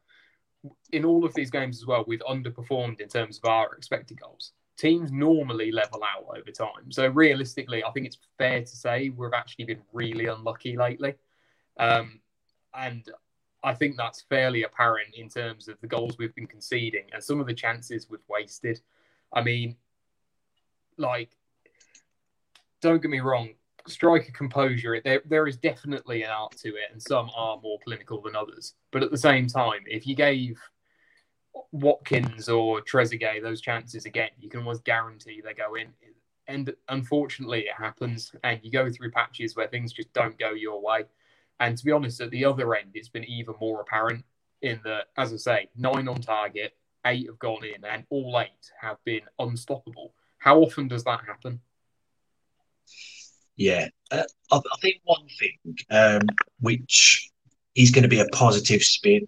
In 0.92 1.05
all 1.05 1.25
of 1.25 1.35
these 1.35 1.51
games 1.51 1.79
as 1.79 1.87
well, 1.87 2.05
we've 2.07 2.22
underperformed 2.29 3.01
in 3.01 3.09
terms 3.09 3.38
of 3.38 3.49
our 3.49 3.75
expected 3.75 4.20
goals. 4.20 4.53
Teams 4.77 5.11
normally 5.11 5.73
level 5.73 6.03
out 6.05 6.37
over 6.37 6.51
time. 6.51 6.91
So 6.91 7.09
realistically, 7.09 7.83
I 7.83 7.91
think 7.93 8.07
it's 8.07 8.19
fair 8.37 8.61
to 8.61 8.67
say 8.67 9.09
we've 9.09 9.33
actually 9.35 9.65
been 9.65 9.83
really 9.93 10.27
unlucky 10.27 10.77
lately. 10.77 11.15
Um, 11.79 12.21
and 12.75 13.09
I 13.65 13.75
think 13.75 13.97
that's 13.97 14.23
fairly 14.29 14.65
apparent 14.65 15.15
in 15.15 15.29
terms 15.29 15.69
of 15.69 15.81
the 15.81 15.87
goals 15.87 16.19
we've 16.19 16.35
been 16.35 16.47
conceding 16.47 17.07
and 17.12 17.23
some 17.23 17.41
of 17.41 17.47
the 17.47 17.55
chances 17.55 18.09
we've 18.11 18.21
wasted. 18.29 18.81
I 19.33 19.43
mean, 19.43 19.77
like, 20.99 21.31
don't 22.81 23.01
get 23.01 23.11
me 23.11 23.21
wrong, 23.21 23.55
striker 23.89 24.33
composure, 24.33 25.01
there, 25.05 25.23
there 25.27 25.47
is 25.47 25.57
definitely 25.57 26.23
an 26.23 26.31
art 26.31 26.53
to 26.59 26.69
it, 26.69 26.91
and 26.93 27.03
some 27.03 27.31
are 27.35 27.59
more 27.61 27.79
clinical 27.85 28.21
than 28.21 28.37
others. 28.37 28.75
But 28.91 29.03
at 29.03 29.11
the 29.11 29.19
same 29.19 29.47
time, 29.47 29.81
if 29.87 30.07
you 30.07 30.15
gave 30.15 30.61
Watkins 31.73 32.49
or 32.49 32.81
Trezeguet 32.81 33.42
those 33.42 33.61
chances 33.61 34.07
again, 34.07 34.31
you 34.38 34.49
can 34.49 34.61
almost 34.61 34.85
guarantee 34.85 35.40
they 35.40 35.55
go 35.55 35.75
in. 35.75 35.88
And 36.49 36.75
unfortunately, 36.88 37.62
it 37.62 37.75
happens, 37.77 38.33
and 38.45 38.61
you 38.62 38.71
go 38.71 38.90
through 38.90 39.11
patches 39.11 39.57
where 39.57 39.66
things 39.66 39.92
just 39.92 40.12
don't 40.12 40.38
go 40.38 40.53
your 40.53 40.81
way. 40.81 41.05
And 41.59 41.77
to 41.77 41.85
be 41.85 41.92
honest, 41.92 42.21
at 42.21 42.31
the 42.31 42.45
other 42.45 42.75
end, 42.75 42.90
it's 42.95 43.09
been 43.09 43.25
even 43.25 43.55
more 43.61 43.81
apparent 43.81 44.25
in 44.62 44.81
that, 44.85 45.07
as 45.16 45.33
I 45.33 45.37
say, 45.37 45.69
nine 45.77 46.07
on 46.07 46.21
target, 46.21 46.77
eight 47.04 47.27
have 47.27 47.38
gone 47.38 47.65
in, 47.65 47.85
and 47.85 48.04
all 48.11 48.38
eight 48.38 48.71
have 48.81 49.02
been 49.04 49.23
unstoppable. 49.38 50.15
How 50.38 50.61
often 50.61 50.87
does 50.87 51.04
that 51.04 51.25
happen? 51.27 51.61
Yeah, 53.57 53.88
uh, 54.11 54.25
I, 54.52 54.61
think 54.83 55.00
one 55.04 55.27
thing 55.38 55.77
um, 55.90 56.21
which 56.61 57.31
is 57.77 57.90
going 57.90 58.02
to 58.02 58.08
be 58.08 58.20
a 58.20 58.27
positive 58.27 58.83
spin. 58.83 59.27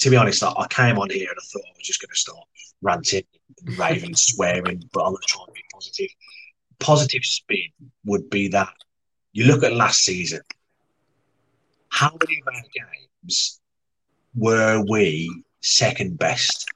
To 0.00 0.10
be 0.10 0.16
honest, 0.16 0.42
I, 0.42 0.52
I, 0.56 0.66
came 0.68 0.98
on 0.98 1.10
here 1.10 1.28
and 1.28 1.38
I 1.38 1.44
thought 1.52 1.62
I 1.66 1.76
was 1.76 1.86
just 1.86 2.00
going 2.00 2.10
to 2.10 2.18
start 2.18 2.44
ranting, 2.82 3.24
raving, 3.78 4.14
swearing, 4.16 4.82
but 4.92 5.00
I'm 5.00 5.12
going 5.12 5.22
to 5.22 5.28
try 5.28 5.42
and 5.46 5.54
be 5.54 5.62
positive. 5.72 6.10
Positive 6.78 7.24
spin 7.24 7.70
would 8.04 8.28
be 8.30 8.48
that 8.48 8.72
you 9.32 9.44
look 9.44 9.62
at 9.64 9.72
last 9.72 10.04
season 10.04 10.40
how 11.96 12.10
many 12.20 12.42
of 12.42 12.54
our 12.54 12.62
games 12.74 13.60
were 14.34 14.84
we 14.86 15.44
second 15.62 16.18
best? 16.18 16.68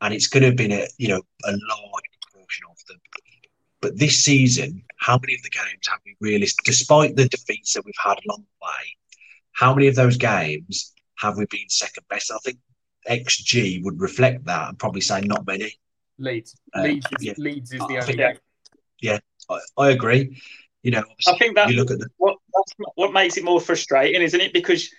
And 0.00 0.14
it's 0.14 0.28
going 0.28 0.42
to 0.42 0.48
have 0.48 0.56
been 0.56 0.72
a 0.72 0.86
you 0.98 1.08
know 1.08 1.22
a 1.44 1.50
large 1.50 2.08
proportion 2.22 2.64
of 2.70 2.76
them. 2.88 3.00
But 3.80 3.98
this 3.98 4.24
season, 4.24 4.84
how 4.98 5.18
many 5.18 5.34
of 5.34 5.42
the 5.42 5.50
games 5.50 5.88
have 5.88 5.98
we 6.06 6.14
really, 6.20 6.46
despite 6.64 7.16
the 7.16 7.28
defeats 7.28 7.72
that 7.74 7.84
we've 7.84 7.94
had 8.04 8.18
along 8.24 8.44
the 8.44 8.66
way, 8.66 8.96
how 9.52 9.74
many 9.74 9.86
of 9.88 9.94
those 9.94 10.16
games 10.16 10.92
have 11.18 11.36
we 11.36 11.46
been 11.46 11.68
second 11.68 12.04
best? 12.08 12.32
I 12.32 12.38
think 12.38 12.58
XG 13.08 13.82
would 13.84 14.00
reflect 14.00 14.44
that 14.46 14.68
and 14.68 14.78
probably 14.78 15.00
say 15.00 15.20
not 15.22 15.46
many. 15.46 15.78
Leeds, 16.18 16.56
uh, 16.76 16.82
Leeds, 16.82 17.06
is, 17.18 17.24
yeah. 17.24 17.32
Leeds 17.38 17.72
is 17.72 17.80
the 17.80 17.98
only. 17.98 18.18
yeah, 18.18 18.32
yeah 19.00 19.18
I, 19.50 19.58
I, 19.76 19.90
agree. 19.90 20.40
You 20.82 20.92
know, 20.92 21.04
I 21.26 21.36
think 21.38 21.56
that 21.56 21.70
you 21.70 21.76
look 21.76 21.90
at 21.90 21.98
the 21.98 22.08
what 22.18 22.36
that's 22.54 22.90
what 22.94 23.12
makes 23.12 23.36
it 23.36 23.44
more 23.44 23.60
frustrating, 23.60 24.20
isn't 24.22 24.40
it? 24.40 24.52
Because 24.52 24.90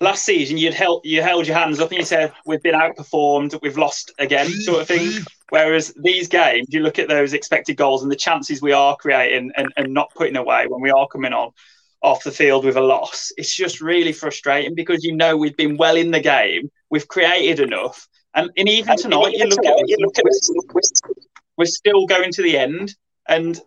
last 0.00 0.24
season 0.24 0.56
you'd 0.58 0.74
held 0.74 1.02
you 1.04 1.22
held 1.22 1.46
your 1.46 1.56
hands 1.56 1.78
up 1.80 1.90
and 1.90 1.98
you 1.98 2.04
said 2.04 2.32
we've 2.46 2.62
been 2.62 2.74
outperformed, 2.74 3.60
we've 3.62 3.78
lost 3.78 4.12
again, 4.18 4.48
sort 4.48 4.80
of 4.80 4.88
thing. 4.88 5.22
Whereas 5.50 5.94
these 5.96 6.28
games, 6.28 6.68
you 6.70 6.80
look 6.80 6.98
at 6.98 7.08
those 7.08 7.32
expected 7.32 7.76
goals 7.76 8.02
and 8.02 8.10
the 8.10 8.16
chances 8.16 8.60
we 8.60 8.72
are 8.72 8.96
creating 8.96 9.52
and, 9.56 9.72
and 9.76 9.92
not 9.92 10.12
putting 10.14 10.36
away 10.36 10.66
when 10.66 10.80
we 10.80 10.90
are 10.90 11.06
coming 11.06 11.32
on 11.32 11.52
off 12.04 12.22
the 12.22 12.30
field 12.30 12.64
with 12.64 12.76
a 12.76 12.80
loss. 12.80 13.32
It's 13.36 13.54
just 13.54 13.80
really 13.80 14.12
frustrating 14.12 14.74
because 14.74 15.02
you 15.02 15.16
know 15.16 15.36
we've 15.36 15.56
been 15.56 15.78
well 15.78 15.96
in 15.96 16.10
the 16.10 16.20
game, 16.20 16.70
we've 16.90 17.08
created 17.08 17.60
enough, 17.60 18.06
and, 18.34 18.50
and 18.56 18.68
even 18.68 18.96
tonight 18.96 19.32
you 19.32 19.46
look 19.46 19.64
at 19.64 19.88
you 19.88 19.96
look 19.98 20.18
at 20.18 20.24
we're 21.56 21.64
still 21.64 22.06
going 22.06 22.32
to 22.32 22.42
the 22.42 22.58
end. 22.58 22.94
And 23.26 23.58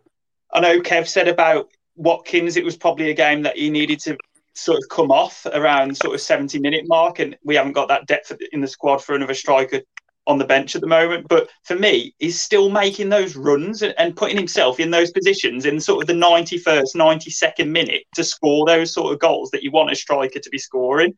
I 0.53 0.59
know 0.59 0.79
Kev 0.81 1.07
said 1.07 1.27
about 1.27 1.69
Watkins, 1.95 2.57
it 2.57 2.63
was 2.63 2.77
probably 2.77 3.09
a 3.09 3.15
game 3.15 3.41
that 3.43 3.57
he 3.57 3.69
needed 3.69 3.99
to 4.01 4.17
sort 4.53 4.77
of 4.77 4.83
come 4.89 5.11
off 5.11 5.45
around 5.51 5.97
sort 5.97 6.13
of 6.13 6.21
70 6.21 6.59
minute 6.59 6.85
mark, 6.87 7.19
and 7.19 7.37
we 7.43 7.55
haven't 7.55 7.73
got 7.73 7.87
that 7.87 8.05
depth 8.05 8.31
in 8.51 8.61
the 8.61 8.67
squad 8.67 9.03
for 9.03 9.15
another 9.15 9.33
striker 9.33 9.81
on 10.27 10.37
the 10.37 10.45
bench 10.45 10.75
at 10.75 10.81
the 10.81 10.87
moment. 10.87 11.27
But 11.27 11.49
for 11.63 11.75
me, 11.75 12.13
he's 12.19 12.39
still 12.39 12.69
making 12.69 13.09
those 13.09 13.35
runs 13.35 13.81
and, 13.81 14.15
putting 14.15 14.37
himself 14.37 14.79
in 14.79 14.91
those 14.91 15.11
positions 15.11 15.65
in 15.65 15.79
sort 15.79 16.03
of 16.03 16.07
the 16.07 16.13
91st, 16.13 16.95
92nd 16.95 17.69
minute 17.69 18.03
to 18.15 18.23
score 18.23 18.65
those 18.65 18.93
sort 18.93 19.13
of 19.13 19.19
goals 19.19 19.49
that 19.51 19.63
you 19.63 19.71
want 19.71 19.91
a 19.91 19.95
striker 19.95 20.39
to 20.39 20.49
be 20.49 20.57
scoring. 20.57 21.13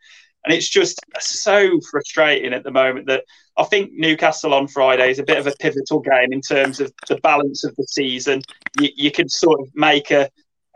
And 0.46 0.54
it's 0.54 0.70
just 0.70 1.00
so 1.20 1.80
frustrating 1.92 2.54
at 2.54 2.64
the 2.64 2.72
moment 2.72 3.08
that 3.08 3.26
I 3.58 3.64
think 3.64 3.92
Newcastle 3.94 4.54
on 4.54 4.68
Friday 4.68 5.12
is 5.12 5.20
a 5.20 5.24
bit 5.24 5.38
of 5.38 5.48
a 5.48 5.56
pivotal 5.60 6.00
game 6.00 6.32
in 6.32 6.42
terms 6.42 6.80
of 6.80 6.94
the 7.08 7.18
balance 7.18 7.64
of 7.66 7.76
the 7.76 7.86
season. 7.90 8.42
You, 8.80 8.90
you 8.96 9.12
could 9.12 9.32
sort 9.32 9.60
of 9.60 9.68
make 9.76 10.12
a, 10.12 10.30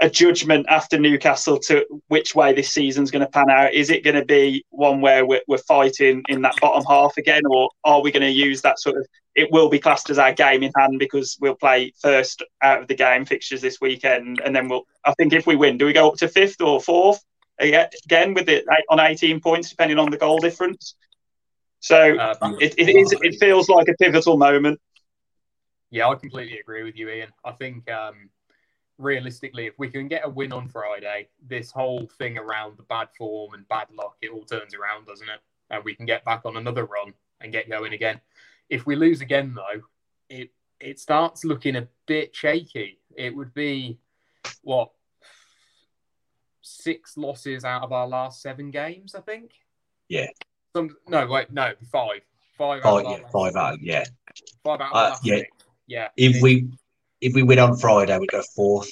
a 0.03 0.09
judgment 0.09 0.65
after 0.67 0.99
Newcastle 0.99 1.57
to 1.57 1.85
which 2.09 2.35
way 2.35 2.51
this 2.51 2.69
season's 2.69 3.09
going 3.09 3.25
to 3.25 3.31
pan 3.31 3.49
out. 3.49 3.73
Is 3.73 3.89
it 3.89 4.03
going 4.03 4.17
to 4.17 4.25
be 4.25 4.65
one 4.69 4.99
where 4.99 5.25
we're, 5.25 5.41
we're 5.47 5.57
fighting 5.59 6.23
in 6.27 6.41
that 6.41 6.59
bottom 6.59 6.83
half 6.85 7.15
again, 7.15 7.43
or 7.49 7.69
are 7.85 8.01
we 8.01 8.11
going 8.11 8.21
to 8.21 8.29
use 8.29 8.61
that 8.63 8.79
sort 8.79 8.97
of? 8.97 9.07
It 9.33 9.49
will 9.49 9.69
be 9.69 9.79
classed 9.79 10.09
as 10.09 10.19
our 10.19 10.33
game 10.33 10.61
in 10.61 10.73
hand 10.77 10.99
because 10.99 11.37
we'll 11.39 11.55
play 11.55 11.93
first 12.01 12.43
out 12.61 12.81
of 12.81 12.89
the 12.89 12.95
game 12.95 13.23
fixtures 13.23 13.61
this 13.61 13.79
weekend, 13.79 14.41
and 14.41 14.53
then 14.53 14.67
we'll. 14.67 14.83
I 15.05 15.13
think 15.13 15.31
if 15.31 15.47
we 15.47 15.55
win, 15.55 15.77
do 15.77 15.85
we 15.85 15.93
go 15.93 16.09
up 16.09 16.17
to 16.17 16.27
fifth 16.27 16.59
or 16.59 16.81
fourth 16.81 17.23
again 17.59 18.33
with 18.33 18.49
it 18.49 18.65
on 18.89 18.99
18 18.99 19.39
points, 19.39 19.69
depending 19.69 19.99
on 19.99 20.11
the 20.11 20.17
goal 20.17 20.39
difference? 20.39 20.95
So 21.79 22.17
uh, 22.17 22.35
it, 22.59 22.75
it 22.77 22.89
is. 22.89 23.15
It 23.21 23.39
feels 23.39 23.69
like 23.69 23.87
a 23.87 23.93
pivotal 23.93 24.35
moment. 24.35 24.81
Yeah, 25.91 26.09
I 26.09 26.15
completely 26.15 26.59
agree 26.59 26.83
with 26.83 26.97
you, 26.97 27.09
Ian. 27.09 27.29
I 27.45 27.53
think. 27.53 27.89
Um, 27.89 28.29
realistically, 28.97 29.65
if 29.65 29.73
we 29.77 29.89
can 29.89 30.07
get 30.07 30.25
a 30.25 30.29
win 30.29 30.53
on 30.53 30.67
Friday, 30.67 31.27
this 31.47 31.71
whole 31.71 32.07
thing 32.17 32.37
around 32.37 32.77
the 32.77 32.83
bad 32.83 33.09
form 33.17 33.53
and 33.53 33.67
bad 33.67 33.87
luck, 33.97 34.15
it 34.21 34.31
all 34.31 34.43
turns 34.43 34.73
around, 34.73 35.07
doesn't 35.07 35.29
it? 35.29 35.39
And 35.69 35.83
we 35.83 35.95
can 35.95 36.05
get 36.05 36.23
back 36.25 36.41
on 36.45 36.57
another 36.57 36.85
run 36.85 37.13
and 37.41 37.51
get 37.51 37.69
going 37.69 37.93
again. 37.93 38.21
If 38.69 38.85
we 38.85 38.95
lose 38.95 39.21
again, 39.21 39.53
though, 39.55 39.81
it 40.29 40.51
it 40.79 40.99
starts 40.99 41.45
looking 41.45 41.75
a 41.75 41.87
bit 42.07 42.35
shaky. 42.35 42.99
It 43.15 43.35
would 43.35 43.53
be 43.53 43.99
what 44.61 44.91
six 46.61 47.17
losses 47.17 47.63
out 47.63 47.83
of 47.83 47.91
our 47.91 48.07
last 48.07 48.41
seven 48.41 48.71
games, 48.71 49.15
I 49.15 49.21
think. 49.21 49.51
Yeah. 50.09 50.27
Some 50.75 50.95
no, 51.07 51.27
wait, 51.27 51.51
no, 51.51 51.73
five. 51.91 52.21
Five. 52.57 52.83
Five, 52.83 53.05
yeah, 53.05 53.17
five 53.31 53.55
out, 53.55 53.81
yeah. 53.81 54.03
Five 54.63 54.81
out. 54.81 54.93
Uh, 54.93 55.15
yeah. 55.23 55.37
Six. 55.37 55.49
Yeah. 55.87 56.07
If 56.17 56.41
we 56.41 56.69
if 57.23 57.33
we 57.33 57.41
win 57.41 57.59
on 57.59 57.77
Friday, 57.77 58.17
we 58.19 58.27
go 58.27 58.43
fourth. 58.55 58.91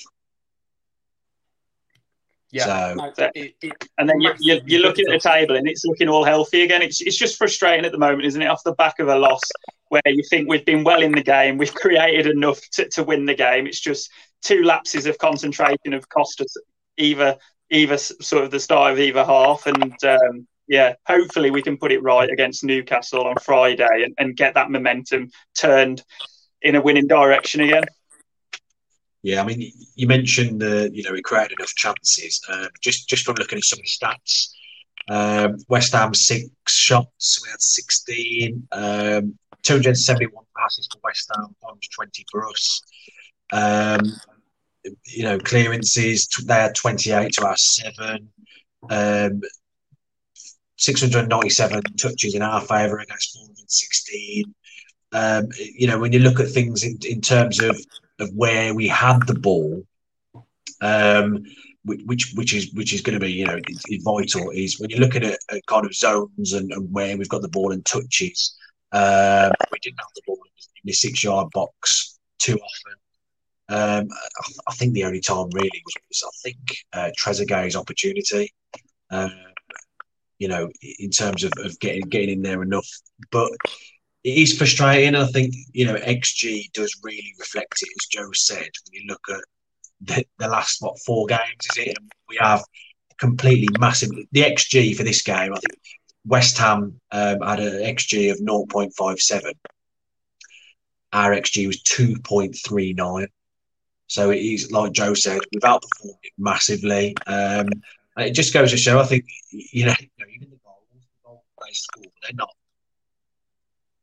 Yeah, 2.50 2.96
so, 2.96 3.30
it, 3.34 3.56
it, 3.62 3.74
and 3.98 4.10
then 4.10 4.20
you, 4.20 4.34
you're, 4.40 4.60
you're 4.66 4.82
looking 4.82 5.06
at 5.08 5.22
the 5.22 5.30
table 5.30 5.56
and 5.56 5.68
it's 5.70 5.86
looking 5.86 6.10
all 6.10 6.26
healthy 6.26 6.64
again. 6.64 6.82
It's 6.82 7.00
it's 7.00 7.16
just 7.16 7.38
frustrating 7.38 7.86
at 7.86 7.94
the 7.94 7.98
moment, 7.98 8.26
isn't 8.26 8.42
it? 8.42 8.48
Off 8.48 8.64
the 8.66 8.74
back 8.74 9.00
of 9.00 9.08
a 9.08 9.16
loss, 9.16 9.40
where 9.88 10.02
you 10.06 10.22
think 10.30 10.50
we've 10.50 10.66
been 10.66 10.84
well 10.84 11.02
in 11.02 11.14
the 11.14 11.24
game, 11.24 11.58
we've 11.58 11.74
created 11.84 12.28
enough 12.28 12.60
to, 12.72 12.90
to 12.90 13.04
win 13.04 13.26
the 13.26 13.34
game. 13.34 13.68
It's 13.68 13.80
just 13.80 14.10
two 14.42 14.64
lapses 14.64 15.06
of 15.06 15.18
concentration 15.18 15.94
have 15.94 16.10
cost 16.10 16.42
us 16.42 16.56
either 16.98 17.38
either 17.70 17.98
sort 17.98 18.44
of 18.44 18.52
the 18.52 18.60
start 18.60 18.94
of 18.94 19.00
either 19.00 19.24
half, 19.24 19.66
and 19.66 20.04
um, 20.04 20.48
yeah, 20.68 20.94
hopefully 21.06 21.52
we 21.52 21.62
can 21.62 21.78
put 21.78 21.94
it 21.94 22.04
right 22.04 22.30
against 22.30 22.66
Newcastle 22.66 23.28
on 23.28 23.36
Friday 23.44 24.04
and, 24.04 24.14
and 24.18 24.36
get 24.36 24.56
that 24.56 24.70
momentum 24.70 25.30
turned 25.54 26.04
in 26.62 26.76
a 26.76 26.82
winning 26.82 27.08
direction 27.08 27.62
again. 27.62 27.84
Yeah, 29.24 29.42
I 29.42 29.46
mean, 29.46 29.72
you 29.96 30.08
mentioned 30.08 30.62
the 30.62 30.90
you 30.92 31.04
know 31.04 31.12
we 31.12 31.22
created 31.22 31.60
enough 31.60 31.76
chances. 31.76 32.42
Um, 32.52 32.70
just 32.82 33.08
just 33.08 33.24
from 33.24 33.36
looking 33.36 33.58
at 33.58 33.64
some 33.64 33.80
of 33.80 33.84
the 33.84 33.90
stats, 33.90 34.50
um, 35.10 35.58
West 35.68 35.94
Ham 35.94 36.14
six 36.14 36.50
shots, 36.68 37.40
we 37.44 37.52
had 37.52 37.62
sixteen, 37.62 38.68
um, 38.72 39.38
two 39.62 39.74
hundred 39.74 39.98
seventy-one 39.98 40.46
passes 40.58 40.88
for 40.92 41.00
West 41.04 41.30
Ham, 41.36 41.56
twenty 41.94 42.26
for 42.32 42.50
us. 42.50 42.82
Um, 43.54 44.02
you 45.06 45.24
know, 45.24 45.38
clearances 45.38 46.28
they 46.46 46.54
had 46.56 46.76
twenty-eight 46.76 47.34
to 47.34 47.46
our 47.46 47.58
seven. 47.58 48.30
Um, 48.90 49.42
697 50.78 51.84
touches 52.00 52.34
in 52.34 52.42
our 52.42 52.60
favour 52.60 52.98
against 52.98 53.36
416. 53.36 54.56
Um, 55.14 55.48
you 55.56 55.86
know, 55.86 56.00
when 56.00 56.12
you 56.12 56.20
look 56.20 56.40
at 56.40 56.50
things 56.50 56.84
in, 56.84 56.98
in 57.08 57.22
terms 57.22 57.62
of 57.62 57.80
of 58.22 58.30
where 58.36 58.74
we 58.74 58.88
had 58.88 59.26
the 59.28 59.34
ball, 59.34 59.84
um, 60.82 61.44
which 61.84 62.32
which 62.36 62.54
is 62.54 62.72
which 62.74 62.94
is 62.94 63.02
going 63.02 63.20
to 63.20 63.26
be 63.26 63.32
you 63.32 63.46
know 63.46 63.60
vital 64.04 64.52
is 64.52 64.80
when 64.80 64.90
you're 64.90 65.00
looking 65.00 65.26
at, 65.26 65.38
at 65.52 65.66
kind 65.66 65.86
of 65.86 65.96
zones 65.96 66.54
and, 66.54 66.72
and, 66.72 66.92
where 66.94 67.18
we've 67.18 67.30
got 67.30 67.42
the 67.42 67.50
ball 67.50 67.72
and 67.72 67.86
touches. 67.86 68.56
Um, 68.92 69.52
we 69.72 69.80
didn't 69.82 70.00
have 70.00 70.14
the 70.16 70.22
ball 70.28 70.38
in 70.46 70.82
the 70.86 70.94
six 70.94 71.24
yard 71.24 71.50
box 71.54 72.20
too 72.40 72.56
often. 72.56 72.94
Um, 73.70 74.10
I, 74.12 74.52
I, 74.68 74.74
think 74.74 74.94
the 74.94 75.06
only 75.06 75.22
time 75.22 75.48
really 75.54 75.82
was, 75.86 75.94
was 76.10 76.24
I 76.26 76.34
think 76.44 76.58
uh, 76.92 77.10
Trezeguet's 77.18 77.78
opportunity. 77.78 78.54
Um, 79.10 79.32
you 80.40 80.48
know, 80.48 80.70
in 81.00 81.10
terms 81.10 81.44
of, 81.44 81.54
of 81.60 81.80
getting 81.80 82.02
getting 82.02 82.30
in 82.30 82.42
there 82.42 82.64
enough, 82.64 82.88
but 83.32 83.52
it 84.24 84.38
is 84.38 84.58
frustrating. 84.58 85.16
I 85.16 85.26
think 85.28 85.54
you 85.74 85.86
know 85.86 85.96
XG 85.96 86.72
does 86.74 87.00
really 87.04 87.34
reflect 87.40 87.82
it, 87.82 87.90
as 88.00 88.08
Joe 88.08 88.32
said. 88.34 88.58
When 88.60 89.02
you 89.02 89.08
look 89.08 89.22
at 89.30 89.42
the, 90.02 90.26
the 90.38 90.48
last 90.48 90.82
what 90.82 91.00
four 91.00 91.26
games, 91.28 91.68
is 91.72 91.78
it? 91.78 91.98
And 91.98 92.12
we 92.30 92.38
have 92.40 92.64
completely 93.20 93.68
massive. 93.80 94.10
The 94.32 94.42
XG 94.42 94.96
for 94.96 95.04
this 95.04 95.22
game, 95.22 95.54
I 95.54 95.60
think 95.60 95.80
West 96.26 96.58
Ham 96.58 97.00
um, 97.12 97.42
had 97.42 97.60
an 97.60 97.84
XG 97.84 98.32
of 98.32 98.40
0.57. 98.40 99.54
Our 101.14 101.32
XG 101.32 101.68
was 101.68 101.82
2.39. 101.84 103.28
So 104.08 104.30
it 104.30 104.40
is 104.40 104.72
like 104.72 104.92
Joe 104.92 105.14
said, 105.14 105.40
we've 105.52 105.62
outperformed 105.62 106.20
it 106.24 106.34
massively. 106.38 107.16
Um, 107.28 107.70
and 108.18 108.28
it 108.28 108.32
just 108.32 108.54
goes 108.54 108.72
to 108.72 108.78
show, 108.78 109.00
I 109.00 109.06
think, 109.06 109.26
you 109.52 109.86
know, 109.86 109.94
even 110.34 110.50
the 110.50 110.60
goals, 110.64 110.86
the 110.92 111.08
goals 111.24 111.42
they 111.66 111.74
score, 111.74 112.12
they're 112.22 112.36
not 112.36 112.54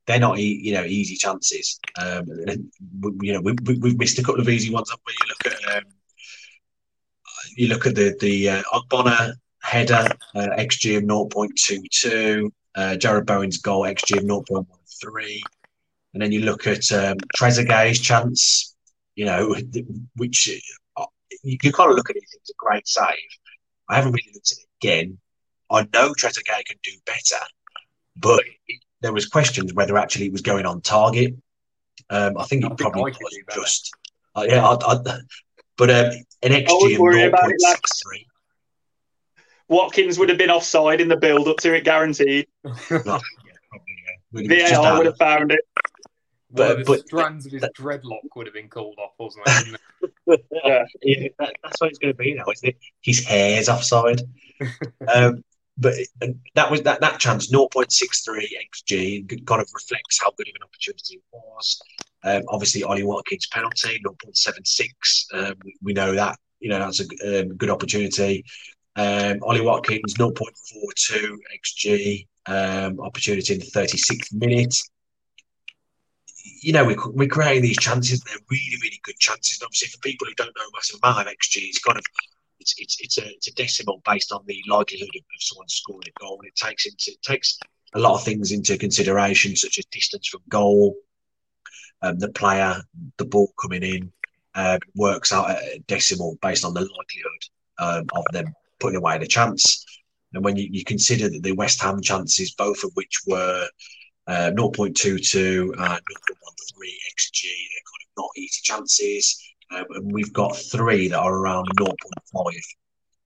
they're 0.08 0.18
not 0.18 0.38
you 0.38 0.72
know 0.72 0.84
easy 0.84 1.14
chances. 1.14 1.78
Um, 2.00 2.24
you 3.20 3.34
know, 3.34 3.40
we, 3.42 3.90
have 3.90 3.98
missed 3.98 4.18
a 4.18 4.22
couple 4.22 4.40
of 4.40 4.48
easy 4.48 4.72
ones 4.72 4.90
where 4.90 5.14
you 5.20 5.26
look 5.28 5.52
at 5.52 5.76
um, 5.76 5.84
you 7.56 7.68
look 7.68 7.86
at 7.86 7.94
the 7.94 8.16
the 8.18 8.48
uh, 8.48 9.32
header 9.62 10.08
uh, 10.34 10.48
xG 10.58 10.96
of 10.96 11.02
0.22, 11.04 12.50
uh, 12.74 12.80
Jarrod 12.98 13.26
Bowen's 13.26 13.58
goal 13.58 13.82
xG 13.82 14.16
of 14.16 14.24
0.13, 14.24 15.40
and 16.14 16.22
then 16.22 16.32
you 16.32 16.40
look 16.40 16.66
at 16.66 16.90
um, 16.90 17.18
Trezeguet's 17.36 18.00
chance. 18.00 18.74
You 19.14 19.26
know, 19.26 19.54
which 20.16 20.48
uh, 20.96 21.04
you, 21.42 21.58
you 21.62 21.72
kind 21.72 21.90
of 21.90 21.96
look 21.96 22.08
at 22.08 22.16
it. 22.16 22.24
It's 22.32 22.50
a 22.50 22.54
great 22.56 22.88
save. 22.88 23.04
I 23.90 23.96
haven't 23.96 24.12
really 24.12 24.30
looked 24.32 24.52
at 24.52 24.58
it 24.58 24.68
again. 24.80 25.18
I 25.70 25.82
know 25.92 26.14
Trezeguet 26.14 26.64
can 26.64 26.78
do 26.82 26.92
better, 27.04 27.44
but 28.16 28.42
it, 28.68 28.80
there 29.00 29.12
was 29.12 29.26
questions 29.26 29.72
whether 29.74 29.96
actually 29.96 30.26
it 30.26 30.32
was 30.32 30.42
going 30.42 30.66
on 30.66 30.80
target. 30.80 31.34
Um, 32.10 32.36
I 32.38 32.44
think 32.44 32.64
I 32.64 32.68
it 32.68 32.78
think 32.78 32.80
probably 32.80 33.12
was 33.12 33.38
just 33.54 33.92
uh, 34.34 34.46
yeah. 34.48 34.66
I, 34.66 34.74
I, 34.74 35.20
but 35.76 35.90
um, 35.90 36.12
an 36.42 36.52
XG 36.52 36.94
of 36.94 37.00
0.63. 37.00 38.24
Watkins 39.68 40.18
would 40.18 40.28
have 40.28 40.38
been 40.38 40.50
offside 40.50 41.00
in 41.00 41.08
the 41.08 41.16
build 41.16 41.46
up 41.46 41.58
to 41.58 41.74
it, 41.74 41.84
guaranteed. 41.84 42.46
yeah, 42.64 42.78
probably, 42.88 43.20
yeah. 44.32 44.80
VAR 44.80 44.96
would 44.96 45.06
have 45.06 45.18
found 45.18 45.52
it. 45.52 45.60
But, 46.50 46.86
but 46.86 47.06
strands 47.06 47.44
of 47.44 47.52
his 47.52 47.62
dreadlock 47.78 48.20
would 48.34 48.46
have 48.46 48.54
been 48.54 48.68
called 48.68 48.98
off, 48.98 49.12
wasn't 49.18 49.78
it? 50.26 50.44
yeah, 50.64 50.84
yeah 51.02 51.28
that, 51.38 51.54
that's 51.62 51.80
what 51.80 51.90
it's 51.90 51.98
going 51.98 52.14
to 52.14 52.16
be 52.16 52.34
now, 52.34 52.44
isn't 52.50 52.70
it? 52.70 52.76
His 53.02 53.24
hair's 53.24 53.68
offside. 53.68 54.22
um, 55.14 55.44
but 55.78 55.94
that 56.54 56.70
was 56.70 56.82
that 56.82 57.00
that 57.00 57.20
chance 57.20 57.50
0.63 57.50 58.46
xg 58.88 59.46
kind 59.46 59.62
of 59.62 59.68
reflects 59.72 60.20
how 60.20 60.32
good 60.36 60.48
of 60.48 60.54
an 60.56 60.64
opportunity 60.64 61.14
it 61.14 61.22
was. 61.32 61.80
Um, 62.24 62.42
obviously, 62.48 62.82
Ollie 62.82 63.04
Watkins 63.04 63.46
penalty 63.46 64.00
0.76. 64.04 64.88
Um, 65.32 65.54
we, 65.64 65.76
we, 65.82 65.92
know 65.92 66.12
that 66.14 66.36
you 66.58 66.68
know 66.68 66.80
that's 66.80 67.00
a 67.00 67.40
um, 67.42 67.56
good 67.56 67.70
opportunity. 67.70 68.44
Um, 68.96 69.38
Ollie 69.42 69.60
Watkins 69.60 70.14
0.42 70.14 71.36
xg 71.64 72.26
um, 72.46 73.00
opportunity 73.00 73.54
in 73.54 73.60
the 73.60 73.66
36th 73.66 74.34
minute. 74.34 74.74
You 76.60 76.72
know, 76.72 76.84
we're, 76.84 77.10
we're 77.10 77.28
creating 77.28 77.62
these 77.62 77.78
chances. 77.78 78.20
They're 78.20 78.36
really, 78.50 78.76
really 78.82 79.00
good 79.04 79.18
chances. 79.18 79.60
And 79.60 79.66
obviously, 79.66 79.88
for 79.88 79.98
people 79.98 80.26
who 80.26 80.34
don't 80.34 80.56
know 80.56 80.64
massive 80.74 80.98
amount 81.02 81.28
of 81.28 81.32
XG, 81.32 81.68
it's 81.68 81.78
kind 81.78 81.98
of 81.98 82.04
it's 82.60 82.74
it's 82.78 82.96
it's 83.00 83.18
a 83.18 83.26
it's 83.28 83.48
a 83.48 83.54
decimal 83.54 84.02
based 84.04 84.32
on 84.32 84.42
the 84.46 84.62
likelihood 84.68 85.10
of, 85.14 85.20
of 85.20 85.40
someone 85.40 85.68
scoring 85.68 86.08
a 86.08 86.20
goal, 86.20 86.38
and 86.40 86.48
it 86.48 86.56
takes 86.56 86.86
into 86.86 87.12
it 87.12 87.22
takes 87.22 87.58
a 87.94 87.98
lot 87.98 88.14
of 88.14 88.24
things 88.24 88.52
into 88.52 88.76
consideration, 88.76 89.56
such 89.56 89.78
as 89.78 89.84
distance 89.86 90.28
from 90.28 90.42
goal, 90.48 90.94
um, 92.02 92.18
the 92.18 92.28
player, 92.28 92.76
the 93.16 93.24
ball 93.24 93.52
coming 93.60 93.82
in, 93.82 94.12
uh, 94.54 94.78
works 94.94 95.32
out 95.32 95.50
a 95.50 95.82
decimal 95.86 96.38
based 96.42 96.64
on 96.64 96.74
the 96.74 96.80
likelihood 96.80 97.42
um, 97.78 98.06
of 98.14 98.24
them 98.32 98.54
putting 98.80 98.98
away 98.98 99.18
the 99.18 99.26
chance. 99.26 99.84
And 100.34 100.44
when 100.44 100.56
you, 100.56 100.68
you, 100.70 100.84
consider 100.84 101.28
that 101.30 101.42
the 101.42 101.52
West 101.52 101.80
Ham 101.80 102.02
chances, 102.02 102.54
both 102.54 102.84
of 102.84 102.90
which 102.94 103.22
were 103.26 103.66
uh, 104.26 104.50
0.22 104.54 105.62
and 105.62 105.74
0.13 105.74 105.98
xG, 107.16 107.42
they're 107.42 107.88
kind 107.88 108.04
of 108.04 108.16
not 108.18 108.30
easy 108.36 108.60
chances. 108.62 109.42
And 109.70 110.12
we've 110.12 110.32
got 110.32 110.56
three 110.56 111.08
that 111.08 111.18
are 111.18 111.34
around 111.34 111.68
0.5 111.76 112.52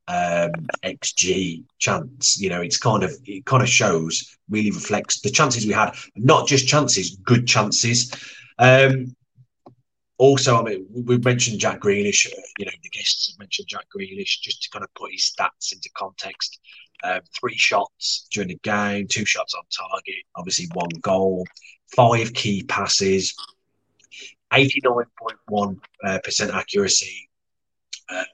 um, 0.09 0.53
xG 0.83 1.65
chance. 1.79 2.41
You 2.41 2.51
know, 2.51 2.61
it's 2.61 2.79
kind 2.79 3.03
of 3.03 3.13
it 3.25 3.45
kind 3.47 3.63
of 3.63 3.69
shows, 3.69 4.37
really 4.49 4.71
reflects 4.71 5.21
the 5.21 5.31
chances 5.31 5.67
we 5.67 5.73
had, 5.73 5.95
not 6.17 6.47
just 6.47 6.67
chances, 6.67 7.17
good 7.17 7.47
chances. 7.47 8.13
Um, 8.59 9.15
also, 10.19 10.61
I 10.61 10.63
mean, 10.63 10.87
we've 10.91 11.25
mentioned 11.25 11.59
Jack 11.59 11.81
Grealish. 11.81 12.27
Uh, 12.27 12.41
you 12.59 12.67
know, 12.67 12.73
the 12.83 12.91
guests 12.91 13.33
have 13.33 13.39
mentioned 13.39 13.69
Jack 13.69 13.87
Grealish 13.97 14.41
just 14.41 14.63
to 14.63 14.71
kind 14.71 14.85
of 14.85 14.95
put 14.95 15.13
his 15.13 15.33
stats 15.35 15.73
into 15.73 15.91
context. 15.97 16.61
Um, 17.05 17.21
three 17.41 17.57
shots 17.57 18.29
during 18.31 18.49
the 18.49 18.61
game, 18.63 19.09
two 19.09 19.25
shots 19.25 19.55
on 19.55 19.65
target, 19.77 20.23
obviously 20.37 20.69
one 20.75 20.91
goal, 21.01 21.45
five 21.97 22.33
key 22.33 22.63
passes, 22.63 23.35
89.1% 24.53 25.81
uh, 26.05 26.19
percent 26.23 26.55
accuracy. 26.55 27.29
Uh, 28.09 28.25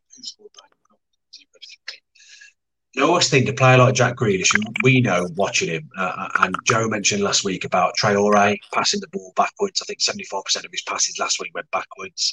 I 2.96 3.02
always 3.02 3.28
think 3.28 3.48
a 3.48 3.52
player 3.52 3.78
like 3.78 3.94
Jack 3.94 4.16
Grealish, 4.16 4.50
we 4.82 5.00
know 5.00 5.28
watching 5.36 5.68
him, 5.68 5.88
uh, 5.96 6.12
uh, 6.16 6.28
and 6.40 6.56
Joe 6.64 6.88
mentioned 6.88 7.22
last 7.22 7.44
week 7.44 7.64
about 7.64 7.94
Traore 7.96 8.58
passing 8.72 9.00
the 9.00 9.08
ball 9.08 9.32
backwards. 9.36 9.80
I 9.80 9.84
think 9.84 10.00
74% 10.00 10.64
of 10.64 10.70
his 10.72 10.82
passes 10.82 11.18
last 11.18 11.38
week 11.40 11.54
went 11.54 11.70
backwards. 11.70 12.32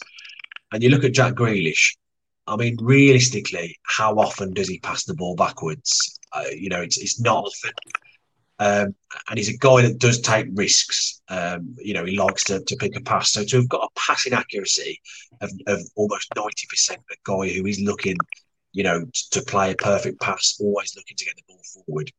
And 0.71 0.81
you 0.81 0.89
look 0.89 1.03
at 1.03 1.13
Jack 1.13 1.33
Grealish, 1.33 1.95
I 2.47 2.55
mean, 2.55 2.77
realistically, 2.81 3.77
how 3.83 4.15
often 4.15 4.53
does 4.53 4.67
he 4.67 4.79
pass 4.79 5.03
the 5.03 5.13
ball 5.13 5.35
backwards? 5.35 6.19
Uh, 6.31 6.45
you 6.51 6.69
know, 6.69 6.81
it's, 6.81 6.97
it's 6.97 7.19
not 7.19 7.45
often. 7.45 7.71
Um, 8.57 8.95
and 9.29 9.37
he's 9.37 9.49
a 9.49 9.57
guy 9.57 9.81
that 9.81 9.99
does 9.99 10.21
take 10.21 10.47
risks. 10.53 11.21
Um, 11.27 11.75
you 11.77 11.93
know, 11.93 12.05
he 12.05 12.17
likes 12.17 12.43
to, 12.45 12.61
to 12.61 12.75
pick 12.77 12.95
a 12.95 13.01
pass. 13.01 13.33
So 13.33 13.43
to 13.43 13.57
have 13.57 13.69
got 13.69 13.83
a 13.83 13.99
passing 13.99 14.33
accuracy 14.33 14.99
of, 15.41 15.51
of 15.67 15.81
almost 15.95 16.29
90%, 16.35 16.91
a 16.91 16.97
guy 17.25 17.53
who 17.53 17.65
is 17.65 17.79
looking 17.81 18.17
you 18.75 18.83
know, 18.83 19.05
to 19.31 19.41
play 19.41 19.71
a 19.71 19.75
perfect 19.75 20.19
pass, 20.19 20.57
always 20.59 20.97
looking 20.97 21.15
to 21.15 21.23
get 21.23 21.35
the 21.37 21.43
ball 21.47 21.61
forward, 21.73 22.11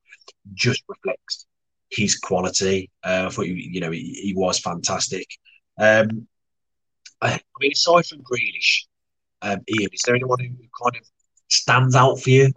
just 0.55 0.83
reflects 0.89 1.47
his 1.91 2.19
quality. 2.19 2.91
Uh, 3.05 3.27
I 3.27 3.29
thought, 3.29 3.47
you 3.47 3.79
know, 3.79 3.91
he, 3.91 4.15
he 4.23 4.35
was 4.35 4.59
fantastic. 4.59 5.27
Um, 5.79 6.27
I, 7.21 7.39
mean, 7.61 7.73
aside 7.73 8.07
from 8.07 8.23
Grealish, 8.23 8.87
um, 9.43 9.61
Ian, 9.69 9.91
is 9.93 10.01
there 10.07 10.15
anyone 10.15 10.39
who 10.41 10.49
kind 10.49 10.97
of 10.97 11.07
stands 11.49 11.95
out 11.95 12.21
for 12.21 12.31
you? 12.31 12.51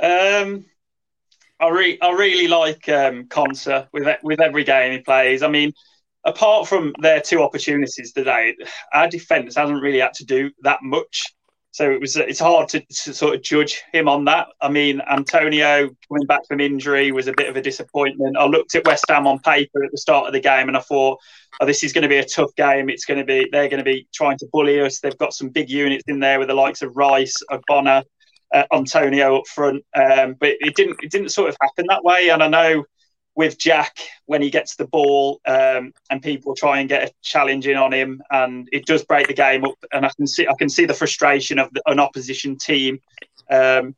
Um, 0.00 0.64
I, 1.60 1.68
re- 1.68 1.98
I 2.00 2.10
really 2.12 2.48
like 2.48 2.88
um, 2.88 3.24
Konsa 3.24 3.88
with 3.92 4.06
with 4.22 4.40
every 4.40 4.64
game 4.64 4.92
he 4.92 4.98
plays. 5.00 5.42
I 5.42 5.48
mean, 5.48 5.72
apart 6.24 6.68
from 6.68 6.94
their 7.00 7.20
two 7.20 7.42
opportunities 7.42 8.12
today, 8.12 8.54
our 8.92 9.08
defence 9.08 9.56
hasn't 9.56 9.82
really 9.82 10.00
had 10.00 10.14
to 10.14 10.24
do 10.24 10.50
that 10.62 10.78
much. 10.82 11.24
So 11.72 11.90
it 11.90 12.00
was 12.00 12.16
it's 12.16 12.40
hard 12.40 12.68
to, 12.70 12.80
to, 12.80 13.14
sort 13.14 13.34
of 13.34 13.42
judge 13.42 13.82
him 13.92 14.08
on 14.08 14.24
that. 14.24 14.48
I 14.60 14.68
mean, 14.68 15.00
Antonio 15.00 15.88
coming 16.08 16.26
back 16.26 16.40
from 16.48 16.60
injury 16.60 17.12
was 17.12 17.28
a 17.28 17.34
bit 17.36 17.48
of 17.48 17.56
a 17.56 17.62
disappointment. 17.62 18.36
I 18.36 18.46
looked 18.46 18.74
at 18.74 18.86
West 18.86 19.04
Ham 19.08 19.26
on 19.26 19.38
paper 19.40 19.84
at 19.84 19.90
the 19.90 19.98
start 19.98 20.26
of 20.26 20.32
the 20.32 20.40
game 20.40 20.68
and 20.68 20.76
I 20.76 20.80
thought, 20.80 21.18
oh, 21.60 21.66
this 21.66 21.84
is 21.84 21.92
going 21.92 22.02
to 22.02 22.08
be 22.08 22.16
a 22.16 22.24
tough 22.24 22.54
game. 22.56 22.88
It's 22.88 23.04
going 23.04 23.20
to 23.20 23.24
be 23.24 23.48
they're 23.52 23.68
going 23.68 23.78
to 23.78 23.84
be 23.84 24.08
trying 24.14 24.38
to 24.38 24.48
bully 24.52 24.80
us. 24.80 25.00
They've 25.00 25.18
got 25.18 25.34
some 25.34 25.50
big 25.50 25.70
units 25.70 26.04
in 26.08 26.20
there 26.20 26.38
with 26.38 26.48
the 26.48 26.54
likes 26.54 26.82
of 26.82 26.96
Rice, 26.96 27.36
Ogbonna, 27.50 28.02
uh, 28.54 28.64
Antonio 28.72 29.38
up 29.38 29.46
front. 29.46 29.84
Um, 29.94 30.34
but 30.38 30.54
it 30.60 30.74
didn't 30.74 30.96
it 31.02 31.10
didn't 31.10 31.30
sort 31.30 31.48
of 31.48 31.56
happen 31.60 31.86
that 31.88 32.04
way. 32.04 32.30
And 32.30 32.42
I 32.42 32.48
know 32.48 32.84
with 33.34 33.56
Jack 33.58 33.96
when 34.26 34.42
he 34.42 34.50
gets 34.50 34.74
the 34.74 34.86
ball 34.86 35.40
um, 35.46 35.92
and 36.10 36.20
people 36.20 36.56
try 36.56 36.80
and 36.80 36.88
get 36.88 37.08
a 37.08 37.12
challenge 37.22 37.68
in 37.68 37.76
on 37.76 37.92
him, 37.92 38.20
and 38.30 38.68
it 38.72 38.86
does 38.86 39.04
break 39.04 39.28
the 39.28 39.34
game 39.34 39.64
up. 39.64 39.76
And 39.92 40.04
I 40.04 40.10
can 40.16 40.26
see 40.26 40.46
I 40.46 40.54
can 40.58 40.68
see 40.68 40.86
the 40.86 40.94
frustration 40.94 41.58
of 41.58 41.70
the, 41.72 41.82
an 41.86 42.00
opposition 42.00 42.56
team. 42.56 43.00
Um, 43.50 43.94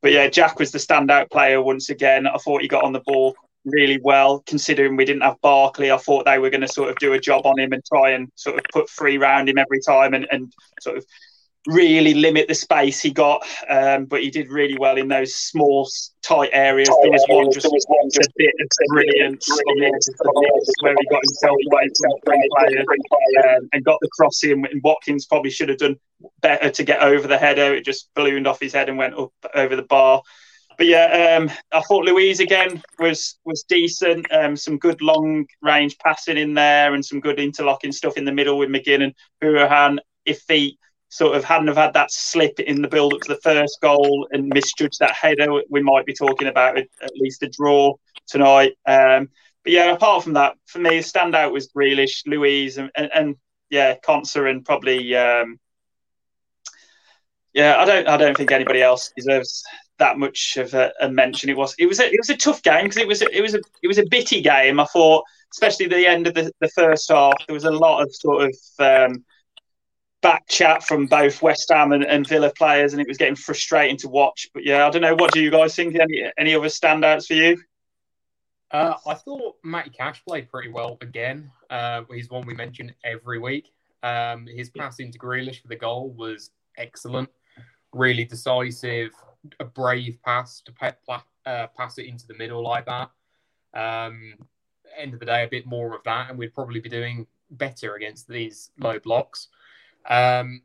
but 0.00 0.12
yeah, 0.12 0.28
Jack 0.28 0.58
was 0.58 0.70
the 0.70 0.78
standout 0.78 1.30
player 1.30 1.60
once 1.60 1.90
again. 1.90 2.26
I 2.26 2.36
thought 2.38 2.62
he 2.62 2.68
got 2.68 2.84
on 2.84 2.92
the 2.92 3.00
ball 3.00 3.34
really 3.64 3.98
well, 4.02 4.42
considering 4.46 4.96
we 4.96 5.04
didn't 5.04 5.22
have 5.22 5.40
Barkley. 5.40 5.90
I 5.90 5.98
thought 5.98 6.24
they 6.24 6.38
were 6.38 6.50
going 6.50 6.60
to 6.62 6.68
sort 6.68 6.90
of 6.90 6.96
do 6.96 7.12
a 7.12 7.20
job 7.20 7.46
on 7.46 7.58
him 7.58 7.72
and 7.72 7.84
try 7.84 8.10
and 8.10 8.30
sort 8.34 8.58
of 8.58 8.64
put 8.72 8.88
three 8.88 9.18
round 9.18 9.48
him 9.48 9.58
every 9.58 9.80
time 9.80 10.14
and, 10.14 10.26
and 10.30 10.52
sort 10.80 10.98
of 10.98 11.04
really 11.66 12.14
limit 12.14 12.48
the 12.48 12.54
space 12.54 13.00
he 13.00 13.10
got, 13.10 13.44
um, 13.68 14.06
but 14.06 14.22
he 14.22 14.30
did 14.30 14.48
really 14.48 14.78
well 14.78 14.96
in 14.96 15.08
those 15.08 15.34
small, 15.34 15.88
tight 16.22 16.50
areas. 16.52 16.88
There 17.02 17.10
was 17.10 17.24
one 17.28 17.50
just, 17.52 17.66
a 17.66 18.28
bit 18.36 18.54
of 18.60 18.68
brilliance 18.88 19.50
on 19.50 19.78
the 19.78 19.86
edge 19.86 20.08
of 20.08 20.16
the 20.18 20.32
box 20.34 20.70
where 20.80 20.94
he 20.98 21.06
got 21.10 21.22
himself 21.24 21.56
away 21.70 21.88
from 22.00 22.10
three 22.24 22.48
players 22.56 22.86
um, 23.44 23.68
and 23.72 23.84
got 23.84 23.98
the 24.00 24.08
cross 24.18 24.42
in. 24.44 24.64
And 24.66 24.82
Watkins 24.82 25.26
probably 25.26 25.50
should 25.50 25.68
have 25.68 25.78
done 25.78 25.96
better 26.40 26.70
to 26.70 26.84
get 26.84 27.02
over 27.02 27.26
the 27.26 27.38
header. 27.38 27.74
It 27.74 27.84
just 27.84 28.08
ballooned 28.14 28.46
off 28.46 28.60
his 28.60 28.72
head 28.72 28.88
and 28.88 28.96
went 28.96 29.14
up 29.14 29.32
over 29.54 29.76
the 29.76 29.82
bar. 29.82 30.22
But 30.78 30.86
yeah, 30.86 31.36
um, 31.36 31.50
I 31.72 31.80
thought 31.82 32.04
Luiz 32.04 32.38
again 32.38 32.80
was 33.00 33.36
was 33.44 33.64
decent. 33.68 34.32
Um, 34.32 34.56
some 34.56 34.78
good 34.78 35.02
long 35.02 35.46
range 35.60 35.98
passing 35.98 36.38
in 36.38 36.54
there, 36.54 36.94
and 36.94 37.04
some 37.04 37.18
good 37.18 37.40
interlocking 37.40 37.90
stuff 37.90 38.16
in 38.16 38.24
the 38.24 38.32
middle 38.32 38.58
with 38.58 38.68
McGinn 38.68 39.02
and 39.02 39.14
Hourihane. 39.42 39.98
If 40.24 40.44
he 40.46 40.78
sort 41.08 41.36
of 41.36 41.44
hadn't 41.44 41.68
have 41.68 41.76
had 41.76 41.94
that 41.94 42.10
slip 42.10 42.60
in 42.60 42.82
the 42.82 42.88
build 42.88 43.14
up 43.14 43.20
to 43.22 43.34
the 43.34 43.40
first 43.40 43.78
goal 43.80 44.28
and 44.30 44.48
misjudged 44.48 44.98
that 45.00 45.14
header, 45.14 45.62
we 45.70 45.82
might 45.82 46.06
be 46.06 46.14
talking 46.14 46.48
about 46.48 46.76
at 46.76 46.88
least 47.14 47.42
a 47.42 47.48
draw 47.48 47.94
tonight. 48.26 48.72
Um, 48.86 49.30
but 49.64 49.72
yeah, 49.72 49.92
apart 49.92 50.24
from 50.24 50.34
that, 50.34 50.54
for 50.66 50.78
me, 50.78 50.98
a 50.98 51.02
standout 51.02 51.52
was 51.52 51.68
Grealish, 51.68 52.22
Luiz, 52.26 52.78
and, 52.78 52.90
and, 52.94 53.10
and 53.14 53.36
yeah, 53.70 53.96
Konsa, 54.06 54.50
and 54.50 54.64
probably 54.64 55.14
um, 55.16 55.58
yeah, 57.52 57.76
I 57.78 57.84
don't 57.84 58.06
I 58.06 58.16
don't 58.16 58.36
think 58.36 58.52
anybody 58.52 58.82
else 58.82 59.12
deserves 59.16 59.64
that 59.98 60.18
much 60.18 60.56
of 60.56 60.74
a, 60.74 60.92
a 61.00 61.10
mention. 61.10 61.50
It 61.50 61.56
was 61.56 61.74
it 61.78 61.86
was 61.86 62.00
a, 62.00 62.06
it 62.06 62.18
was 62.18 62.30
a 62.30 62.36
tough 62.36 62.62
game 62.62 62.84
because 62.84 62.98
it 62.98 63.08
was 63.08 63.22
a, 63.22 63.36
it 63.36 63.40
was 63.40 63.54
a 63.54 63.60
it 63.82 63.88
was 63.88 63.98
a 63.98 64.06
bitty 64.06 64.40
game. 64.40 64.78
I 64.78 64.84
thought, 64.84 65.24
especially 65.52 65.86
the 65.86 66.06
end 66.06 66.26
of 66.26 66.34
the, 66.34 66.52
the 66.60 66.68
first 66.68 67.10
half, 67.10 67.34
there 67.46 67.54
was 67.54 67.64
a 67.64 67.70
lot 67.70 68.02
of 68.02 68.14
sort 68.14 68.44
of 68.48 68.56
um, 68.78 69.24
back 70.20 70.48
chat 70.48 70.82
from 70.82 71.06
both 71.06 71.42
West 71.42 71.70
Ham 71.72 71.92
and, 71.92 72.04
and, 72.04 72.26
Villa 72.26 72.52
players, 72.56 72.92
and 72.92 73.00
it 73.00 73.08
was 73.08 73.18
getting 73.18 73.36
frustrating 73.36 73.96
to 73.98 74.08
watch. 74.08 74.48
But 74.52 74.64
yeah, 74.64 74.86
I 74.86 74.90
don't 74.90 75.02
know. 75.02 75.14
What 75.14 75.32
do 75.32 75.40
you 75.40 75.50
guys 75.50 75.74
think? 75.74 75.94
Any 75.94 76.30
any 76.36 76.54
other 76.54 76.68
standouts 76.68 77.26
for 77.26 77.34
you? 77.34 77.58
Uh, 78.70 78.94
I 79.06 79.14
thought 79.14 79.56
Matty 79.64 79.90
Cash 79.90 80.22
played 80.26 80.50
pretty 80.50 80.70
well 80.70 80.98
again. 81.00 81.50
Uh, 81.70 82.02
he's 82.12 82.28
one 82.28 82.46
we 82.46 82.54
mention 82.54 82.92
every 83.04 83.38
week. 83.38 83.72
Um, 84.02 84.46
his 84.46 84.70
pass 84.70 85.00
into 85.00 85.18
Grealish 85.18 85.62
for 85.62 85.68
the 85.68 85.76
goal 85.76 86.10
was 86.10 86.50
excellent, 86.76 87.30
really 87.92 88.24
decisive, 88.24 89.10
a 89.58 89.64
brave 89.64 90.18
pass 90.24 90.62
to 90.62 90.72
uh, 91.46 91.66
pass 91.76 91.98
it 91.98 92.06
into 92.06 92.26
the 92.26 92.34
middle 92.34 92.62
like 92.62 92.86
that. 92.86 93.10
Um, 93.74 94.34
end 94.96 95.14
of 95.14 95.20
the 95.20 95.26
day, 95.26 95.44
a 95.44 95.48
bit 95.48 95.66
more 95.66 95.94
of 95.94 96.02
that, 96.04 96.30
and 96.30 96.38
we'd 96.38 96.54
probably 96.54 96.80
be 96.80 96.88
doing 96.88 97.26
better 97.50 97.94
against 97.94 98.28
these 98.28 98.70
low 98.78 98.98
blocks. 98.98 99.48
Um, 100.08 100.62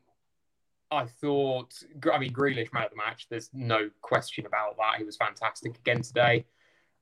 I 0.90 1.06
thought, 1.06 1.74
I 2.12 2.18
mean, 2.18 2.32
Grealish 2.32 2.72
man 2.72 2.84
of 2.84 2.90
the 2.90 2.96
match. 2.96 3.26
There's 3.28 3.50
no 3.52 3.90
question 4.00 4.46
about 4.46 4.76
that. 4.76 4.98
He 4.98 5.04
was 5.04 5.16
fantastic 5.16 5.76
again 5.78 6.02
today. 6.02 6.46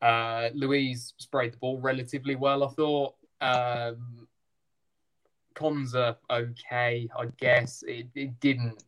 Uh, 0.01 0.49
Luiz 0.55 1.14
sprayed 1.18 1.53
the 1.53 1.59
ball 1.59 1.78
relatively 1.78 2.34
well, 2.34 2.64
I 2.64 2.68
thought. 2.68 3.14
Um, 3.40 4.26
Konsa, 5.55 6.16
okay, 6.30 7.09
I 7.16 7.26
guess. 7.38 7.84
It, 7.86 8.09
it 8.14 8.40
didn't. 8.40 8.82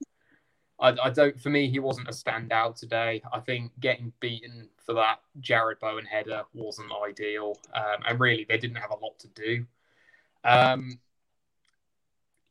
I, 0.81 0.97
I, 1.05 1.11
don't. 1.11 1.41
For 1.41 1.51
me, 1.51 1.71
he 1.71 1.79
wasn't 1.79 2.09
a 2.09 2.13
standout 2.13 2.77
today. 2.77 3.23
I 3.33 3.41
think 3.41 3.73
getting 3.79 4.13
beaten 4.21 4.69
for 4.85 4.95
that 4.95 5.21
Jarrod 5.41 5.79
Bowen 5.81 6.05
header 6.05 6.43
wasn't 6.53 6.91
ideal, 7.09 7.59
um, 7.75 8.03
and 8.09 8.19
really 8.19 8.45
they 8.49 8.59
didn't 8.59 8.77
have 8.77 8.91
a 8.91 8.97
lot 8.97 9.19
to 9.21 9.29
do. 9.29 9.67
Um, 10.43 10.99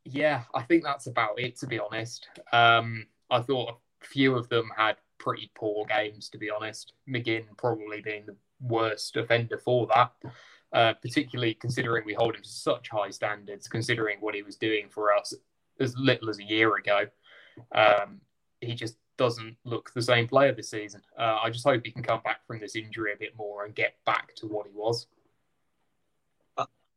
yeah, 0.04 0.42
I 0.54 0.62
think 0.62 0.84
that's 0.84 1.06
about 1.06 1.38
it, 1.40 1.56
to 1.56 1.66
be 1.66 1.78
honest. 1.78 2.28
Um, 2.52 3.06
I 3.30 3.40
thought 3.40 3.78
a 4.02 4.06
few 4.06 4.34
of 4.36 4.48
them 4.48 4.70
had 4.76 4.96
pretty 5.18 5.50
poor 5.54 5.86
games, 5.86 6.28
to 6.30 6.38
be 6.38 6.50
honest. 6.50 6.92
McGinn 7.08 7.44
probably 7.56 8.02
being 8.02 8.26
the 8.26 8.36
worst 8.60 9.16
offender 9.16 9.58
for 9.58 9.86
that, 9.86 10.12
uh, 10.72 10.94
particularly 10.94 11.54
considering 11.54 12.04
we 12.04 12.14
hold 12.14 12.34
him 12.34 12.42
to 12.42 12.48
such 12.48 12.88
high 12.90 13.10
standards, 13.10 13.66
considering 13.66 14.18
what 14.20 14.34
he 14.34 14.42
was 14.42 14.56
doing 14.56 14.88
for 14.90 15.14
us 15.14 15.34
as 15.80 15.96
little 15.96 16.28
as 16.28 16.38
a 16.38 16.44
year 16.44 16.76
ago. 16.76 17.06
Um, 17.74 18.20
he 18.60 18.74
just 18.74 18.96
doesn't 19.16 19.56
look 19.64 19.92
the 19.94 20.02
same 20.02 20.26
player 20.26 20.52
this 20.52 20.70
season. 20.70 21.00
Uh, 21.18 21.38
I 21.42 21.50
just 21.50 21.64
hope 21.64 21.82
he 21.84 21.92
can 21.92 22.02
come 22.02 22.20
back 22.24 22.46
from 22.46 22.58
this 22.58 22.76
injury 22.76 23.12
a 23.12 23.16
bit 23.16 23.36
more 23.36 23.64
and 23.64 23.74
get 23.74 23.96
back 24.04 24.34
to 24.36 24.46
what 24.46 24.66
he 24.66 24.72
was. 24.74 25.06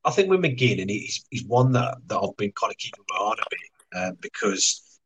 I 0.08 0.12
think 0.12 0.30
with 0.30 0.39
McGinn, 0.39 0.89
he's, 0.89 1.26
he's 1.30 1.43
one 1.43 1.74
that, 1.74 1.97
that 2.08 2.18
I've 2.18 2.38
been 2.38 2.53
kind 2.53 2.72
of 2.72 2.78
keeping 2.78 3.03
my 3.10 3.18
eye 3.18 3.20
on 3.20 3.39
a 3.39 3.43
bit 3.49 3.60
uh, 3.93 4.12
because 4.22 4.99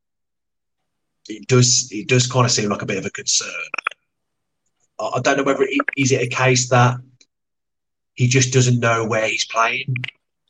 it 1.28 1.48
does 1.48 1.90
it 1.92 2.08
does 2.08 2.28
kind 2.28 2.46
of 2.46 2.52
seem 2.52 2.70
like 2.70 2.84
a 2.84 2.86
bit 2.86 3.00
of 3.00 3.06
a 3.06 3.10
concern. 3.10 3.50
I, 5.00 5.12
I 5.16 5.20
don't 5.22 5.38
know 5.38 5.44
whether 5.44 5.64
it, 5.64 5.82
is 5.98 6.12
it 6.12 6.22
a 6.22 6.28
case 6.28 6.70
that 6.70 6.98
he 8.14 8.28
just 8.28 8.54
doesn't 8.54 8.80
know 8.80 9.06
where 9.06 9.28
he's 9.28 9.46
playing 9.46 9.96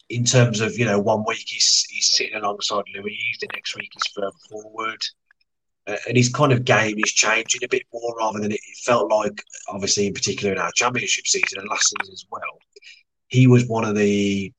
in 0.09 0.25
terms 0.25 0.59
of 0.59 0.77
you 0.77 0.85
know 0.85 0.99
one 0.99 1.23
week 1.25 1.45
he's 1.47 1.85
he's 1.89 2.11
sitting 2.11 2.35
alongside 2.35 2.83
Luiz, 2.93 3.37
the 3.39 3.47
next 3.53 3.75
week 3.77 3.89
he's 3.93 4.13
further 4.13 4.35
forward. 4.49 5.01
Uh, 5.87 5.95
and 6.07 6.15
his 6.15 6.29
kind 6.29 6.51
of 6.51 6.63
game 6.63 6.95
is 6.99 7.11
changing 7.11 7.63
a 7.63 7.67
bit 7.67 7.81
more 7.91 8.15
rather 8.19 8.39
than 8.39 8.51
it 8.51 8.59
felt 8.85 9.09
like, 9.09 9.43
obviously, 9.67 10.05
in 10.05 10.13
particular 10.13 10.53
in 10.53 10.59
our 10.59 10.71
championship 10.75 11.25
season 11.25 11.57
and 11.59 11.67
last 11.69 11.89
season 11.89 12.13
as 12.13 12.23
well 12.29 12.59
he 13.31 13.47
was 13.47 13.65
one 13.65 13.85
of 13.85 13.95
the 13.95 14.53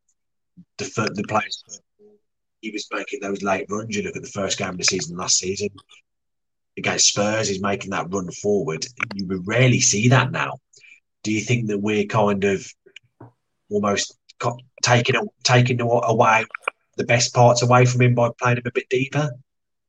the, 0.79 1.13
the 1.15 1.25
players. 1.29 1.63
He 2.61 2.71
was 2.71 2.89
making 2.93 3.21
those 3.21 3.43
late 3.43 3.67
runs. 3.69 3.95
You 3.95 4.03
look 4.03 4.17
at 4.17 4.23
the 4.23 4.29
first 4.29 4.59
game 4.59 4.71
of 4.71 4.79
the 4.79 4.85
season 4.85 5.17
last 5.17 5.39
season 5.39 5.69
against 6.77 7.09
Spurs. 7.09 7.49
He's 7.49 7.61
making 7.61 7.91
that 7.91 8.13
run 8.13 8.31
forward. 8.31 8.85
You 9.15 9.43
rarely 9.45 9.81
see 9.81 10.09
that 10.09 10.33
now. 10.33 10.59
Do 11.23 11.33
you 11.33 11.41
think 11.41 11.69
that 11.69 11.79
we're 11.79 12.07
kind 12.07 12.45
of 12.45 12.67
almost 13.71 14.17
taking 14.83 15.15
taking 15.45 15.81
away 15.81 16.45
the 16.97 17.05
best 17.05 17.35
parts 17.35 17.63
away 17.63 17.85
from 17.85 18.03
him 18.03 18.15
by 18.15 18.31
playing 18.41 18.59
him 18.59 18.67
a 18.67 18.73
bit 18.73 18.89
deeper? 18.89 19.31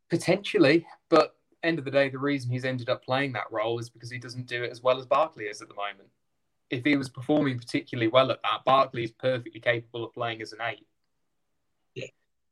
Potentially, 0.10 0.86
but 1.10 1.36
end 1.64 1.80
of 1.80 1.86
the 1.86 1.92
day, 1.92 2.10
the 2.10 2.20
reason 2.20 2.52
he's 2.52 2.66
ended 2.66 2.90
up 2.90 3.04
playing 3.04 3.32
that 3.34 3.52
role 3.52 3.80
is 3.80 3.90
because 3.90 4.12
he 4.12 4.20
doesn't 4.20 4.48
do 4.48 4.64
it 4.64 4.72
as 4.72 4.82
well 4.82 5.00
as 5.00 5.06
Barkley 5.06 5.46
is 5.46 5.62
at 5.62 5.70
the 5.70 5.76
moment 5.76 6.10
if 6.74 6.84
he 6.84 6.98
was 6.98 7.08
performing 7.08 7.60
particularly 7.60 8.08
well 8.08 8.32
at 8.32 8.42
that, 8.42 8.66
Barkley 8.66 9.04
is 9.04 9.12
perfectly 9.12 9.60
capable 9.60 10.06
of 10.06 10.14
playing 10.14 10.42
as 10.42 10.54
an 10.54 10.60
eight. 10.62 10.88
Yeah. 11.94 12.08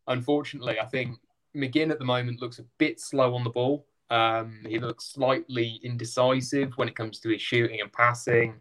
Unfortunately, 0.08 0.80
I 0.80 0.86
think 0.86 1.18
McGinn 1.56 1.90
at 1.90 1.98
the 1.98 2.06
moment 2.06 2.40
looks 2.40 2.60
a 2.60 2.66
bit 2.78 3.00
slow 3.00 3.34
on 3.34 3.44
the 3.44 3.50
ball. 3.50 3.88
Um, 4.12 4.60
he 4.68 4.78
looks 4.78 5.06
slightly 5.06 5.80
indecisive 5.84 6.74
when 6.76 6.88
it 6.88 6.96
comes 6.96 7.20
to 7.22 7.30
his 7.30 7.42
shooting 7.42 7.82
and 7.82 7.92
passing, 7.92 8.60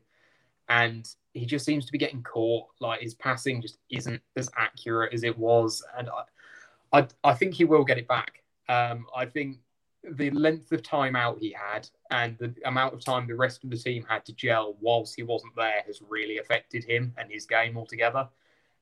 and 0.69 1.07
he 1.35 1.45
just 1.45 1.67
seems 1.67 1.85
to 1.85 1.93
be 1.93 1.99
getting 1.99 2.23
caught. 2.23 2.67
Like 2.81 3.01
his 3.03 3.15
passing 3.15 3.61
just 3.61 3.79
isn't 3.91 4.23
as 4.37 4.49
accurate 4.57 5.13
as 5.13 5.25
it 5.25 5.37
was, 5.37 5.85
and 5.99 6.09
I, 6.09 7.01
I, 7.01 7.07
I 7.23 7.35
think 7.35 7.55
he 7.55 7.65
will 7.65 7.85
get 7.85 7.99
it 7.99 8.09
back. 8.09 8.43
Um, 8.69 9.07
I 9.15 9.27
think 9.27 9.59
the 10.03 10.31
length 10.31 10.73
of 10.73 10.83
time 10.83 11.15
out 11.15 11.39
he 11.39 11.53
had 11.53 11.89
and 12.11 12.37
the 12.39 12.55
amount 12.65 12.95
of 12.95 13.05
time 13.05 13.27
the 13.27 13.35
rest 13.35 13.63
of 13.65 13.71
the 13.71 13.77
team 13.77 14.05
had 14.09 14.25
to 14.25 14.33
gel 14.33 14.77
whilst 14.81 15.15
he 15.15 15.23
wasn't 15.23 15.55
there 15.57 15.83
has 15.87 16.01
really 16.09 16.39
affected 16.39 16.85
him 16.85 17.13
and 17.19 17.31
his 17.31 17.47
game 17.47 17.77
altogether. 17.77 18.29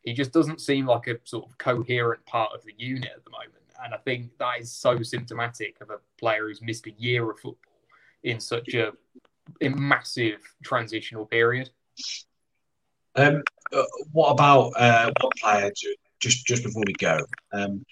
He 0.02 0.12
just 0.12 0.32
doesn't 0.32 0.60
seem 0.60 0.86
like 0.86 1.08
a 1.08 1.18
sort 1.24 1.46
of 1.46 1.58
coherent 1.58 2.24
part 2.24 2.52
of 2.54 2.64
the 2.64 2.74
unit 2.76 3.10
at 3.14 3.24
the 3.24 3.30
moment. 3.30 3.52
And 3.84 3.94
I 3.94 3.98
think 3.98 4.30
that 4.38 4.60
is 4.60 4.72
so 4.72 5.02
symptomatic 5.02 5.80
of 5.80 5.90
a 5.90 5.98
player 6.18 6.48
who's 6.48 6.62
missed 6.62 6.86
a 6.86 6.92
year 6.92 7.28
of 7.30 7.38
football 7.38 7.72
in 8.22 8.40
such 8.40 8.74
a, 8.74 8.92
massive 9.62 10.40
transitional 10.62 11.24
period. 11.24 11.70
Um, 13.16 13.42
uh, 13.72 13.82
what 14.12 14.30
about 14.30 14.72
uh, 14.76 15.10
one 15.20 15.32
player 15.40 15.72
just 16.20 16.46
just 16.46 16.62
before 16.62 16.82
we 16.86 16.92
go? 16.92 17.18
Um, 17.52 17.84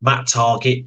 Matt 0.00 0.26
Targett 0.26 0.86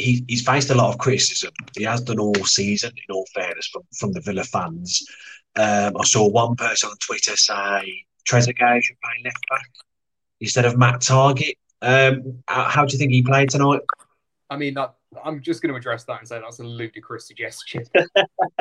he, 0.00 0.24
he's 0.28 0.44
faced 0.44 0.70
a 0.70 0.74
lot 0.74 0.88
of 0.88 0.98
criticism. 0.98 1.52
He 1.76 1.84
has 1.84 2.00
done 2.00 2.18
all 2.18 2.34
season, 2.44 2.90
in 2.96 3.14
all 3.14 3.26
fairness, 3.34 3.68
from, 3.68 3.82
from 3.98 4.12
the 4.12 4.20
Villa 4.20 4.44
fans. 4.44 5.04
Um, 5.56 5.96
I 5.98 6.04
saw 6.04 6.28
one 6.28 6.56
person 6.56 6.90
on 6.90 6.96
Twitter 6.98 7.36
say 7.36 8.04
Trezeguet 8.28 8.82
should 8.82 9.00
play 9.00 9.22
left 9.24 9.44
back 9.50 9.68
instead 10.40 10.64
of 10.64 10.78
Matt 10.78 11.00
Targett. 11.00 11.56
Um, 11.82 12.42
how, 12.46 12.84
do 12.84 12.92
you 12.92 12.98
think 12.98 13.12
he 13.12 13.22
played 13.22 13.50
tonight? 13.50 13.80
I 14.48 14.56
mean, 14.56 14.74
that, 14.74 14.94
I'm 15.24 15.42
just 15.42 15.62
going 15.62 15.72
to 15.72 15.78
address 15.78 16.04
that 16.04 16.20
and 16.20 16.28
say 16.28 16.40
that's 16.40 16.60
a 16.60 16.64
ludicrous 16.64 17.26
suggestion. 17.26 17.84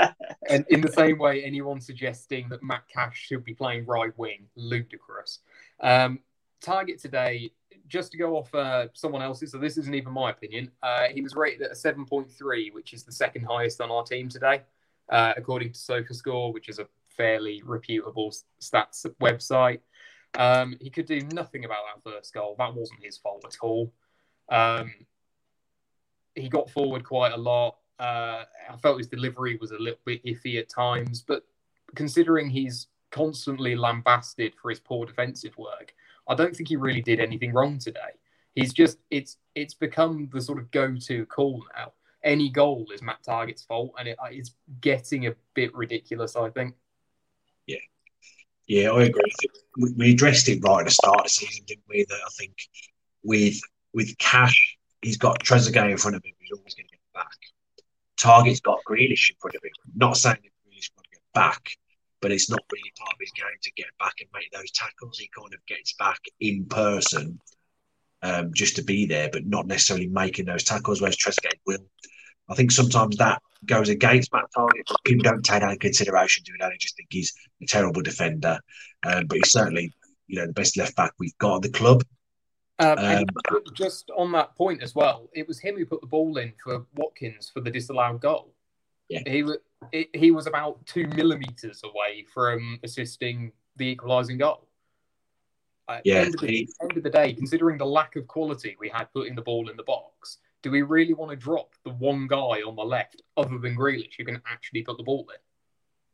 and 0.50 0.66
in 0.70 0.82
the 0.82 0.92
same 0.92 1.18
way, 1.18 1.44
anyone 1.44 1.80
suggesting 1.80 2.50
that 2.50 2.64
Matt 2.64 2.84
Cash 2.92 3.28
should 3.28 3.44
be 3.44 3.54
playing 3.54 3.86
right 3.86 4.18
wing, 4.18 4.48
ludicrous. 4.56 5.40
Um, 5.80 6.20
Targett 6.62 7.02
today 7.02 7.52
just 7.90 8.12
to 8.12 8.18
go 8.18 8.38
off 8.38 8.54
uh, 8.54 8.88
someone 8.94 9.22
else's, 9.22 9.52
so 9.52 9.58
this 9.58 9.78
isn't 9.78 9.96
even 9.96 10.14
my 10.14 10.30
opinion. 10.30 10.72
Uh, 10.82 11.08
he 11.12 11.22
was 11.22 11.36
rated 11.36 11.64
at 11.64 11.72
a 11.72 11.74
7.3, 11.74 12.74
which 12.74 12.94
is 12.94 13.04
the 13.04 13.12
second 13.12 13.46
highest 13.46 13.82
on 13.82 13.92
our 13.92 14.04
team 14.04 14.30
today, 14.30 14.62
uh, 15.10 15.34
according 15.36 15.74
to 15.74 15.80
SofaScore, 15.80 16.54
which 16.54 16.70
is 16.70 16.80
a 16.80 16.88
fairly 17.10 17.62
reputable 17.66 18.32
stats 18.62 19.06
website. 19.20 19.80
Um, 20.38 20.78
he 20.80 20.90
could 20.90 21.08
do 21.08 21.22
nothing 21.34 21.66
about 21.66 21.84
that 21.94 22.10
first 22.10 22.34
goal. 22.34 22.56
That 22.58 22.74
wasn't 22.74 23.04
his 23.04 23.18
fault 23.18 23.44
at 23.46 23.58
all. 23.62 23.92
Um, 24.50 24.94
he 26.36 26.48
got 26.48 26.70
forward 26.70 27.04
quite 27.04 27.34
a 27.34 27.38
lot. 27.38 27.78
Uh, 28.00 28.46
I 28.70 28.78
felt 28.82 29.00
his 29.00 29.08
delivery 29.08 29.58
was 29.60 29.72
a 29.72 29.78
little 29.78 30.00
bit 30.06 30.24
iffy 30.24 30.60
at 30.60 30.70
times, 30.70 31.24
but 31.28 31.44
considering 31.96 32.50
he's 32.50 32.88
constantly 33.12 33.76
lambasted 33.76 34.54
for 34.62 34.70
his 34.70 34.80
poor 34.80 35.06
defensive 35.06 35.58
work, 35.58 35.94
I 36.30 36.36
don't 36.36 36.56
think 36.56 36.70
he 36.70 36.76
really 36.76 37.02
did 37.02 37.20
anything 37.20 37.52
wrong 37.54 37.80
today. 37.80 38.14
He's 38.56 38.72
just 38.72 39.00
it's 39.10 39.38
it's 39.56 39.74
become 39.74 40.30
the 40.32 40.40
sort 40.40 40.60
of 40.60 40.72
go-to 40.72 41.26
call 41.26 41.64
now. 41.76 41.94
Any 42.24 42.50
goal 42.50 42.86
is 42.94 43.02
Matt 43.02 43.24
Targett's 43.24 43.64
fault, 43.64 43.94
and 43.98 44.08
it, 44.10 44.18
uh, 44.22 44.28
it's 44.30 44.52
getting 44.82 45.28
a 45.28 45.34
bit 45.54 45.74
ridiculous. 45.76 46.36
I 46.36 46.50
think. 46.50 46.76
Yeah, 47.66 47.78
yeah, 48.68 48.92
I 48.92 49.04
agree. 49.04 49.34
We, 49.96 50.12
addressed 50.12 50.50
it 50.50 50.60
right 50.64 50.82
at 50.82 50.86
the 50.86 50.92
start 50.92 51.20
of 51.20 51.24
the 51.24 51.30
season, 51.30 51.66
didn't 51.68 51.86
we? 51.90 52.06
That 52.08 52.20
I 52.24 52.30
think 52.38 52.56
with 53.24 53.60
with 53.94 54.18
Cash, 54.18 54.78
he's 55.02 55.18
got 55.18 55.44
Trezeguet 55.44 55.92
in 55.92 55.98
front 55.98 56.18
of 56.18 56.24
him. 56.24 56.34
He's 56.40 56.52
always 56.58 56.76
going 56.76 56.88
to 56.88 56.92
get 56.92 57.14
back. 57.14 57.38
Targett's 58.18 58.60
got 58.60 58.80
Grealish 58.88 59.30
in 59.30 59.38
front 59.40 59.56
of 59.56 59.64
him. 59.64 59.72
Not 59.96 60.18
saying 60.18 60.38
that 60.44 60.70
Grealish 60.70 60.92
going 60.94 61.04
to 61.04 61.10
get 61.12 61.34
back, 61.34 61.72
but 62.22 62.32
it's 62.32 62.50
not 62.50 62.62
really 62.72 62.92
part 62.98 63.14
of 63.14 63.20
his 63.20 63.32
game 63.32 63.46
to 63.62 63.72
get 63.74 63.88
back 64.00 64.16
and 64.20 64.30
make 64.34 64.52
those 64.52 64.72
tackles. 64.72 65.18
He 65.18 65.30
kind 65.36 65.54
of 65.54 65.66
gets 65.66 65.94
back 65.94 66.20
in 66.40 66.66
person 66.66 67.40
um, 68.22 68.52
just 68.54 68.76
to 68.76 68.84
be 68.84 69.06
there, 69.06 69.30
but 69.32 69.46
not 69.46 69.68
necessarily 69.68 70.08
making 70.08 70.46
those 70.46 70.64
tackles, 70.64 71.02
whereas 71.02 71.18
Trezeguet 71.18 71.60
will. 71.66 71.86
I 72.50 72.56
think 72.56 72.72
sometimes 72.72 73.18
that 73.18 73.42
goes 73.66 73.90
against 73.90 74.34
Matt 74.34 74.46
Targett, 74.56 74.84
but 74.88 74.98
people 75.06 75.24
don't 75.24 75.44
take 75.44 75.62
that 75.62 75.70
into 75.70 75.78
consideration. 75.78 76.44
Do 76.46 76.54
they 76.60 76.78
just 76.80 76.98
think 76.98 77.10
he's 77.12 77.34
a 77.62 77.66
terrible 77.66 78.02
defender? 78.02 78.60
Um, 79.06 79.28
but 79.28 79.38
he's 79.38 79.52
certainly, 79.52 79.94
you 80.28 80.40
know, 80.40 80.48
the 80.48 80.54
best 80.54 80.78
left 80.78 80.96
back 80.96 81.14
we've 81.20 81.38
got 81.38 81.58
at 81.58 81.62
the 81.62 81.78
club. 81.78 82.04
Um, 82.80 82.98
um, 82.98 83.26
just 83.74 84.10
on 84.16 84.32
that 84.32 84.56
point 84.56 84.82
as 84.82 84.96
well, 84.96 85.30
it 85.34 85.48
was 85.48 85.60
him 85.60 85.76
who 85.76 85.86
put 85.86 86.02
the 86.02 86.08
ball 86.08 86.38
in 86.38 86.54
for 86.64 86.86
Watkins 86.96 87.52
for 87.54 87.60
the 87.60 87.70
disallowed 87.70 88.22
goal. 88.22 88.54
Yeah. 89.10 89.22
He 89.26 89.43
it, 89.91 90.10
he 90.14 90.32
was 90.32 90.47
about 90.47 90.86
two 90.86 91.07
millimeters 91.07 91.82
away 91.84 92.26
from 92.34 92.80
assisting 92.84 93.51
the 93.78 93.88
equalising 93.88 94.38
goal. 94.38 94.68
At 95.88 96.05
yeah, 96.05 96.18
end 96.18 96.36
of, 96.36 96.41
the, 96.41 96.70
end 96.82 96.97
of 96.97 97.03
the 97.03 97.10
day, 97.10 97.34
considering 97.34 97.80
the 97.80 97.86
lack 97.86 98.16
of 98.16 98.28
quality 98.28 98.78
we 98.80 98.89
had 98.89 99.05
putting 99.12 99.36
the 99.36 99.41
ball 99.41 99.70
in 99.70 99.78
the 99.78 99.84
box, 99.84 100.38
do 100.62 100.70
we 100.70 100.84
really 100.84 101.16
want 101.16 101.32
to 101.32 101.36
drop 101.36 101.74
the 101.84 101.91
one 101.91 102.28
guy 102.28 102.62
on 102.62 102.76
the 102.76 102.84
left, 102.84 103.24
other 103.38 103.57
than 103.57 103.76
Grealish, 103.76 104.14
who 104.18 104.26
can 104.26 104.39
actually 104.45 104.84
put 104.84 104.97
the 104.97 105.03
ball 105.03 105.28
in? 105.34 105.39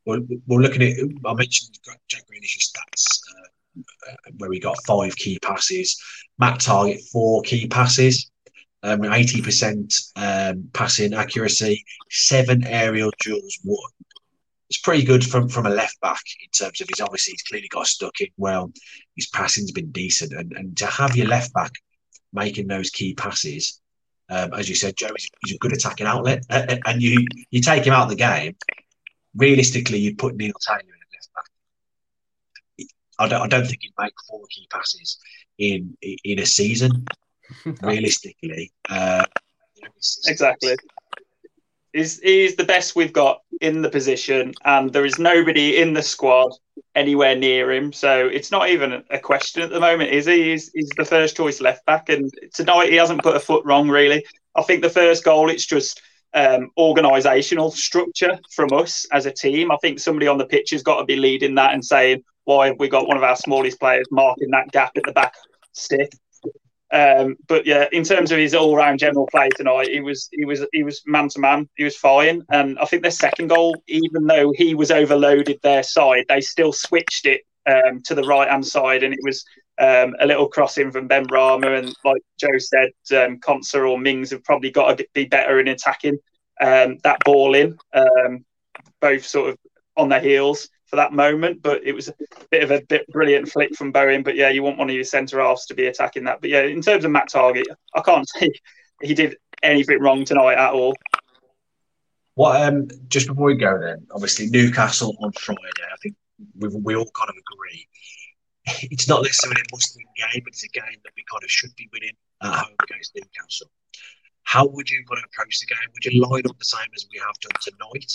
Well, 0.05 0.39
we're 0.47 0.61
looking 0.61 0.83
at. 0.83 0.97
I 1.25 1.33
mentioned 1.33 1.77
Jack 2.07 2.23
Grealish's 2.31 2.71
stats, 2.71 3.19
uh, 3.77 4.31
where 4.37 4.51
he 4.53 4.59
got 4.59 4.77
five 4.85 5.13
key 5.17 5.39
passes. 5.39 6.01
Matt 6.37 6.59
Targett 6.59 7.01
four 7.11 7.41
key 7.41 7.67
passes 7.67 8.31
um, 8.86 8.99
80% 8.99 10.11
um, 10.15 10.69
passing 10.73 11.15
accuracy, 11.15 11.83
seven 12.11 12.65
aerial 12.67 13.11
duels 13.19 13.57
won. 13.63 13.91
It's 14.69 14.79
pretty 14.79 15.03
good 15.03 15.25
from, 15.25 15.49
from 15.49 15.65
a 15.65 15.71
left 15.71 15.99
back 16.01 16.21
in 16.43 16.49
terms 16.51 16.81
of 16.81 16.88
his 16.89 17.01
obviously 17.01 17.31
he's 17.31 17.41
clearly 17.43 17.67
got 17.67 17.88
stuck 17.88 18.21
in 18.21 18.27
well. 18.38 18.71
His 19.15 19.27
passing's 19.27 19.71
been 19.71 19.91
decent, 19.91 20.33
and, 20.33 20.51
and 20.53 20.77
to 20.77 20.86
have 20.86 21.15
your 21.15 21.27
left 21.27 21.53
back 21.53 21.71
making 22.31 22.67
those 22.67 22.91
key 22.91 23.15
passes, 23.15 23.81
um, 24.29 24.53
as 24.53 24.69
you 24.69 24.75
said, 24.75 24.95
Joe, 24.97 25.09
he's, 25.15 25.29
he's, 25.45 25.55
a 25.55 25.59
good 25.59 25.73
attacking 25.73 26.07
outlet, 26.07 26.43
and 26.49 27.01
you 27.01 27.25
you 27.51 27.61
take 27.61 27.86
him 27.86 27.93
out 27.93 28.03
of 28.03 28.09
the 28.09 28.15
game. 28.15 28.55
Realistically, 29.36 29.99
you'd 29.99 30.17
put 30.17 30.36
Neil 30.36 30.53
Taylor 30.67 30.79
in 30.79 30.88
a 30.88 31.09
left 31.13 31.29
back. 31.36 32.88
I 33.19 33.27
don't, 33.27 33.41
I 33.41 33.47
don't 33.47 33.67
think 33.67 33.79
he'd 33.81 33.93
make 33.99 34.13
four 34.27 34.41
key 34.49 34.67
passes 34.71 35.17
in 35.57 35.97
in 36.01 36.39
a 36.39 36.45
season. 36.45 37.05
realistically. 37.81 38.71
Uh, 38.89 39.25
exactly. 40.27 40.75
He's, 41.93 42.19
he's 42.19 42.55
the 42.55 42.65
best 42.65 42.95
we've 42.95 43.13
got 43.13 43.41
in 43.61 43.81
the 43.81 43.89
position, 43.89 44.53
and 44.65 44.91
there 44.91 45.05
is 45.05 45.17
nobody 45.17 45.77
in 45.77 45.93
the 45.93 46.03
squad 46.03 46.51
anywhere 46.93 47.35
near 47.35 47.71
him. 47.71 47.93
So 47.93 48.27
it's 48.27 48.51
not 48.51 48.69
even 48.69 49.03
a 49.09 49.19
question 49.19 49.61
at 49.61 49.69
the 49.69 49.79
moment, 49.79 50.11
is 50.11 50.25
he? 50.25 50.51
He's, 50.51 50.71
he's 50.73 50.89
the 50.97 51.05
first 51.05 51.37
choice 51.37 51.61
left 51.61 51.85
back, 51.85 52.09
and 52.09 52.31
tonight 52.53 52.89
he 52.89 52.95
hasn't 52.95 53.23
put 53.23 53.35
a 53.35 53.39
foot 53.39 53.63
wrong, 53.65 53.89
really. 53.89 54.25
I 54.55 54.63
think 54.63 54.81
the 54.81 54.89
first 54.89 55.23
goal, 55.23 55.49
it's 55.49 55.65
just 55.65 56.01
um, 56.33 56.69
organisational 56.77 57.71
structure 57.71 58.37
from 58.51 58.73
us 58.73 59.05
as 59.11 59.25
a 59.25 59.31
team. 59.31 59.71
I 59.71 59.77
think 59.77 59.99
somebody 59.99 60.27
on 60.27 60.37
the 60.37 60.45
pitch 60.45 60.71
has 60.71 60.83
got 60.83 60.99
to 60.99 61.05
be 61.05 61.15
leading 61.15 61.55
that 61.55 61.73
and 61.73 61.83
saying, 61.83 62.23
why 62.43 62.67
have 62.67 62.79
we 62.79 62.89
got 62.89 63.07
one 63.07 63.17
of 63.17 63.23
our 63.23 63.35
smallest 63.35 63.79
players 63.79 64.05
marking 64.11 64.51
that 64.51 64.71
gap 64.71 64.91
at 64.95 65.03
the 65.03 65.11
back 65.11 65.33
stick? 65.71 66.11
Um, 66.91 67.36
but 67.47 67.65
yeah, 67.65 67.88
in 67.91 68.03
terms 68.03 68.31
of 68.31 68.38
his 68.38 68.53
all-round 68.53 68.99
general 68.99 69.27
play 69.31 69.49
tonight, 69.55 69.89
he 69.89 70.01
was 70.01 70.29
he 70.31 70.45
was 70.45 70.65
he 70.71 70.83
was 70.83 71.01
man 71.05 71.29
to 71.29 71.39
man. 71.39 71.67
He 71.75 71.83
was 71.83 71.97
fine, 71.97 72.43
and 72.49 72.77
I 72.79 72.86
think 72.86 73.01
their 73.01 73.11
second 73.11 73.47
goal, 73.47 73.75
even 73.88 74.25
though 74.27 74.53
he 74.55 74.75
was 74.75 74.91
overloaded 74.91 75.59
their 75.61 75.83
side, 75.83 76.25
they 76.29 76.41
still 76.41 76.71
switched 76.71 77.25
it 77.25 77.41
um, 77.65 78.01
to 78.03 78.15
the 78.15 78.23
right 78.23 78.49
hand 78.49 78.65
side, 78.65 79.03
and 79.03 79.13
it 79.13 79.19
was 79.23 79.43
um, 79.79 80.15
a 80.19 80.27
little 80.27 80.47
crossing 80.47 80.91
from 80.91 81.09
Benrahma. 81.09 81.79
And 81.79 81.95
like 82.03 82.21
Joe 82.39 82.57
said, 82.59 82.89
um, 83.17 83.39
Konsa 83.39 83.89
or 83.89 83.99
Mings 83.99 84.31
have 84.31 84.43
probably 84.43 84.71
got 84.71 84.97
to 84.97 85.07
be 85.13 85.25
better 85.25 85.59
in 85.59 85.67
attacking 85.67 86.17
um, 86.61 86.99
that 87.03 87.19
ball 87.25 87.55
in, 87.55 87.77
um, 87.93 88.45
both 89.01 89.25
sort 89.25 89.49
of 89.49 89.57
on 89.97 90.09
their 90.09 90.21
heels 90.21 90.69
for 90.86 90.95
that 90.97 91.13
moment. 91.13 91.61
But 91.61 91.86
it 91.86 91.93
was 91.93 92.07
a 92.07 92.13
bit 92.49 92.63
of 92.63 92.71
a 92.71 92.81
bit 92.81 93.07
brilliant 93.07 93.49
flick 93.49 93.75
from 93.75 93.91
Bowen. 93.91 94.23
But 94.23 94.36
yeah, 94.36 94.49
you 94.49 94.63
want 94.63 94.77
one 94.77 94.89
of 94.89 94.95
your 94.95 95.03
centre 95.03 95.41
halves 95.41 95.65
to 95.67 95.73
be 95.73 95.88
attacking 95.88 96.25
that. 96.25 96.41
But 96.41 96.49
yeah, 96.49 96.61
in 96.63 96.81
terms 96.81 97.05
of 97.05 97.11
Matt 97.11 97.29
Targett, 97.29 97.65
I 97.93 98.01
can't 98.01 98.27
say 98.29 98.51
he 99.01 99.13
did 99.13 99.38
anything 99.63 99.99
wrong 99.99 100.25
tonight 100.25 100.57
at 100.57 100.73
all. 100.73 100.95
What 102.36 102.61
um 102.61 102.88
just 103.07 103.27
before 103.27 103.45
we 103.45 103.55
go 103.55 103.79
then, 103.79 104.07
obviously 104.11 104.47
Newcastle 104.47 105.15
on 105.21 105.31
Friday, 105.33 105.61
I 105.91 105.97
think 106.01 106.15
we 106.57 106.67
we 106.67 106.95
all 106.95 107.09
kind 107.17 107.29
of 107.29 107.36
agree. 107.36 107.88
It's 108.91 109.07
not 109.07 109.21
necessarily 109.23 109.61
a 109.61 109.69
must-win 109.71 110.07
game, 110.17 110.41
but 110.43 110.51
it's 110.51 110.63
a 110.63 110.69
game 110.69 110.99
that 111.03 111.13
we 111.15 111.23
kind 111.29 111.43
of 111.43 111.51
should 111.51 111.75
be 111.75 111.88
winning 111.93 112.17
at 112.41 112.51
home 112.51 112.75
against 112.83 113.15
Newcastle. 113.15 113.69
How 114.43 114.65
would 114.65 114.89
you 114.89 115.03
kind 115.07 115.19
of 115.19 115.29
approach 115.31 115.59
the 115.59 115.67
game? 115.67 115.89
Would 115.93 116.05
you 116.05 116.21
line 116.21 116.43
up 116.49 116.57
the 116.57 116.65
same 116.65 116.89
as 116.95 117.05
we 117.11 117.19
have 117.19 117.36
done 117.41 117.57
tonight, 117.61 118.11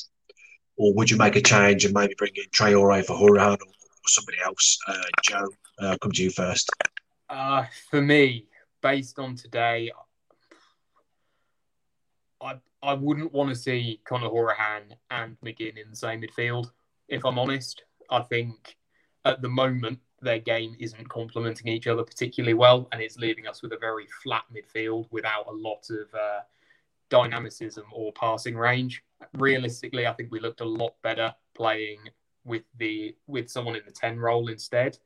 or 0.80 0.94
would 0.94 1.10
you 1.10 1.18
make 1.18 1.36
a 1.36 1.42
change 1.42 1.84
and 1.84 1.92
maybe 1.92 2.14
bring 2.16 2.32
in 2.36 2.44
Traore 2.52 3.04
for 3.04 3.14
Hourihane 3.14 3.60
or, 3.60 3.68
or 3.68 4.08
somebody 4.08 4.38
else? 4.42 4.78
Uh, 4.88 5.02
Joe, 5.22 5.48
uh, 5.78 5.96
come 6.00 6.10
to 6.12 6.22
you 6.22 6.30
first. 6.30 6.70
Uh, 7.28 7.66
for 7.90 8.00
me, 8.00 8.46
based 8.80 9.18
on 9.18 9.36
today, 9.36 9.90
I 12.40 12.54
I 12.82 12.94
wouldn't 12.94 13.34
want 13.34 13.50
to 13.50 13.54
see 13.54 14.00
Conor 14.06 14.30
Hourihane 14.30 14.94
and 15.10 15.36
McGinn 15.44 15.76
in 15.76 15.90
the 15.90 15.96
same 15.96 16.22
midfield. 16.22 16.70
If 17.08 17.26
I'm 17.26 17.38
honest, 17.38 17.84
I 18.08 18.22
think 18.22 18.78
at 19.26 19.42
the 19.42 19.50
moment 19.50 19.98
their 20.22 20.38
game 20.38 20.76
isn't 20.80 21.10
complementing 21.10 21.68
each 21.68 21.88
other 21.88 22.04
particularly 22.04 22.54
well, 22.54 22.88
and 22.92 23.02
it's 23.02 23.18
leaving 23.18 23.46
us 23.46 23.62
with 23.62 23.74
a 23.74 23.78
very 23.78 24.06
flat 24.22 24.44
midfield 24.50 25.08
without 25.10 25.46
a 25.46 25.52
lot 25.52 25.84
of 25.90 26.14
uh, 26.14 26.40
dynamicism 27.11 27.84
or 27.92 28.12
passing 28.12 28.56
range. 28.56 29.02
Realistically, 29.34 30.06
I 30.06 30.12
think 30.12 30.32
we 30.32 30.40
looked 30.40 30.61
a 30.61 30.64
lot 30.64 30.94
better 31.02 31.34
playing 31.54 31.98
with 32.44 32.62
the 32.78 33.14
with 33.26 33.50
someone 33.50 33.76
in 33.76 33.82
the 33.84 33.92
ten 33.92 34.18
role 34.18 34.48
instead. 34.48 34.98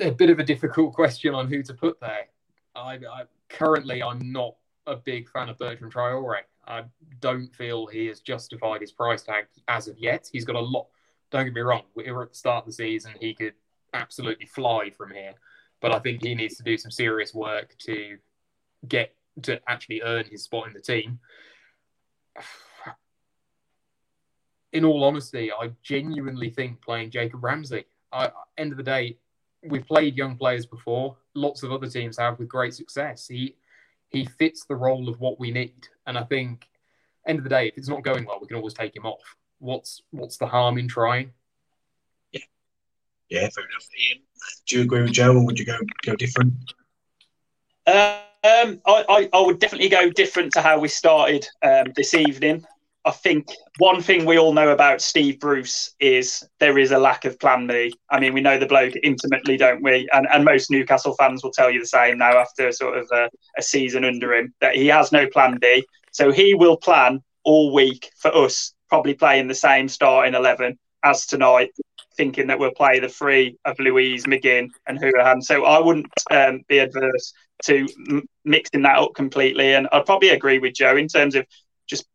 A 0.00 0.10
bit 0.10 0.30
of 0.30 0.38
a 0.38 0.44
difficult 0.44 0.94
question 0.94 1.34
on 1.34 1.48
who 1.48 1.62
to 1.62 1.74
put 1.74 2.00
there. 2.00 2.26
I, 2.74 2.94
I 2.94 3.22
currently 3.48 4.02
I'm 4.02 4.32
not 4.32 4.56
a 4.86 4.96
big 4.96 5.28
fan 5.28 5.48
of 5.48 5.58
Bertrand 5.58 5.92
Traore. 5.92 6.40
I 6.66 6.84
don't 7.20 7.52
feel 7.54 7.86
he 7.86 8.06
has 8.06 8.20
justified 8.20 8.80
his 8.80 8.92
price 8.92 9.22
tag 9.22 9.46
as 9.68 9.88
of 9.88 9.98
yet. 9.98 10.28
He's 10.30 10.44
got 10.44 10.56
a 10.56 10.60
lot 10.60 10.86
don't 11.30 11.44
get 11.44 11.54
me 11.54 11.60
wrong, 11.60 11.82
we 11.94 12.10
were 12.10 12.22
at 12.22 12.30
the 12.30 12.36
start 12.36 12.62
of 12.62 12.66
the 12.66 12.72
season. 12.72 13.12
He 13.20 13.34
could 13.34 13.54
absolutely 13.94 14.46
fly 14.46 14.90
from 14.90 15.12
here, 15.12 15.34
but 15.80 15.94
I 15.94 15.98
think 16.00 16.22
he 16.22 16.34
needs 16.34 16.56
to 16.56 16.62
do 16.62 16.76
some 16.76 16.90
serious 16.90 17.32
work 17.32 17.76
to 17.86 18.18
get 18.86 19.14
to 19.42 19.60
actually 19.68 20.02
earn 20.02 20.24
his 20.24 20.44
spot 20.44 20.66
in 20.66 20.72
the 20.72 20.80
team. 20.80 21.18
In 24.72 24.84
all 24.84 25.02
honesty, 25.04 25.50
I 25.52 25.70
genuinely 25.82 26.50
think 26.50 26.80
playing 26.80 27.10
Jacob 27.10 27.42
Ramsey. 27.42 27.84
I, 28.12 28.30
end 28.56 28.72
of 28.72 28.76
the 28.76 28.84
day, 28.84 29.18
we've 29.62 29.86
played 29.86 30.16
young 30.16 30.36
players 30.36 30.66
before. 30.66 31.16
Lots 31.34 31.62
of 31.62 31.72
other 31.72 31.88
teams 31.88 32.18
have 32.18 32.38
with 32.38 32.48
great 32.48 32.74
success. 32.74 33.26
He 33.26 33.56
he 34.08 34.24
fits 34.24 34.64
the 34.64 34.74
role 34.74 35.08
of 35.08 35.20
what 35.20 35.38
we 35.38 35.50
need, 35.50 35.86
and 36.06 36.18
I 36.18 36.24
think 36.24 36.68
end 37.26 37.38
of 37.38 37.44
the 37.44 37.50
day, 37.50 37.68
if 37.68 37.76
it's 37.76 37.88
not 37.88 38.02
going 38.02 38.24
well, 38.24 38.38
we 38.40 38.46
can 38.46 38.56
always 38.56 38.74
take 38.74 38.94
him 38.94 39.06
off 39.06 39.36
what's 39.60 40.02
what's 40.10 40.36
the 40.38 40.46
harm 40.46 40.78
in 40.78 40.88
trying? 40.88 41.30
Yeah, 42.32 42.40
yeah, 43.28 43.48
fair 43.54 43.64
enough. 43.64 43.86
Ian, 43.98 44.22
do 44.66 44.76
you 44.76 44.82
agree 44.82 45.02
with 45.02 45.12
Joe, 45.12 45.36
or 45.36 45.46
would 45.46 45.58
you 45.58 45.64
go 45.64 45.78
go 46.04 46.16
different? 46.16 46.54
Uh, 47.86 48.18
Um, 48.42 48.80
I, 48.86 49.04
I, 49.08 49.28
I 49.34 49.40
would 49.42 49.58
definitely 49.58 49.90
go 49.90 50.10
different 50.10 50.52
to 50.54 50.62
how 50.62 50.78
we 50.78 50.88
started 50.88 51.46
um, 51.62 51.86
this 51.94 52.14
evening. 52.14 52.64
I 53.04 53.10
think 53.10 53.46
one 53.78 54.02
thing 54.02 54.24
we 54.26 54.38
all 54.38 54.52
know 54.52 54.70
about 54.70 55.00
Steve 55.00 55.40
Bruce 55.40 55.94
is 56.00 56.46
there 56.58 56.78
is 56.78 56.90
a 56.90 56.98
lack 56.98 57.24
of 57.24 57.38
plan 57.38 57.66
B. 57.66 57.94
I 58.10 58.20
mean, 58.20 58.34
we 58.34 58.40
know 58.40 58.58
the 58.58 58.66
bloke 58.66 58.94
intimately, 59.02 59.56
don't 59.56 59.82
we? 59.82 60.08
And, 60.12 60.26
and 60.32 60.44
most 60.44 60.70
Newcastle 60.70 61.14
fans 61.14 61.42
will 61.42 61.50
tell 61.50 61.70
you 61.70 61.80
the 61.80 61.86
same 61.86 62.18
now 62.18 62.38
after 62.38 62.70
sort 62.72 62.98
of 62.98 63.08
a, 63.12 63.30
a 63.58 63.62
season 63.62 64.04
under 64.04 64.34
him 64.34 64.54
that 64.60 64.74
he 64.74 64.86
has 64.88 65.12
no 65.12 65.26
plan 65.28 65.58
B. 65.60 65.84
So 66.12 66.30
he 66.30 66.54
will 66.54 66.76
plan 66.76 67.22
all 67.44 67.72
week 67.72 68.10
for 68.18 68.34
us 68.34 68.74
probably 68.88 69.14
playing 69.14 69.48
the 69.48 69.54
same 69.54 69.88
starting 69.88 70.34
11 70.34 70.78
as 71.02 71.24
tonight, 71.24 71.70
thinking 72.16 72.48
that 72.48 72.58
we'll 72.58 72.72
play 72.72 73.00
the 73.00 73.08
three 73.08 73.56
of 73.64 73.78
Luiz, 73.78 74.24
McGinn, 74.24 74.68
and 74.86 74.98
Hourihane. 74.98 75.42
So 75.42 75.64
I 75.64 75.78
wouldn't 75.78 76.12
um, 76.30 76.62
be 76.68 76.78
adverse 76.80 77.32
to 77.66 77.86
mixing 78.44 78.82
that 78.82 78.98
up 78.98 79.14
completely. 79.14 79.74
And 79.74 79.88
I'd 79.92 80.06
probably 80.06 80.30
agree 80.30 80.58
with 80.58 80.74
Joe 80.74 80.96
in 80.96 81.08
terms 81.08 81.34
of 81.34 81.46
just 81.86 82.06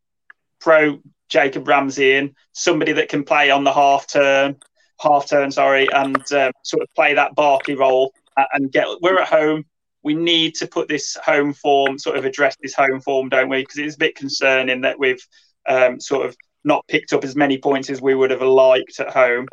pro 0.60 1.00
Jacob 1.28 1.66
Ramsey 1.66 2.14
in 2.14 2.34
somebody 2.52 2.92
that 2.92 3.08
can 3.08 3.24
play 3.24 3.50
on 3.50 3.64
the 3.64 3.72
half 3.72 4.08
turn, 4.08 4.56
half 5.00 5.28
turn, 5.28 5.50
sorry, 5.50 5.88
and 5.92 6.16
um, 6.32 6.52
sort 6.62 6.82
of 6.82 6.88
play 6.94 7.14
that 7.14 7.34
Barkley 7.34 7.74
role 7.74 8.12
and 8.52 8.70
get. 8.70 8.86
We're 9.00 9.20
at 9.20 9.28
home. 9.28 9.64
We 10.02 10.14
need 10.14 10.54
to 10.56 10.68
put 10.68 10.88
this 10.88 11.16
home 11.24 11.52
form, 11.52 11.98
sort 11.98 12.16
of 12.16 12.24
address 12.24 12.56
this 12.62 12.74
home 12.74 13.00
form, 13.00 13.28
don't 13.28 13.48
we? 13.48 13.62
Because 13.62 13.78
it's 13.78 13.96
a 13.96 13.98
bit 13.98 14.14
concerning 14.14 14.82
that 14.82 14.98
we've 14.98 15.24
um, 15.68 15.98
sort 15.98 16.26
of 16.26 16.36
not 16.64 16.86
picked 16.88 17.12
up 17.12 17.24
as 17.24 17.34
many 17.34 17.58
points 17.58 17.90
as 17.90 18.00
we 18.00 18.14
would 18.14 18.30
have 18.30 18.42
liked 18.42 19.00
at 19.00 19.10
home. 19.10 19.46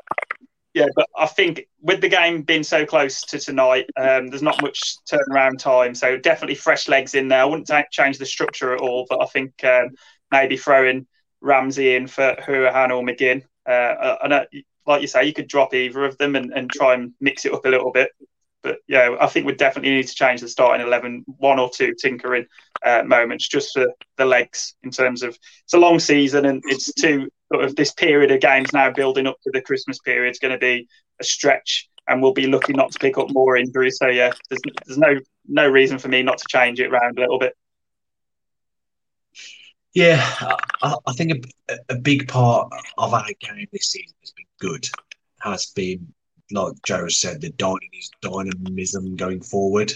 Yeah, 0.74 0.88
but 0.96 1.08
I 1.16 1.28
think 1.28 1.68
with 1.82 2.02
the 2.02 2.10
game 2.10 2.42
being 2.42 2.64
so 2.64 2.86
close 2.86 3.22
to 3.22 3.38
tonight, 3.38 3.86
um, 3.96 4.28
there's 4.28 4.42
not 4.42 4.62
much 4.62 4.96
turnaround 5.12 5.60
time. 5.60 5.94
So 5.94 6.18
definitely 6.18 6.56
fresh 6.56 6.88
legs 6.88 7.14
in 7.14 7.28
there. 7.28 7.42
I 7.42 7.46
wouldn't 7.46 7.70
change 7.92 8.18
the 8.18 8.26
structure 8.26 8.74
at 8.74 8.82
all, 8.82 9.06
but 9.08 9.22
I 9.22 9.26
think 9.28 9.64
um, 9.64 9.90
maybe 10.32 10.58
throwing 10.58 11.06
Ramsey 11.42 11.96
in 11.96 12.08
for 12.08 12.36
Hourihane 12.40 12.90
or 12.90 13.04
McGinn. 13.04 13.44
Uh, 13.68 14.16
and 14.24 14.48
like 14.88 15.02
you 15.02 15.08
say, 15.08 15.26
you 15.26 15.34
could 15.34 15.48
drop 15.48 15.76
either 15.76 16.06
of 16.06 16.18
them 16.18 16.36
and, 16.36 16.52
and 16.52 16.72
try 16.72 16.96
and 16.96 17.14
mix 17.22 17.46
it 17.46 17.54
up 17.54 17.66
a 17.66 17.70
little 17.70 17.92
bit. 17.92 18.10
But 18.64 18.78
yeah, 18.88 19.16
I 19.20 19.28
think 19.28 19.46
we 19.46 19.54
definitely 19.54 19.92
need 19.92 20.08
to 20.08 20.16
change 20.16 20.42
the 20.42 20.48
starting 20.48 20.86
eleven, 20.86 21.24
one 21.38 21.60
or 21.60 21.70
two 21.70 21.94
tinkering 22.02 22.46
uh, 22.84 23.04
moments 23.06 23.48
just 23.48 23.74
for 23.74 23.88
the 24.18 24.26
legs 24.26 24.76
in 24.84 24.90
terms 24.90 25.22
of 25.22 25.38
it's 25.66 25.74
a 25.74 25.78
long 25.78 26.00
season 26.00 26.46
and 26.46 26.64
it's 26.68 26.94
two 26.94 27.30
sort 27.54 27.66
of 27.66 27.76
this 27.76 27.92
period 27.92 28.32
of 28.32 28.40
games 28.40 28.74
now 28.74 28.90
building 28.92 29.28
up 29.28 29.38
to 29.44 29.52
the 29.54 29.62
Christmas 29.62 30.00
period 30.00 30.32
is 30.32 30.40
going 30.40 30.54
to 30.54 30.58
be 30.58 30.88
a 31.20 31.24
stretch 31.24 31.88
and 32.08 32.22
we'll 32.22 32.34
be 32.34 32.48
looking 32.48 32.76
not 32.76 32.92
to 32.92 33.00
pick 33.00 33.18
up 33.18 33.30
more 33.32 33.56
injuries. 33.56 33.98
So 33.98 34.08
yeah, 34.08 34.32
there's 34.50 34.62
there's 34.86 34.98
no 34.98 35.20
no 35.48 35.68
reason 35.68 36.00
for 36.00 36.08
me 36.08 36.24
not 36.24 36.38
to 36.40 36.46
change 36.50 36.80
it 36.80 36.92
around 36.92 37.18
a 37.18 37.22
little 37.22 37.40
bit. 37.40 37.56
Yeah, 39.94 40.26
I, 40.82 40.96
I 41.06 41.14
think 41.14 41.46
a, 41.70 41.78
a, 41.90 41.96
big 41.96 42.28
part 42.28 42.74
of 42.98 43.14
our 43.14 43.28
game 43.40 43.68
this 43.72 43.92
season 43.92 44.16
has 44.22 44.32
been 44.32 44.48
good. 44.60 44.90
Has 45.42 45.68
been 45.68 46.12
like 46.52 46.74
Joe 46.86 47.08
said, 47.08 47.42
the 47.42 47.50
dynamism 48.22 49.16
going 49.16 49.42
forward. 49.42 49.94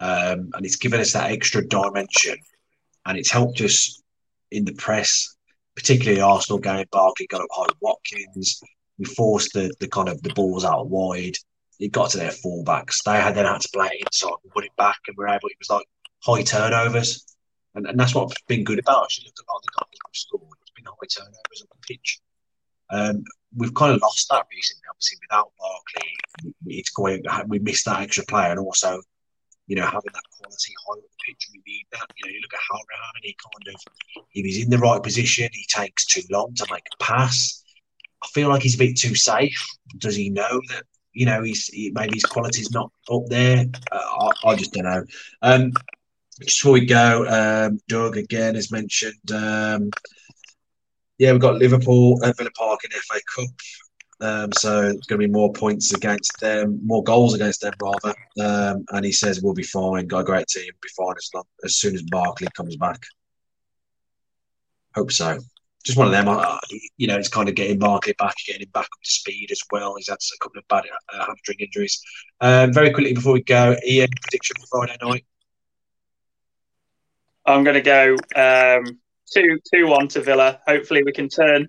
Um, 0.00 0.50
and 0.54 0.66
it's 0.66 0.76
given 0.76 1.00
us 1.00 1.12
that 1.12 1.30
extra 1.30 1.66
dimension 1.66 2.36
and 3.06 3.16
it's 3.16 3.30
helped 3.30 3.60
us 3.60 4.02
in 4.50 4.64
the 4.64 4.72
press, 4.72 5.33
particularly 5.76 6.18
the 6.18 6.26
Arsenal 6.26 6.58
game. 6.58 6.86
Barkley 6.90 7.26
got 7.26 7.40
up 7.40 7.48
high 7.50 7.66
with 7.68 7.76
Watkins. 7.80 8.60
We 8.98 9.04
forced 9.04 9.52
the, 9.54 9.72
the 9.80 9.88
kind 9.88 10.08
of 10.08 10.22
the 10.22 10.32
balls 10.34 10.64
out 10.64 10.88
wide. 10.88 11.36
It 11.80 11.92
got 11.92 12.10
to 12.10 12.18
their 12.18 12.30
fullbacks. 12.30 13.02
They 13.04 13.20
had 13.20 13.34
then 13.34 13.46
had 13.46 13.60
to 13.60 13.68
play 13.72 13.88
it 13.92 14.06
inside 14.06 14.34
and 14.42 14.52
put 14.52 14.64
it 14.64 14.76
back, 14.78 14.98
and 15.08 15.16
we 15.16 15.24
are 15.24 15.28
able. 15.28 15.48
It 15.48 15.56
was 15.58 15.70
like 15.70 15.86
high 16.22 16.42
turnovers, 16.42 17.24
and, 17.74 17.86
and 17.86 17.98
that's 17.98 18.14
what's 18.14 18.40
been 18.46 18.62
good 18.62 18.78
about 18.78 19.06
us. 19.06 19.20
looked 19.24 19.40
at 19.40 19.44
a 19.44 19.50
lot 19.52 19.58
of 19.58 19.64
the 19.64 19.72
goals 19.78 19.98
we've 20.06 20.16
scored. 20.16 20.58
It's 20.62 20.70
been 20.70 20.84
high 20.84 21.08
turnovers 21.12 21.62
on 21.62 21.68
the 21.70 21.86
pitch. 21.94 22.20
Um, 22.90 23.24
we've 23.56 23.74
kind 23.74 23.92
of 23.92 24.00
lost 24.02 24.28
that 24.30 24.46
recently. 24.52 24.82
Obviously, 24.88 25.18
without 25.22 25.50
Barkley, 25.58 26.54
it's 26.66 26.90
going. 26.90 27.24
We 27.48 27.58
missed 27.58 27.86
that 27.86 28.02
extra 28.02 28.24
player, 28.24 28.52
and 28.52 28.60
also, 28.60 29.00
you 29.66 29.76
know, 29.76 29.84
having 29.84 30.12
that 30.12 30.22
quality 30.38 30.72
high 30.86 30.92
on 30.92 30.98
the 30.98 31.08
pitch, 31.26 31.48
we 31.52 31.62
need 31.66 31.86
that. 31.92 32.06
You 32.16 32.26
know, 32.26 32.32
you 32.32 32.40
look 32.40 32.52
at 32.52 32.60
Hourihane, 32.60 33.22
he 33.22 33.36
kind 33.42 33.74
of, 33.74 34.24
if 34.34 34.44
he's 34.44 34.62
in 34.62 34.70
the 34.70 34.78
right 34.78 35.02
position, 35.02 35.48
he 35.52 35.66
takes 35.68 36.06
too 36.06 36.22
long 36.30 36.54
to 36.54 36.66
make 36.70 36.84
a 36.92 37.02
pass. 37.02 37.62
I 38.22 38.26
feel 38.28 38.48
like 38.48 38.62
he's 38.62 38.74
a 38.74 38.78
bit 38.78 38.96
too 38.96 39.14
safe. 39.14 39.66
Does 39.98 40.16
he 40.16 40.30
know 40.30 40.60
that? 40.68 40.84
You 41.12 41.26
know, 41.26 41.42
he's 41.42 41.68
he, 41.68 41.92
maybe 41.94 42.14
his 42.14 42.24
quality's 42.24 42.72
not 42.72 42.90
up 43.10 43.22
there. 43.28 43.66
Uh, 43.92 44.30
I, 44.44 44.48
I, 44.48 44.56
just 44.56 44.72
don't 44.72 44.84
know. 44.84 45.04
Um, 45.42 45.72
just 46.40 46.58
before 46.58 46.72
we 46.72 46.86
go, 46.86 47.26
um, 47.28 47.78
Doug 47.88 48.16
again 48.16 48.56
has 48.56 48.72
mentioned. 48.72 49.30
Um, 49.32 49.90
yeah, 51.18 51.30
we've 51.30 51.40
got 51.40 51.54
Liverpool 51.54 52.22
at 52.24 52.36
Villa 52.36 52.50
Park 52.56 52.80
in 52.84 52.90
FA 52.90 53.20
Cup. 53.36 53.48
Um, 54.20 54.52
so 54.52 54.82
it's 54.82 55.06
going 55.06 55.20
to 55.20 55.26
be 55.26 55.32
more 55.32 55.52
points 55.52 55.92
against 55.92 56.40
them, 56.40 56.80
more 56.84 57.02
goals 57.02 57.34
against 57.34 57.60
them 57.60 57.74
rather. 57.82 58.14
Um, 58.40 58.84
and 58.90 59.04
he 59.04 59.12
says 59.12 59.42
we'll 59.42 59.54
be 59.54 59.62
fine. 59.62 60.06
Got 60.06 60.20
a 60.20 60.24
great 60.24 60.46
team. 60.46 60.70
Be 60.80 60.88
fine 60.96 61.14
as 61.16 61.30
long 61.34 61.44
as 61.64 61.76
soon 61.76 61.94
as 61.94 62.02
Barkley 62.02 62.48
comes 62.54 62.76
back. 62.76 63.02
Hope 64.94 65.12
so. 65.12 65.38
Just 65.84 65.98
one 65.98 66.06
of 66.06 66.12
them. 66.12 66.26
You 66.96 67.08
know, 67.08 67.18
it's 67.18 67.28
kind 67.28 67.48
of 67.48 67.54
getting 67.54 67.78
Barkley 67.78 68.14
back, 68.18 68.34
getting 68.46 68.62
him 68.62 68.70
back 68.72 68.84
up 68.84 69.02
to 69.04 69.10
speed 69.10 69.50
as 69.50 69.60
well. 69.70 69.96
He's 69.96 70.08
had 70.08 70.14
a 70.14 70.38
couple 70.42 70.58
of 70.58 70.68
bad 70.68 70.84
uh, 71.12 71.26
hamstring 71.26 71.58
injuries. 71.60 72.00
Um, 72.40 72.72
very 72.72 72.90
quickly 72.90 73.12
before 73.12 73.34
we 73.34 73.42
go, 73.42 73.76
Ian 73.86 74.08
prediction 74.22 74.56
for 74.60 74.66
Friday 74.66 74.96
night. 75.02 75.26
I'm 77.44 77.64
going 77.64 77.74
to 77.74 77.82
go 77.82 78.16
um, 78.34 78.98
two 79.34 79.58
two 79.72 79.86
one 79.86 80.08
to 80.08 80.20
Villa. 80.20 80.60
Hopefully, 80.66 81.02
we 81.02 81.12
can 81.12 81.28
turn 81.28 81.68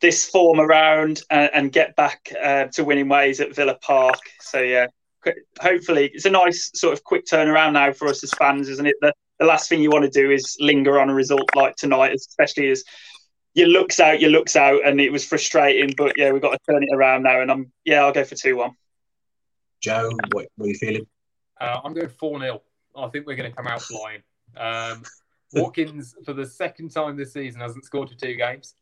this 0.00 0.28
form 0.28 0.60
around 0.60 1.22
and, 1.30 1.50
and 1.52 1.72
get 1.72 1.96
back 1.96 2.32
uh, 2.42 2.64
to 2.74 2.84
winning 2.84 3.08
ways 3.08 3.40
at 3.40 3.54
Villa 3.54 3.76
Park. 3.80 4.18
So 4.40 4.60
yeah, 4.60 4.86
hopefully 5.60 6.10
it's 6.12 6.24
a 6.24 6.30
nice 6.30 6.70
sort 6.74 6.92
of 6.92 7.04
quick 7.04 7.24
turnaround 7.26 7.72
now 7.72 7.92
for 7.92 8.08
us 8.08 8.22
as 8.22 8.30
fans, 8.32 8.68
isn't 8.68 8.86
it? 8.86 8.96
The, 9.00 9.12
the 9.38 9.46
last 9.46 9.68
thing 9.68 9.82
you 9.82 9.90
want 9.90 10.04
to 10.04 10.10
do 10.10 10.30
is 10.30 10.56
linger 10.60 11.00
on 11.00 11.10
a 11.10 11.14
result 11.14 11.48
like 11.54 11.76
tonight, 11.76 12.12
especially 12.14 12.70
as 12.70 12.84
your 13.54 13.68
looks 13.68 14.00
out, 14.00 14.20
your 14.20 14.30
looks 14.30 14.56
out, 14.56 14.86
and 14.86 15.00
it 15.00 15.10
was 15.10 15.24
frustrating. 15.24 15.94
But 15.96 16.14
yeah, 16.16 16.30
we've 16.32 16.42
got 16.42 16.52
to 16.52 16.72
turn 16.72 16.82
it 16.82 16.94
around 16.94 17.22
now, 17.22 17.40
and 17.40 17.50
I'm 17.50 17.72
yeah, 17.84 18.04
I'll 18.04 18.12
go 18.12 18.24
for 18.24 18.34
two 18.34 18.56
one. 18.56 18.72
Joe, 19.80 20.10
what, 20.32 20.46
what 20.56 20.66
are 20.66 20.68
you 20.68 20.74
feeling? 20.74 21.06
Uh, 21.60 21.80
I'm 21.84 21.94
going 21.94 22.08
four 22.08 22.38
0 22.40 22.62
I 22.96 23.08
think 23.08 23.26
we're 23.26 23.36
going 23.36 23.50
to 23.50 23.56
come 23.56 23.66
out 23.66 23.82
flying. 23.82 24.22
Um, 24.56 25.02
Watkins, 25.54 26.14
for 26.24 26.32
the 26.32 26.46
second 26.46 26.90
time 26.90 27.16
this 27.16 27.32
season, 27.32 27.60
hasn't 27.60 27.84
scored 27.84 28.10
for 28.10 28.16
two 28.16 28.34
games. 28.34 28.74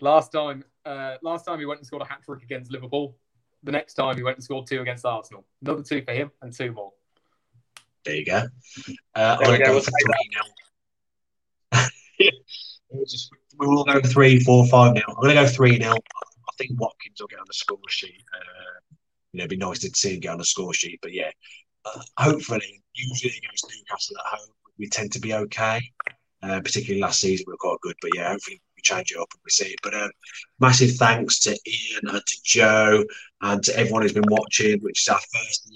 Last 0.00 0.30
time, 0.30 0.64
uh, 0.84 1.16
last 1.22 1.44
time 1.44 1.58
he 1.58 1.64
went 1.64 1.80
and 1.80 1.86
scored 1.86 2.02
a 2.02 2.06
hat 2.06 2.22
trick 2.24 2.42
against 2.42 2.70
Liverpool. 2.70 3.16
The 3.64 3.72
next 3.72 3.94
time 3.94 4.16
he 4.16 4.22
went 4.22 4.36
and 4.36 4.44
scored 4.44 4.66
two 4.66 4.80
against 4.80 5.04
Arsenal. 5.04 5.44
Another 5.62 5.82
two 5.82 6.02
for 6.02 6.12
him 6.12 6.30
and 6.42 6.52
two 6.52 6.72
more. 6.72 6.92
There 8.04 8.14
you 8.14 8.24
go. 8.24 8.44
Uh, 9.14 9.36
there 9.38 9.52
we, 9.52 9.58
go. 9.58 9.64
go 9.64 9.80
for 9.80 9.90
three 9.90 10.30
now. 11.72 11.86
we 12.90 13.66
will 13.66 13.84
go 13.84 14.00
three, 14.00 14.40
four, 14.40 14.66
five 14.66 14.94
now. 14.94 15.02
I'm 15.08 15.16
going 15.16 15.34
to 15.36 15.42
go 15.42 15.46
three 15.46 15.78
now. 15.78 15.94
I 15.94 16.52
think 16.56 16.80
Watkins 16.80 17.20
will 17.20 17.26
get 17.26 17.40
on 17.40 17.44
the 17.46 17.54
score 17.54 17.78
sheet. 17.88 18.22
Uh, 18.34 18.94
you 19.32 19.38
know, 19.38 19.42
it'd 19.42 19.50
be 19.50 19.56
nice 19.56 19.80
to 19.80 19.90
see 19.94 20.14
him 20.14 20.20
get 20.20 20.32
on 20.32 20.38
the 20.38 20.44
score 20.44 20.72
sheet. 20.72 21.00
But 21.02 21.12
yeah, 21.12 21.30
uh, 21.84 22.00
hopefully, 22.16 22.82
usually 22.94 23.34
against 23.36 23.66
Newcastle 23.68 24.16
at 24.18 24.38
home, 24.38 24.48
we 24.78 24.88
tend 24.88 25.12
to 25.12 25.20
be 25.20 25.34
okay. 25.34 25.80
Uh, 26.42 26.60
particularly 26.60 27.00
last 27.00 27.20
season, 27.20 27.44
we 27.46 27.52
were 27.52 27.58
quite 27.58 27.80
good. 27.82 27.96
But 28.00 28.12
yeah, 28.14 28.30
hopefully 28.30 28.60
we 28.76 28.82
change 28.82 29.10
it 29.10 29.18
up 29.18 29.28
and 29.32 29.40
we 29.44 29.50
see 29.50 29.72
it. 29.72 29.80
But 29.82 29.94
uh, 29.94 30.08
massive 30.60 30.96
thanks 30.96 31.40
to 31.40 31.50
Ian 31.50 32.14
and 32.14 32.22
to 32.24 32.36
Joe 32.44 33.04
and 33.42 33.62
to 33.64 33.76
everyone 33.76 34.02
who's 34.02 34.12
been 34.12 34.24
watching, 34.28 34.78
which 34.80 35.02
is 35.02 35.08
our 35.08 35.18
first 35.18 35.70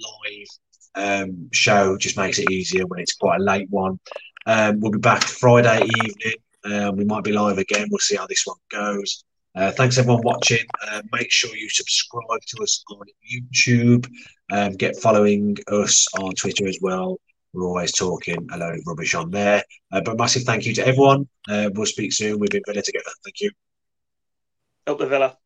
live 0.95 1.27
um, 1.27 1.49
show. 1.53 1.97
Just 1.99 2.17
makes 2.17 2.39
it 2.39 2.51
easier 2.51 2.87
when 2.87 3.01
it's 3.01 3.15
quite 3.15 3.41
a 3.41 3.45
late 3.45 3.69
one. 3.71 3.99
Um, 4.47 4.81
we'll 4.81 4.93
be 4.93 4.99
back 4.99 5.25
Friday 5.25 5.85
evening. 5.85 6.35
Um, 6.65 6.97
we 6.97 7.05
might 7.05 7.25
be 7.25 7.33
live 7.33 7.59
again. 7.59 7.89
We'll 7.91 7.99
see 7.99 8.17
how 8.17 8.27
this 8.27 8.47
one 8.47 8.59
goes. 8.71 9.25
Uh, 9.55 9.71
thanks 9.71 9.99
everyone 9.99 10.23
watching. 10.25 10.65
Uh, 10.87 11.03
make 11.13 11.31
sure 11.31 11.55
you 11.55 11.69
subscribe 11.69 12.41
to 12.47 12.63
us 12.63 12.83
on 12.91 13.05
YouTube. 13.23 14.09
Um, 14.51 14.73
get 14.73 14.97
following 14.97 15.57
us 15.69 16.09
on 16.19 16.33
Twitter 16.33 16.67
as 16.67 16.79
well. 16.81 17.19
We're 17.53 17.67
always 17.67 17.93
talking 17.93 18.49
a 18.53 18.57
load 18.57 18.79
of 18.79 18.87
rubbish 18.87 19.15
on 19.15 19.31
there. 19.31 19.63
Uh, 19.93 20.01
but 20.01 20.17
massive 20.17 20.45
thank 20.45 20.65
you 20.65 20.75
to 20.75 20.87
everyone. 20.87 21.29
Uh, 21.49 21.71
we'll 21.75 21.87
speak 21.87 22.13
soon. 22.13 22.39
We've 22.39 22.51
been 22.51 22.63
Villa 22.67 22.83
together. 22.83 23.11
Thank 23.25 23.41
you. 23.41 23.51
Up 24.87 24.99
the 24.99 25.07
Villa. 25.07 25.37